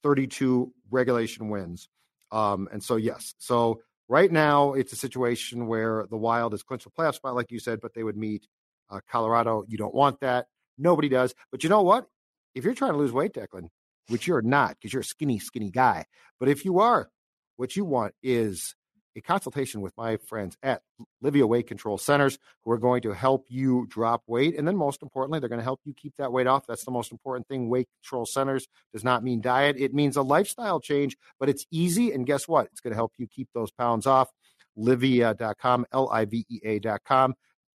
32 0.02 0.72
regulation 0.90 1.48
wins. 1.48 1.88
Um, 2.30 2.68
and 2.72 2.82
so 2.82 2.96
yes, 2.96 3.34
so 3.38 3.80
Right 4.08 4.30
now, 4.30 4.74
it's 4.74 4.92
a 4.92 4.96
situation 4.96 5.66
where 5.66 6.06
the 6.10 6.16
Wild 6.16 6.54
is 6.54 6.62
clinched 6.62 6.86
a 6.86 6.90
playoff 6.90 7.14
spot, 7.14 7.34
like 7.34 7.50
you 7.50 7.58
said, 7.58 7.80
but 7.80 7.94
they 7.94 8.02
would 8.02 8.16
meet 8.16 8.46
uh, 8.90 9.00
Colorado. 9.10 9.64
You 9.68 9.78
don't 9.78 9.94
want 9.94 10.20
that. 10.20 10.46
Nobody 10.76 11.08
does. 11.08 11.34
But 11.50 11.62
you 11.62 11.70
know 11.70 11.82
what? 11.82 12.06
If 12.54 12.64
you're 12.64 12.74
trying 12.74 12.92
to 12.92 12.98
lose 12.98 13.12
weight, 13.12 13.32
Declan, 13.32 13.68
which 14.08 14.26
you're 14.26 14.42
not 14.42 14.70
because 14.70 14.92
you're 14.92 15.02
a 15.02 15.04
skinny, 15.04 15.38
skinny 15.38 15.70
guy, 15.70 16.04
but 16.38 16.48
if 16.48 16.64
you 16.64 16.80
are, 16.80 17.08
what 17.56 17.76
you 17.76 17.84
want 17.84 18.14
is 18.22 18.74
a 19.16 19.20
consultation 19.20 19.80
with 19.80 19.96
my 19.96 20.16
friends 20.16 20.56
at 20.62 20.82
Livea 21.22 21.46
Weight 21.46 21.66
Control 21.66 21.98
Centers 21.98 22.38
who 22.64 22.70
are 22.72 22.78
going 22.78 23.02
to 23.02 23.12
help 23.12 23.46
you 23.48 23.86
drop 23.88 24.22
weight. 24.26 24.56
And 24.56 24.66
then, 24.66 24.76
most 24.76 25.02
importantly, 25.02 25.40
they're 25.40 25.48
going 25.48 25.60
to 25.60 25.64
help 25.64 25.80
you 25.84 25.94
keep 25.94 26.14
that 26.16 26.32
weight 26.32 26.46
off. 26.46 26.66
That's 26.66 26.84
the 26.84 26.90
most 26.90 27.12
important 27.12 27.48
thing. 27.48 27.68
Weight 27.68 27.88
Control 28.02 28.26
Centers 28.26 28.66
does 28.92 29.04
not 29.04 29.22
mean 29.22 29.40
diet, 29.40 29.76
it 29.78 29.94
means 29.94 30.16
a 30.16 30.22
lifestyle 30.22 30.80
change, 30.80 31.16
but 31.38 31.48
it's 31.48 31.66
easy. 31.70 32.12
And 32.12 32.26
guess 32.26 32.48
what? 32.48 32.66
It's 32.66 32.80
going 32.80 32.92
to 32.92 32.96
help 32.96 33.12
you 33.18 33.26
keep 33.26 33.48
those 33.54 33.70
pounds 33.70 34.06
off. 34.06 34.30
Livea.com, 34.78 35.86
L 35.92 36.08
I 36.10 36.24
V 36.24 36.46
E 36.48 36.60
A.com. 36.64 37.34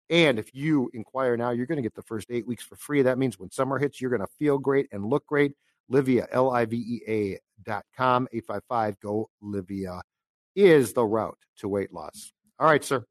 And 0.10 0.40
if 0.40 0.54
you 0.54 0.90
inquire 0.94 1.36
now, 1.36 1.52
you're 1.52 1.66
going 1.66 1.78
to 1.78 1.84
get 1.84 1.96
the 1.96 2.02
first 2.02 2.28
eight 2.32 2.48
weeks 2.48 2.64
for 2.64 2.78
free. 2.78 3.02
That 3.02 3.18
means 3.18 3.38
when 3.38 3.52
summer 3.52 3.78
hits, 3.78 4.00
you're 4.00 4.10
going 4.10 4.22
to 4.22 4.34
feel 4.40 4.58
great 4.58 4.88
and 4.92 5.06
look 5.06 5.26
great. 5.28 5.54
Livea, 5.92 6.28
L 6.32 6.50
I 6.50 6.66
V 6.66 6.78
E 6.78 7.38
A.com, 7.66 8.28
855 8.32 9.00
GO 9.00 9.30
Livea 9.44 10.02
is 10.58 10.94
the 10.94 11.06
route 11.06 11.38
to 11.60 11.70
weight 11.70 11.94
loss. 11.94 12.34
All 12.60 12.68
right, 12.68 12.84
sir. 12.84 13.06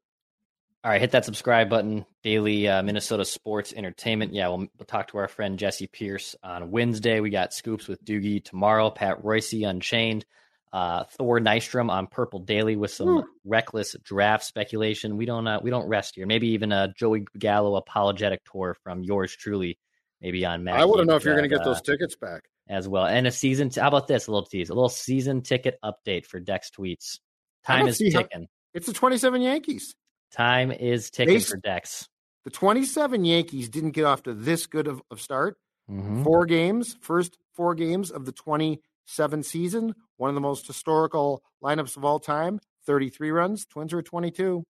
All 0.83 0.91
right, 0.91 1.01
hit 1.01 1.11
that 1.11 1.25
subscribe 1.25 1.69
button. 1.69 2.05
Daily 2.23 2.67
uh, 2.67 2.83
Minnesota 2.83 3.25
sports 3.25 3.73
entertainment. 3.75 4.33
Yeah, 4.33 4.49
we'll, 4.49 4.67
we'll, 4.77 4.85
talk 4.85 5.07
to 5.09 5.17
our 5.17 5.27
friend 5.27 5.57
Jessi 5.57 5.91
Pierce 5.91 6.35
on 6.43 6.71
Wednesday. 6.71 7.19
We 7.19 7.29
got 7.29 7.53
scoops 7.53 7.87
with 7.87 8.05
Doogie 8.05 8.43
tomorrow. 8.43 8.89
Pat 8.89 9.23
Reusse 9.23 9.67
Unchained. 9.67 10.25
Uh, 10.71 11.05
Thor 11.17 11.39
Nystrom 11.39 11.89
on 11.89 12.07
Purple 12.07 12.39
Daily 12.39 12.75
with 12.75 12.91
some 12.91 13.07
Ooh. 13.09 13.25
reckless 13.45 13.95
draft 14.03 14.43
speculation. 14.43 15.17
We 15.17 15.25
don't 15.25 15.47
uh, 15.47 15.59
we 15.63 15.69
don't 15.71 15.87
rest 15.87 16.15
here. 16.15 16.27
Maybe 16.27 16.49
even 16.49 16.71
a 16.71 16.93
Joey 16.93 17.25
Gallo 17.37 17.75
apologetic 17.75 18.41
tour 18.49 18.75
from 18.83 19.03
yours 19.03 19.35
truly. 19.35 19.79
Maybe 20.21 20.45
on 20.45 20.63
Matt. 20.63 20.79
I 20.79 20.85
want 20.85 20.99
to 20.99 21.05
know 21.05 21.15
if 21.15 21.23
you're 21.23 21.35
going 21.35 21.49
to 21.49 21.55
get 21.55 21.63
those 21.63 21.77
uh, 21.77 21.81
tickets 21.81 22.15
back. 22.15 22.43
as 22.69 22.87
well. 22.87 23.05
And 23.05 23.27
a 23.27 23.31
season. 23.31 23.69
T- 23.69 23.81
how 23.81 23.87
about 23.87 24.07
this? 24.07 24.27
A 24.27 24.31
little 24.31 24.45
tease. 24.45 24.69
A 24.69 24.73
little 24.73 24.89
season 24.89 25.41
ticket 25.41 25.77
update 25.83 26.25
for 26.25 26.39
Dex 26.39 26.69
tweets. 26.69 27.19
Time 27.67 27.87
is 27.87 27.97
ticking. 27.97 28.27
How, 28.31 28.47
it's 28.73 28.87
the 28.87 28.93
27 28.93 29.41
Yankees. 29.41 29.95
Time 30.31 30.71
is 30.71 31.09
ticking 31.09 31.35
they, 31.35 31.39
for 31.41 31.57
Dex. 31.57 32.07
The 32.45 32.51
27 32.51 33.25
Yankees 33.25 33.69
didn't 33.69 33.91
get 33.91 34.05
off 34.05 34.23
to 34.23 34.33
this 34.33 34.67
good 34.67 34.87
of, 34.87 35.01
of 35.11 35.21
start. 35.21 35.57
Mm-hmm. 35.91 36.23
Four 36.23 36.45
games, 36.45 36.95
first 37.01 37.37
four 37.53 37.75
games 37.75 38.09
of 38.11 38.25
the 38.25 38.31
27 38.31 39.43
season, 39.43 39.95
one 40.17 40.29
of 40.29 40.35
the 40.35 40.41
most 40.41 40.65
historical 40.67 41.43
lineups 41.63 41.97
of 41.97 42.05
all 42.05 42.19
time. 42.19 42.59
33 42.85 43.31
runs. 43.31 43.65
Twins 43.65 43.93
are 43.93 44.01
22. 44.01 44.63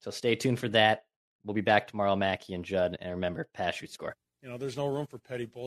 So 0.00 0.10
stay 0.10 0.36
tuned 0.36 0.58
for 0.58 0.68
that. 0.68 1.04
We'll 1.44 1.54
be 1.54 1.62
back 1.62 1.88
tomorrow, 1.88 2.14
Mackey 2.14 2.54
and 2.54 2.64
Judd. 2.64 2.96
And 3.00 3.12
remember, 3.12 3.48
pass, 3.54 3.76
shoot, 3.76 3.90
score. 3.90 4.16
You 4.42 4.50
know, 4.50 4.58
there's 4.58 4.76
no 4.76 4.86
room 4.86 5.06
for 5.06 5.18
petty 5.18 5.46
bull. 5.46 5.66